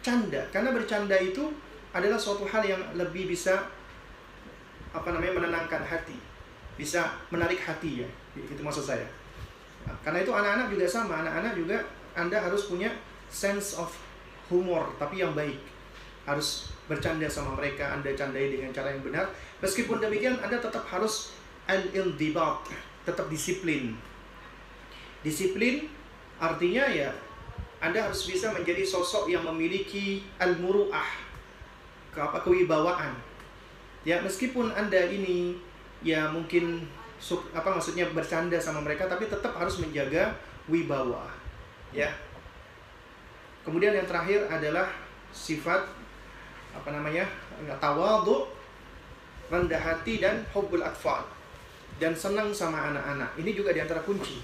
[0.04, 1.48] canda karena bercanda itu
[1.96, 3.64] adalah suatu hal yang lebih bisa
[4.92, 6.20] apa namanya menenangkan hati,
[6.76, 8.08] bisa menarik hati ya.
[8.36, 9.08] Itu maksud saya.
[10.04, 11.80] Karena itu anak-anak juga sama, anak-anak juga
[12.12, 12.92] Anda harus punya
[13.32, 13.88] sense of
[14.52, 15.56] humor tapi yang baik.
[16.28, 19.26] Harus bercanda sama mereka, Anda candai dengan cara yang benar
[19.62, 21.38] Meskipun demikian, Anda tetap harus
[21.70, 22.66] al-ildibat,
[23.06, 23.94] tetap disiplin.
[25.22, 25.86] Disiplin
[26.42, 27.14] artinya ya
[27.78, 31.06] Anda harus bisa menjadi sosok yang memiliki al-muru'ah,
[32.10, 33.14] ke apa kewibawaan.
[34.02, 35.54] Ya, meskipun Anda ini
[36.02, 36.82] ya mungkin
[37.54, 40.34] apa maksudnya bercanda sama mereka tapi tetap harus menjaga
[40.66, 41.30] wibawa.
[41.94, 42.10] Ya.
[43.62, 44.90] Kemudian yang terakhir adalah
[45.30, 45.86] sifat
[46.74, 47.30] apa namanya?
[47.78, 48.61] tawadhu
[49.52, 51.28] rendah hati dan hubbul atfal
[52.00, 53.36] dan senang sama anak-anak.
[53.36, 54.40] Ini juga di antara kunci.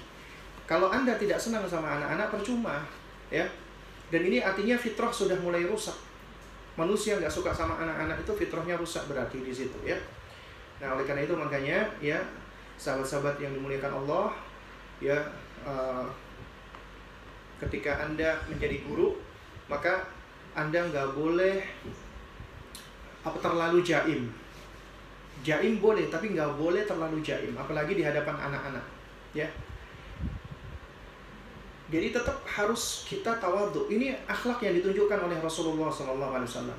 [0.69, 2.85] Kalau Anda tidak senang sama anak-anak percuma,
[3.33, 3.49] ya.
[4.13, 5.97] Dan ini artinya fitrah sudah mulai rusak.
[6.77, 9.97] Manusia nggak suka sama anak-anak itu fitrahnya rusak berarti di situ, ya.
[10.77, 12.21] Nah, oleh karena itu makanya ya
[12.77, 14.31] sahabat-sahabat yang dimuliakan Allah,
[15.01, 15.17] ya
[15.65, 16.05] uh,
[17.59, 19.17] ketika Anda menjadi guru,
[19.65, 20.05] maka
[20.53, 21.65] Anda nggak boleh
[23.19, 24.31] apa terlalu jaim
[25.39, 28.83] Jaim boleh, tapi nggak boleh terlalu jaim, apalagi di hadapan anak-anak,
[29.31, 29.47] ya.
[31.89, 33.89] Jadi tetap harus kita tawaduk.
[33.89, 36.69] Ini akhlak yang ditunjukkan oleh Rasulullah SAW.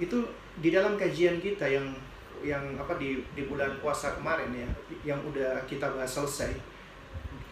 [0.00, 0.24] Itu
[0.56, 1.92] di dalam kajian kita yang
[2.40, 4.68] yang apa di di bulan puasa kemarin ya,
[5.04, 6.56] yang udah kita bahas selesai.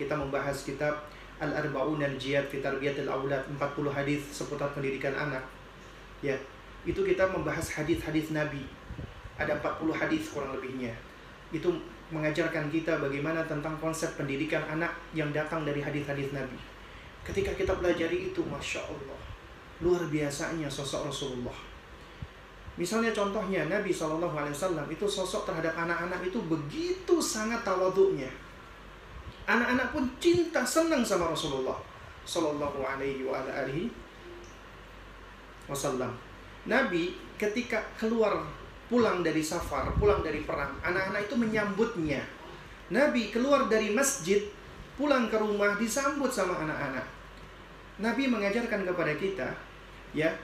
[0.01, 1.05] Kita membahas kitab
[1.37, 3.61] Al-Arba'un al-Jihad fi Tarbiyatil Aulad 40
[3.93, 5.45] hadis seputar pendidikan anak.
[6.25, 6.37] Ya,
[6.89, 8.65] itu kita membahas hadis-hadis Nabi
[9.41, 10.93] ada 40 hadis kurang lebihnya.
[11.49, 11.73] Itu
[12.13, 16.61] mengajarkan kita bagaimana tentang konsep pendidikan anak yang datang dari hadis-hadis Nabi.
[17.25, 19.21] Ketika kita pelajari itu, masya Allah,
[19.81, 21.57] luar biasanya sosok Rasulullah.
[22.77, 24.31] Misalnya contohnya Nabi SAW
[24.89, 28.31] itu sosok terhadap anak-anak itu begitu sangat tawaduknya.
[29.45, 31.77] Anak-anak pun cinta senang sama Rasulullah
[32.25, 33.27] Sallallahu Alaihi
[35.67, 36.15] Wasallam.
[36.65, 38.47] Nabi ketika keluar
[38.91, 42.19] pulang dari safar, pulang dari perang, anak-anak itu menyambutnya.
[42.91, 44.43] Nabi keluar dari masjid,
[44.99, 47.07] pulang ke rumah disambut sama anak-anak.
[48.03, 49.49] Nabi mengajarkan kepada kita,
[50.11, 50.35] ya,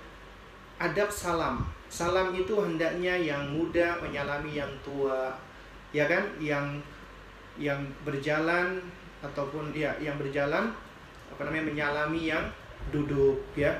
[0.78, 1.66] adab salam.
[1.90, 5.35] Salam itu hendaknya yang muda menyalami yang tua,
[5.90, 6.23] ya kan?
[6.39, 6.78] Yang
[7.59, 8.78] yang berjalan
[9.24, 10.70] ataupun ya yang berjalan
[11.32, 12.47] apa namanya menyalami yang
[12.94, 13.74] duduk, ya.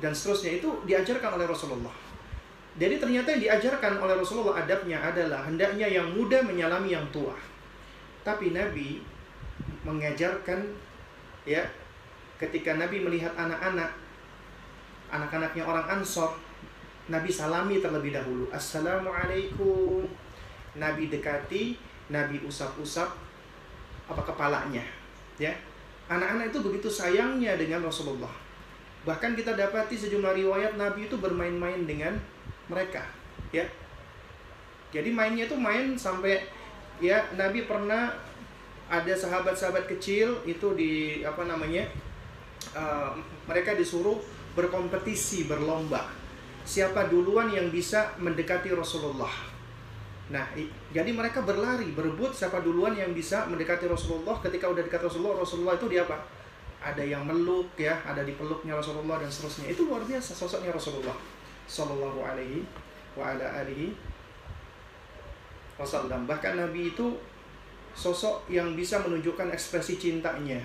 [0.00, 1.92] Dan seterusnya itu diajarkan oleh Rasulullah.
[2.80, 7.36] Jadi ternyata yang diajarkan oleh Rasulullah adabnya adalah hendaknya yang muda menyalami yang tua.
[8.24, 9.04] Tapi Nabi
[9.84, 10.64] mengajarkan
[11.44, 11.60] ya
[12.40, 13.92] ketika Nabi melihat anak-anak
[15.12, 16.32] anak-anaknya orang Ansor
[17.12, 18.48] Nabi salami terlebih dahulu.
[18.48, 20.08] Assalamualaikum.
[20.80, 21.76] Nabi dekati
[22.08, 23.12] Nabi usap-usap
[24.08, 24.86] apa kepalanya
[25.36, 25.52] ya.
[26.08, 28.32] Anak-anak itu begitu sayangnya dengan Rasulullah.
[29.04, 32.16] Bahkan kita dapati sejumlah riwayat Nabi itu bermain-main dengan
[32.70, 33.02] mereka
[33.50, 33.66] ya.
[34.90, 36.46] Jadi mainnya itu main sampai
[37.02, 38.14] ya Nabi pernah
[38.90, 41.86] ada sahabat-sahabat kecil itu di apa namanya
[42.74, 43.14] uh,
[43.46, 44.18] mereka disuruh
[44.58, 46.10] berkompetisi berlomba.
[46.66, 49.30] Siapa duluan yang bisa mendekati Rasulullah?
[50.30, 50.46] Nah
[50.90, 54.42] jadi mereka berlari berebut siapa duluan yang bisa mendekati Rasulullah.
[54.42, 56.18] Ketika udah dekat Rasulullah Rasulullah itu dia apa?
[56.82, 59.70] Ada yang meluk ya ada di peluknya Rasulullah dan seterusnya.
[59.70, 61.39] Itu luar biasa sosoknya Rasulullah
[61.70, 62.66] Shallallahu Alaihi
[63.14, 63.94] wa ala alihi
[65.78, 66.26] wasallam.
[66.26, 67.14] Bahkan Nabi itu
[67.94, 70.58] sosok yang bisa menunjukkan ekspresi cintanya.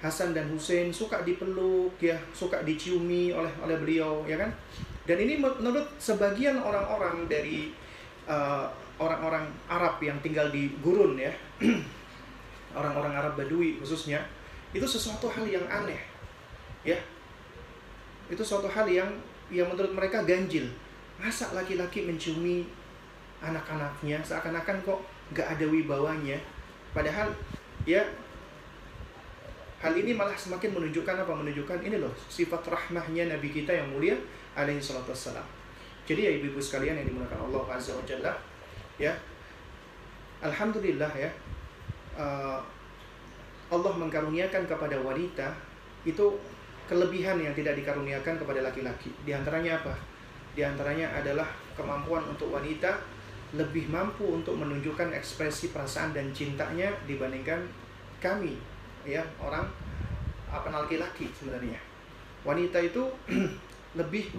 [0.00, 4.54] Hasan dan Hussein suka dipeluk ya, suka diciumi oleh oleh beliau ya kan.
[5.04, 7.74] Dan ini menurut sebagian orang-orang dari
[8.30, 11.34] uh, orang-orang Arab yang tinggal di gurun ya.
[12.78, 14.22] orang-orang Arab Badui khususnya
[14.70, 16.00] itu sesuatu hal yang aneh.
[16.86, 16.96] Ya.
[18.30, 19.10] Itu suatu hal yang
[19.50, 20.66] yang menurut mereka ganjil.
[21.20, 22.64] Masa laki-laki menciumi
[23.44, 24.22] anak-anaknya?
[24.24, 25.00] Seakan-akan kok
[25.36, 26.38] gak ada wibawanya.
[26.90, 27.30] Padahal
[27.84, 28.02] ya
[29.80, 31.32] hal ini malah semakin menunjukkan apa?
[31.34, 34.16] Menunjukkan ini loh sifat rahmahnya nabi kita yang mulia
[34.56, 35.44] alaihi salatu wassalam.
[36.08, 38.34] Jadi ya ibu-ibu sekalian yang dimuliakan Allah azza wa jalla
[39.00, 39.14] ya
[40.44, 41.30] alhamdulillah ya
[42.20, 42.60] uh,
[43.70, 45.48] Allah mengkaruniakan kepada wanita
[46.04, 46.36] itu
[46.90, 49.14] kelebihan yang tidak dikaruniakan kepada laki-laki.
[49.22, 49.94] Di antaranya apa?
[50.58, 51.46] Di antaranya adalah
[51.78, 52.98] kemampuan untuk wanita
[53.54, 57.66] lebih mampu untuk menunjukkan ekspresi perasaan dan cintanya dibandingkan
[58.22, 58.54] kami
[59.02, 59.66] ya orang
[60.50, 61.78] apa laki-laki sebenarnya
[62.46, 63.02] wanita itu
[63.98, 64.30] lebih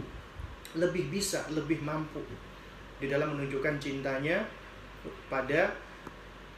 [0.80, 2.24] lebih bisa lebih mampu
[3.04, 4.48] di dalam menunjukkan cintanya
[5.28, 5.76] pada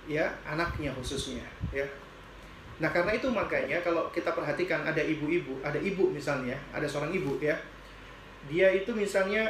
[0.05, 1.87] ya anaknya khususnya ya
[2.83, 7.39] nah karena itu makanya kalau kita perhatikan ada ibu-ibu ada ibu misalnya ada seorang ibu
[7.39, 7.55] ya
[8.51, 9.47] dia itu misalnya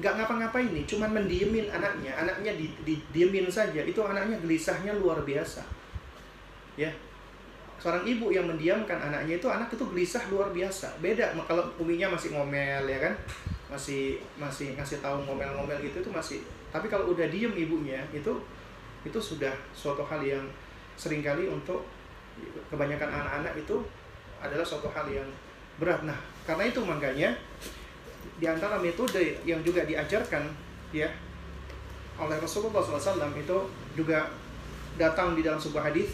[0.00, 5.20] nggak ngapa-ngapain nih, cuman mendiemin anaknya, anaknya di, di diemin saja, itu anaknya gelisahnya luar
[5.20, 5.60] biasa.
[6.80, 6.88] Ya,
[7.76, 10.96] seorang ibu yang mendiamkan anaknya itu anak itu gelisah luar biasa.
[11.04, 13.14] Beda kalau uminya masih ngomel ya kan,
[13.68, 16.40] masih masih ngasih tahu ngomel-ngomel gitu itu masih.
[16.72, 18.32] Tapi kalau udah diem ibunya itu
[19.04, 20.44] itu sudah suatu hal yang
[20.96, 21.84] sering kali untuk
[22.72, 23.76] kebanyakan anak-anak itu
[24.42, 25.28] adalah suatu hal yang
[25.76, 26.02] berat.
[26.02, 26.16] Nah,
[26.48, 27.30] karena itu makanya
[28.38, 30.50] di antara metode yang juga diajarkan
[30.90, 31.08] ya
[32.18, 33.58] oleh Rasulullah SAW itu
[33.96, 34.28] juga
[35.00, 36.12] datang di dalam sebuah hadis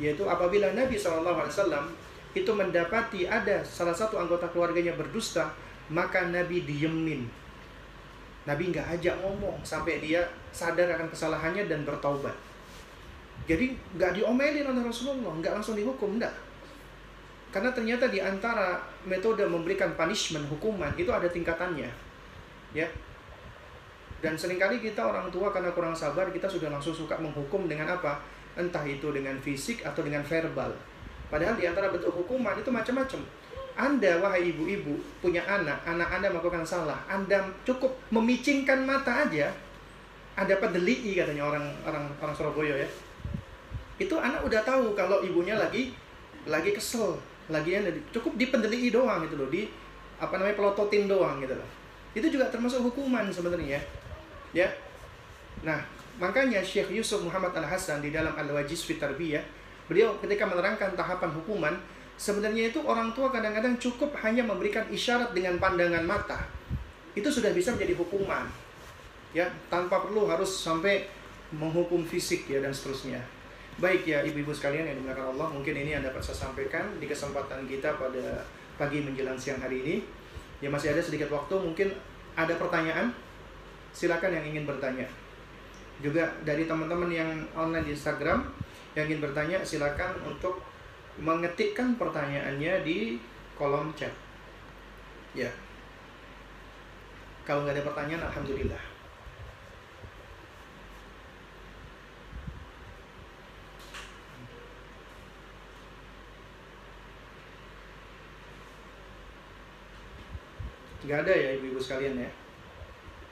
[0.00, 1.92] yaitu apabila Nabi SAW
[2.36, 5.52] itu mendapati ada salah satu anggota keluarganya berdusta
[5.88, 7.24] maka Nabi diemin.
[8.46, 10.22] Nabi nggak ajak ngomong sampai dia
[10.54, 12.45] sadar akan kesalahannya dan bertaubat
[13.46, 16.34] jadi nggak diomelin oleh Rasulullah nggak langsung dihukum enggak
[17.56, 18.76] karena ternyata di antara
[19.08, 21.88] metode memberikan punishment, hukuman itu ada tingkatannya.
[22.76, 22.84] Ya.
[24.20, 27.96] Dan sering kali kita orang tua karena kurang sabar kita sudah langsung suka menghukum dengan
[27.96, 28.20] apa?
[28.60, 30.68] Entah itu dengan fisik atau dengan verbal.
[31.32, 33.24] Padahal di antara bentuk hukuman itu macam-macam.
[33.76, 39.48] Anda wahai ibu-ibu punya anak, anak Anda melakukan salah, Anda cukup memicingkan mata aja,
[40.36, 42.88] Anda pedeli katanya orang orang orang Surabaya ya.
[43.96, 45.96] Itu anak udah tahu kalau ibunya lagi
[46.44, 47.16] lagi kesel,
[47.48, 49.66] lagian cukup dipendeli doang gitu loh di
[50.20, 51.68] apa namanya pelototin doang gitu loh.
[52.12, 53.80] Itu juga termasuk hukuman sebenarnya
[54.52, 54.68] ya.
[55.64, 55.80] Nah
[56.20, 59.44] makanya Syekh Yusuf Muhammad Al Hasan di dalam Al Wajiz Fit Tarbiyah
[59.88, 61.74] beliau ketika menerangkan tahapan hukuman
[62.16, 66.44] sebenarnya itu orang tua kadang-kadang cukup hanya memberikan isyarat dengan pandangan mata.
[67.16, 68.44] Itu sudah bisa menjadi hukuman
[69.32, 69.48] ya.
[69.72, 71.08] Tanpa perlu harus sampai
[71.56, 73.35] menghukum fisik ya dan seterusnya
[73.76, 77.68] Baik ya ibu-ibu sekalian yang dimuliakan Allah, mungkin ini yang dapat saya sampaikan di kesempatan
[77.68, 78.40] kita pada
[78.80, 79.94] pagi menjelang siang hari ini.
[80.64, 81.92] Ya masih ada sedikit waktu, mungkin
[82.32, 83.12] ada pertanyaan.
[83.92, 85.04] Silakan yang ingin bertanya.
[85.96, 88.44] juga dari teman-teman yang online di Instagram
[88.92, 90.60] yang ingin bertanya silakan untuk
[91.16, 93.16] mengetikkan pertanyaannya di
[93.56, 94.12] kolom chat.
[95.32, 95.48] Ya.
[97.48, 98.95] Kalau nggak ada pertanyaan, alhamdulillah.
[111.06, 112.30] Nggak ada ya ibu-ibu sekalian ya.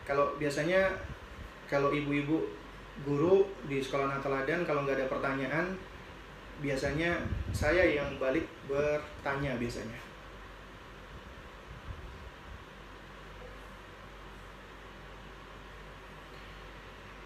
[0.07, 0.95] Kalau biasanya
[1.67, 2.47] kalau ibu-ibu
[3.03, 5.75] guru di sekolah Nataladan kalau nggak ada pertanyaan
[6.63, 7.19] biasanya
[7.51, 9.99] saya yang balik bertanya biasanya.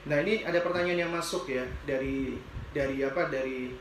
[0.08, 2.40] Nah ini ada pertanyaan yang masuk ya dari
[2.72, 3.76] dari apa dari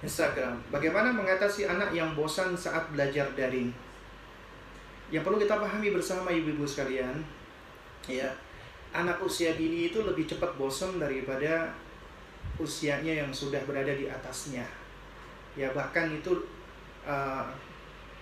[0.00, 0.56] Instagram.
[0.72, 3.87] Bagaimana mengatasi anak yang bosan saat belajar daring?
[5.08, 7.16] Yang perlu kita pahami bersama ibu-ibu sekalian,
[8.04, 8.28] ya
[8.92, 11.72] anak usia dini itu lebih cepat bosan daripada
[12.60, 14.64] usianya yang sudah berada di atasnya.
[15.56, 16.44] Ya bahkan itu
[17.08, 17.44] uh,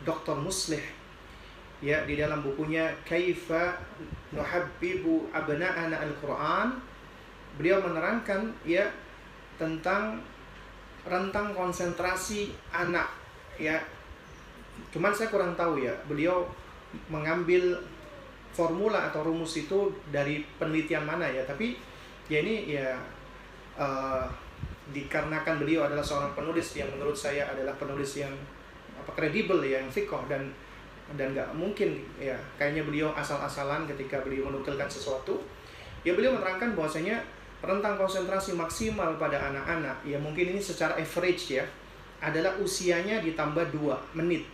[0.07, 0.39] Dr.
[0.39, 0.83] Muslih
[1.85, 3.77] ya di dalam bukunya Kaifa
[4.33, 6.81] Nuhabbibu Abna'ana Al-Quran
[7.61, 8.89] beliau menerangkan ya
[9.61, 10.21] tentang
[11.05, 13.09] rentang konsentrasi anak
[13.57, 13.81] ya
[14.93, 16.45] cuman saya kurang tahu ya beliau
[17.13, 17.77] mengambil
[18.57, 21.45] formula atau rumus itu dari penelitian mana ya.
[21.45, 21.77] Tapi
[22.27, 22.97] ya ini ya
[23.77, 24.25] uh,
[24.91, 28.33] dikarenakan beliau adalah seorang penulis yang menurut saya adalah penulis yang
[28.97, 30.49] apa kredibel ya yang fikoh dan
[31.15, 35.39] dan nggak mungkin ya kayaknya beliau asal-asalan ketika beliau menukilkan sesuatu.
[36.07, 37.19] Ya beliau menerangkan bahwasanya
[37.67, 41.65] rentang konsentrasi maksimal pada anak-anak ya mungkin ini secara average ya
[42.23, 44.45] adalah usianya ditambah 2 menit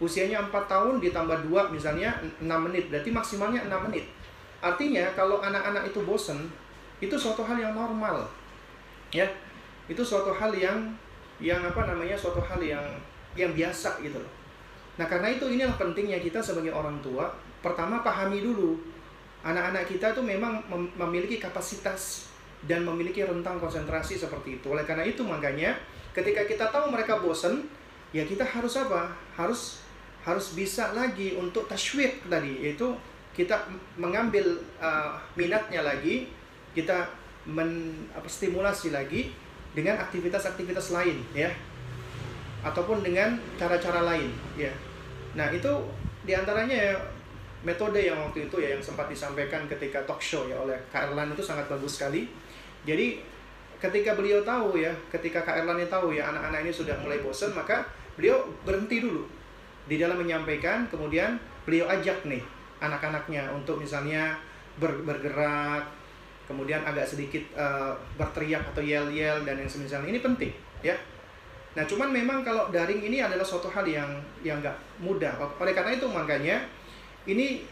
[0.00, 2.88] usianya 4 tahun ditambah 2 misalnya 6 menit.
[2.88, 4.08] Berarti maksimalnya 6 menit.
[4.60, 6.48] Artinya kalau anak-anak itu bosen
[7.00, 8.24] itu suatu hal yang normal.
[9.12, 9.28] Ya
[9.86, 10.92] itu suatu hal yang
[11.40, 12.84] yang apa namanya suatu hal yang
[13.36, 14.32] yang biasa gitu loh.
[15.00, 18.76] Nah karena itu inilah pentingnya kita sebagai orang tua pertama pahami dulu
[19.40, 20.60] anak-anak kita tuh memang
[20.96, 22.28] memiliki kapasitas
[22.68, 24.66] dan memiliki rentang konsentrasi seperti itu.
[24.68, 25.72] Oleh karena itu makanya
[26.12, 27.64] ketika kita tahu mereka bosen
[28.12, 29.08] ya kita harus apa?
[29.32, 29.79] Harus
[30.20, 32.92] harus bisa lagi untuk tashwik tadi yaitu
[33.32, 33.56] kita
[33.96, 34.44] mengambil
[34.76, 36.28] uh, minatnya lagi
[36.76, 37.08] kita
[37.48, 39.32] men, apa, stimulasi lagi
[39.72, 41.50] dengan aktivitas-aktivitas lain ya.
[42.60, 44.28] Ataupun dengan cara-cara lain
[44.60, 44.68] ya.
[45.32, 45.72] Nah itu
[46.28, 46.94] di antaranya ya
[47.64, 51.32] metode yang waktu itu ya yang sempat disampaikan ketika talk show ya oleh Kak Erlan
[51.32, 52.28] itu sangat bagus sekali.
[52.84, 53.24] Jadi
[53.80, 57.88] ketika beliau tahu ya ketika Kak Erlan tahu ya anak-anak ini sudah mulai bosan maka
[58.20, 59.24] beliau berhenti dulu
[59.90, 61.34] di dalam menyampaikan kemudian
[61.66, 62.38] beliau ajak nih
[62.78, 64.38] anak-anaknya untuk misalnya
[64.78, 65.90] ber, bergerak
[66.46, 70.50] kemudian agak sedikit uh, berteriak atau yel-yel dan yang semisal ini penting
[70.82, 70.94] ya.
[71.78, 74.10] Nah cuman memang kalau daring ini adalah suatu hal yang
[74.42, 75.30] yang nggak mudah.
[75.62, 76.66] Oleh karena itu makanya
[77.30, 77.62] ini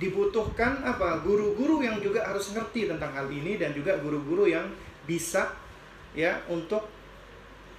[0.00, 4.64] dibutuhkan apa guru-guru yang juga harus ngerti tentang hal ini dan juga guru-guru yang
[5.04, 5.52] bisa
[6.16, 6.88] ya untuk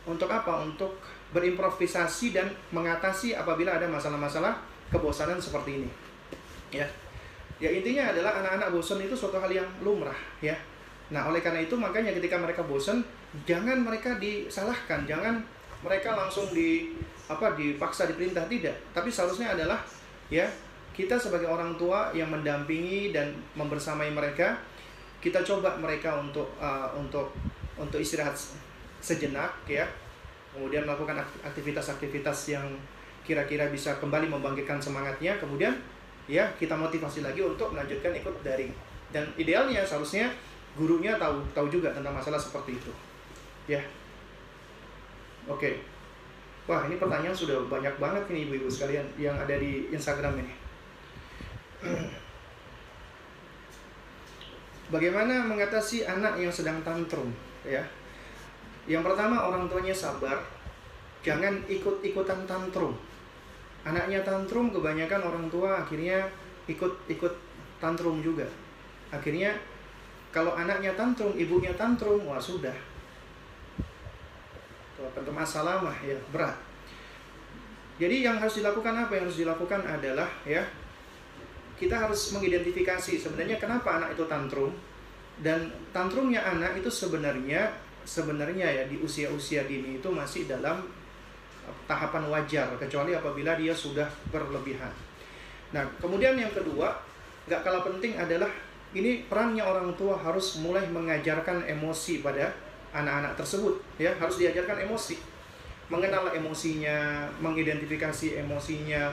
[0.06, 0.62] untuk apa?
[0.62, 1.02] Untuk
[1.34, 4.62] berimprovisasi dan mengatasi apabila ada masalah-masalah
[4.94, 5.90] kebosanan seperti ini.
[6.70, 6.86] Ya.
[7.62, 10.54] Ya intinya adalah anak-anak bosan itu suatu hal yang lumrah ya.
[11.14, 13.06] Nah, oleh karena itu makanya ketika mereka bosan
[13.46, 15.42] jangan mereka disalahkan, jangan
[15.86, 16.98] mereka langsung di
[17.30, 19.80] apa dipaksa diperintah tidak, tapi seharusnya adalah
[20.28, 20.44] ya
[20.92, 24.60] kita sebagai orang tua yang mendampingi dan membersamai mereka,
[25.24, 27.32] kita coba mereka untuk uh, untuk
[27.80, 28.36] untuk istirahat
[29.00, 29.88] sejenak ya
[30.54, 32.66] kemudian melakukan aktivitas-aktivitas yang
[33.26, 35.74] kira-kira bisa kembali membangkitkan semangatnya kemudian
[36.30, 38.72] ya kita motivasi lagi untuk melanjutkan ikut daring.
[39.12, 40.32] Dan idealnya seharusnya
[40.74, 42.92] gurunya tahu tahu juga tentang masalah seperti itu.
[43.68, 43.82] Ya.
[45.50, 45.84] Oke.
[46.64, 50.54] Wah ini pertanyaan sudah banyak banget nih ibu-ibu sekalian yang ada di Instagram ini.
[54.94, 57.34] Bagaimana mengatasi anak yang sedang tantrum
[57.68, 57.84] ya
[58.90, 60.44] yang pertama orang tuanya sabar,
[61.24, 63.00] jangan ikut-ikutan tantrum.
[63.84, 66.28] Anaknya tantrum kebanyakan orang tua akhirnya
[66.68, 67.34] ikut-ikut
[67.80, 68.48] tantrum juga.
[69.12, 69.56] Akhirnya
[70.32, 72.76] kalau anaknya tantrum, ibunya tantrum, wah sudah.
[75.32, 76.56] Masalah mah ya berat.
[78.00, 79.12] Jadi yang harus dilakukan apa?
[79.20, 80.64] Yang harus dilakukan adalah ya
[81.78, 84.72] kita harus mengidentifikasi sebenarnya kenapa anak itu tantrum
[85.42, 87.74] dan tantrumnya anak itu sebenarnya
[88.04, 90.84] sebenarnya ya di usia-usia dini itu masih dalam
[91.88, 94.92] tahapan wajar kecuali apabila dia sudah berlebihan.
[95.72, 96.94] Nah, kemudian yang kedua,
[97.48, 98.52] nggak kalah penting adalah
[98.94, 102.54] ini perannya orang tua harus mulai mengajarkan emosi pada
[102.94, 104.14] anak-anak tersebut ya.
[104.22, 105.18] Harus diajarkan emosi.
[105.90, 109.12] Mengenal emosinya mengidentifikasi emosinya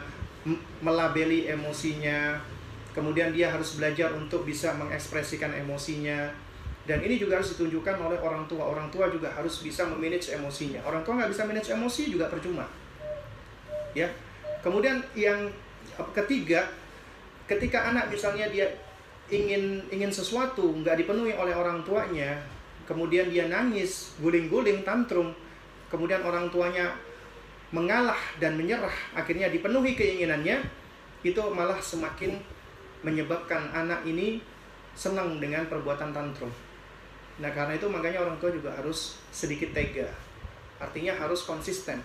[0.84, 2.36] melabeli emosinya.
[2.90, 6.28] Kemudian dia harus belajar untuk bisa mengekspresikan emosinya
[6.88, 8.64] dan ini juga harus ditunjukkan oleh orang tua.
[8.64, 10.80] Orang tua juga harus bisa memanage emosinya.
[10.88, 12.64] Orang tua nggak bisa manage emosi juga percuma.
[13.92, 14.08] Ya.
[14.64, 15.52] Kemudian yang
[16.12, 16.68] ketiga
[17.44, 18.70] ketika anak misalnya dia
[19.30, 22.38] ingin ingin sesuatu nggak dipenuhi oleh orang tuanya
[22.86, 25.30] kemudian dia nangis guling-guling tantrum
[25.90, 26.90] kemudian orang tuanya
[27.70, 30.62] mengalah dan menyerah akhirnya dipenuhi keinginannya
[31.22, 32.38] itu malah semakin
[33.06, 34.42] menyebabkan anak ini
[34.98, 36.50] senang dengan perbuatan tantrum
[37.40, 40.04] nah karena itu makanya orang tua juga harus sedikit tega.
[40.76, 41.96] Artinya harus konsisten.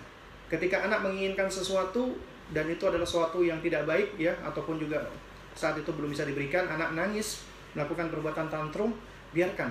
[0.48, 2.16] Ketika anak menginginkan sesuatu
[2.52, 5.04] dan itu adalah sesuatu yang tidak baik ya ataupun juga
[5.52, 7.44] saat itu belum bisa diberikan anak nangis
[7.76, 8.96] melakukan perbuatan tantrum
[9.36, 9.68] biarkan.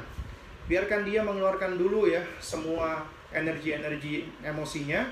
[0.65, 5.05] Biarkan dia mengeluarkan dulu ya semua energi-energi emosinya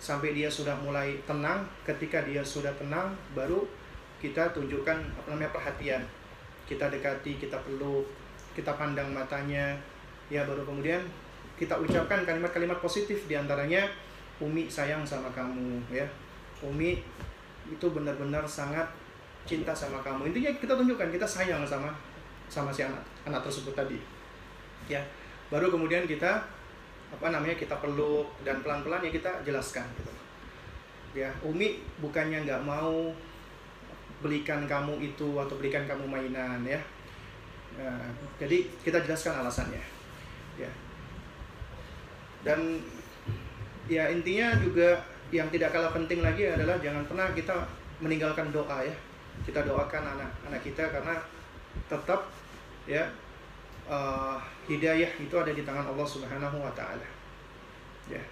[0.00, 1.68] sampai dia sudah mulai tenang.
[1.84, 3.64] Ketika dia sudah tenang baru
[4.24, 6.04] kita tunjukkan apa namanya perhatian.
[6.64, 8.04] Kita dekati kita peluk
[8.58, 9.78] kita pandang matanya
[10.28, 11.00] ya baru kemudian
[11.58, 13.90] kita ucapkan kalimat-kalimat positif di antaranya
[14.38, 16.06] Umi sayang sama kamu ya.
[16.62, 17.02] Umi
[17.66, 18.86] itu benar-benar sangat
[19.42, 20.30] cinta sama kamu.
[20.30, 21.90] Intinya kita tunjukkan kita sayang sama
[22.46, 23.98] sama si anak anak tersebut tadi
[24.86, 25.02] ya.
[25.50, 26.38] Baru kemudian kita
[27.08, 30.12] apa namanya kita peluk dan pelan-pelan ya kita jelaskan gitu.
[31.18, 33.10] Ya Umi bukannya nggak mau
[34.22, 36.78] belikan kamu itu atau belikan kamu mainan ya.
[37.74, 38.06] Nah,
[38.38, 39.82] jadi kita jelaskan alasannya.
[39.82, 39.97] ya
[42.46, 42.78] dan
[43.90, 45.02] ya intinya juga
[45.34, 47.54] yang tidak kalah penting lagi adalah jangan pernah kita
[47.98, 48.94] meninggalkan doa ya
[49.46, 51.14] kita doakan anak-anak kita karena
[51.86, 52.26] tetap
[52.88, 53.04] ya
[53.86, 57.08] uh, hidayah itu ada di tangan Allah Subhanahu wa taala.
[58.08, 58.22] Ya.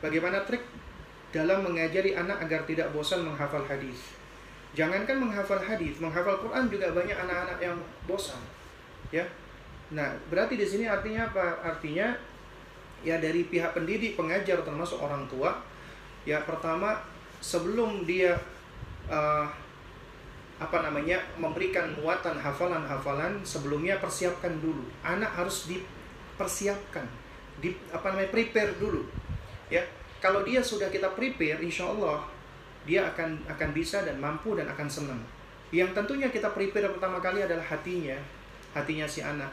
[0.00, 0.62] Bagaimana trik
[1.34, 4.15] dalam mengajari anak agar tidak bosan menghafal hadis?
[4.76, 8.38] Jangankan menghafal hadis, menghafal Quran juga banyak anak-anak yang bosan.
[9.08, 9.24] Ya.
[9.88, 11.64] Nah, berarti di sini artinya apa?
[11.64, 12.12] Artinya
[13.00, 15.56] ya dari pihak pendidik, pengajar termasuk orang tua,
[16.28, 17.00] ya pertama
[17.40, 18.36] sebelum dia
[19.08, 19.48] uh,
[20.56, 27.04] apa namanya memberikan muatan hafalan-hafalan sebelumnya persiapkan dulu anak harus dipersiapkan
[27.60, 29.04] di apa namanya prepare dulu
[29.68, 29.84] ya
[30.16, 32.24] kalau dia sudah kita prepare insya Allah
[32.86, 35.20] dia akan akan bisa dan mampu dan akan senang.
[35.74, 38.16] Yang tentunya kita prepare pertama kali adalah hatinya
[38.72, 39.50] hatinya si anak.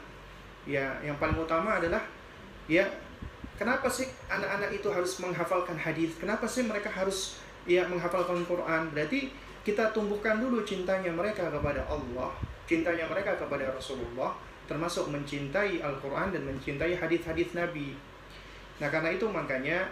[0.64, 2.00] Ya yang paling utama adalah
[2.70, 2.86] ya
[3.58, 6.16] kenapa sih anak-anak itu harus menghafalkan hadis?
[6.16, 8.94] Kenapa sih mereka harus ya menghafalkan Quran?
[8.94, 9.34] Berarti
[9.66, 12.32] kita tumbuhkan dulu cintanya mereka kepada Allah
[12.64, 14.32] cintanya mereka kepada Rasulullah
[14.64, 17.92] termasuk mencintai Al-Quran dan mencintai hadis-hadis Nabi.
[18.80, 19.84] Nah karena itu makanya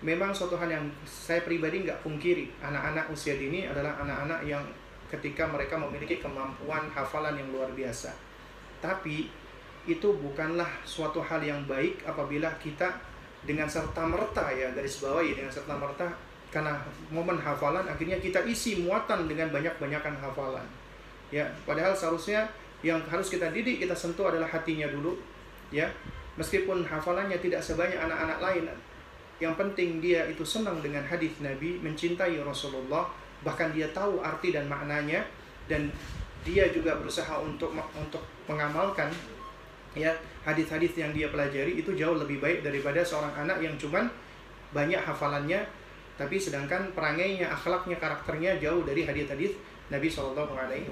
[0.00, 4.64] memang suatu hal yang saya pribadi nggak pungkiri anak-anak usia dini adalah anak-anak yang
[5.12, 8.14] ketika mereka memiliki kemampuan hafalan yang luar biasa
[8.80, 9.28] tapi
[9.84, 12.88] itu bukanlah suatu hal yang baik apabila kita
[13.44, 16.08] dengan serta merta ya garis bawahi dengan serta merta
[16.50, 16.74] karena
[17.14, 20.66] momen hafalan akhirnya kita isi muatan dengan banyak-banyakan hafalan.
[21.30, 22.50] Ya, padahal seharusnya
[22.82, 25.14] yang harus kita didik, kita sentuh adalah hatinya dulu,
[25.70, 25.86] ya.
[26.34, 28.66] Meskipun hafalannya tidak sebanyak anak-anak lain,
[29.40, 33.08] yang penting dia itu senang dengan hadis Nabi, mencintai Rasulullah,
[33.40, 35.24] bahkan dia tahu arti dan maknanya
[35.64, 35.88] dan
[36.44, 39.08] dia juga berusaha untuk untuk mengamalkan
[39.96, 40.12] ya
[40.44, 44.06] hadis-hadis yang dia pelajari itu jauh lebih baik daripada seorang anak yang cuman
[44.70, 45.66] banyak hafalannya
[46.20, 49.56] tapi sedangkan perangainya, akhlaknya, karakternya jauh dari hadis-hadis
[49.88, 50.84] Nabi Shallallahu Alaihi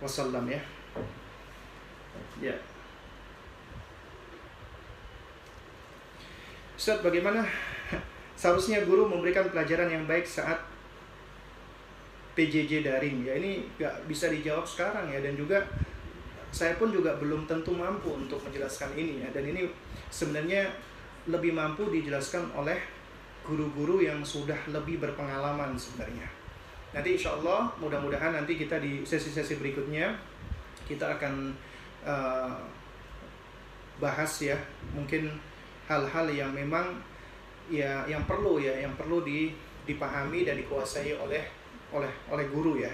[0.00, 0.60] Wasallam ya.
[2.40, 2.56] Ya.
[6.82, 7.46] Ustaz, bagaimana?
[8.34, 10.58] Seharusnya guru memberikan pelajaran yang baik saat
[12.34, 13.22] PJJ daring.
[13.22, 15.62] Ya ini nggak bisa dijawab sekarang ya dan juga
[16.50, 19.30] saya pun juga belum tentu mampu untuk menjelaskan ini ya.
[19.30, 19.70] Dan ini
[20.10, 20.74] sebenarnya
[21.30, 22.82] lebih mampu dijelaskan oleh
[23.46, 26.26] guru-guru yang sudah lebih berpengalaman sebenarnya.
[26.90, 30.18] Nanti insya Allah mudah-mudahan nanti kita di sesi-sesi berikutnya
[30.90, 31.54] kita akan
[32.02, 32.58] uh,
[34.02, 34.58] bahas ya
[34.98, 35.30] mungkin
[35.92, 36.96] hal-hal yang memang
[37.68, 39.52] ya yang perlu ya yang perlu di,
[39.84, 41.44] dipahami dan dikuasai oleh
[41.92, 42.92] oleh oleh guru ya.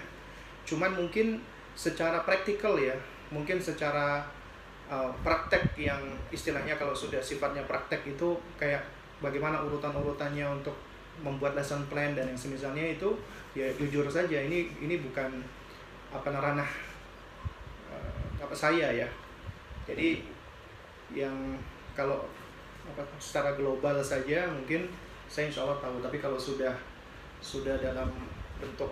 [0.66, 1.38] Cuman mungkin
[1.78, 2.98] secara praktikal ya
[3.30, 4.26] mungkin secara
[4.90, 6.00] uh, praktek yang
[6.34, 8.82] istilahnya kalau sudah sifatnya praktek itu kayak
[9.22, 10.74] bagaimana urutan-urutannya untuk
[11.22, 13.14] membuat lesson plan dan yang semisalnya itu
[13.54, 15.42] ya jujur saja ini ini bukan
[16.10, 16.70] apa ranah
[17.90, 19.08] uh, apa saya ya
[19.86, 20.22] jadi
[21.14, 21.58] yang
[21.92, 22.22] kalau
[23.18, 24.88] secara global saja mungkin
[25.28, 26.00] saya insya Allah tahu.
[26.02, 26.72] Tapi kalau sudah
[27.38, 28.10] sudah dalam
[28.58, 28.90] bentuk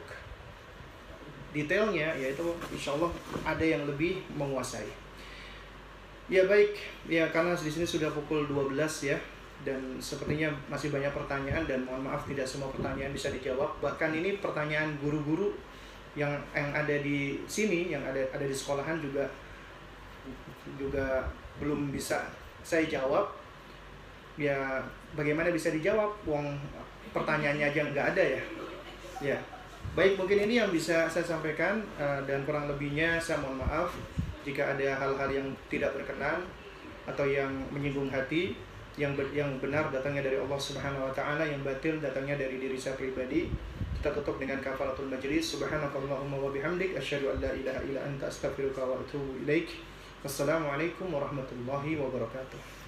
[1.51, 3.11] detailnya yaitu insya Allah
[3.43, 4.87] ada yang lebih menguasai.
[6.27, 6.77] Ya baik.
[7.07, 8.77] Ya karena di sini sudah pukul 12
[9.07, 9.19] ya.
[9.65, 13.81] Dan sepertinya masih banyak pertanyaan dan mohon maaf tidak semua pertanyaan bisa dijawab.
[13.81, 15.57] Bahkan ini pertanyaan guru-guru
[16.17, 19.29] yang yang ada di sini yang ada ada di sekolahan juga
[20.81, 21.29] juga
[21.61, 22.25] belum bisa
[22.65, 23.36] saya jawab
[24.37, 24.85] ya
[25.17, 26.57] bagaimana bisa dijawab uang
[27.17, 28.43] pertanyaannya aja nggak ada ya
[29.21, 29.39] ya
[29.97, 33.97] baik mungkin ini yang bisa saya sampaikan uh, dan kurang lebihnya saya mohon maaf
[34.45, 36.45] jika ada hal-hal yang tidak berkenan
[37.09, 38.55] atau yang menyinggung hati
[38.97, 42.81] yang ber, yang benar datangnya dari Allah Subhanahu wa taala, yang batil datangnya dari diri
[42.81, 43.53] saya pribadi.
[44.01, 45.53] Kita tutup dengan kafaratul majlis.
[45.57, 49.69] Subhanakallahumma wa bihamdik asyhadu an la ilaha illa anta astaghfiruka wa atubu ilaik.
[50.25, 52.86] Wassalamualaikum warahmatullahi wabarakatuh.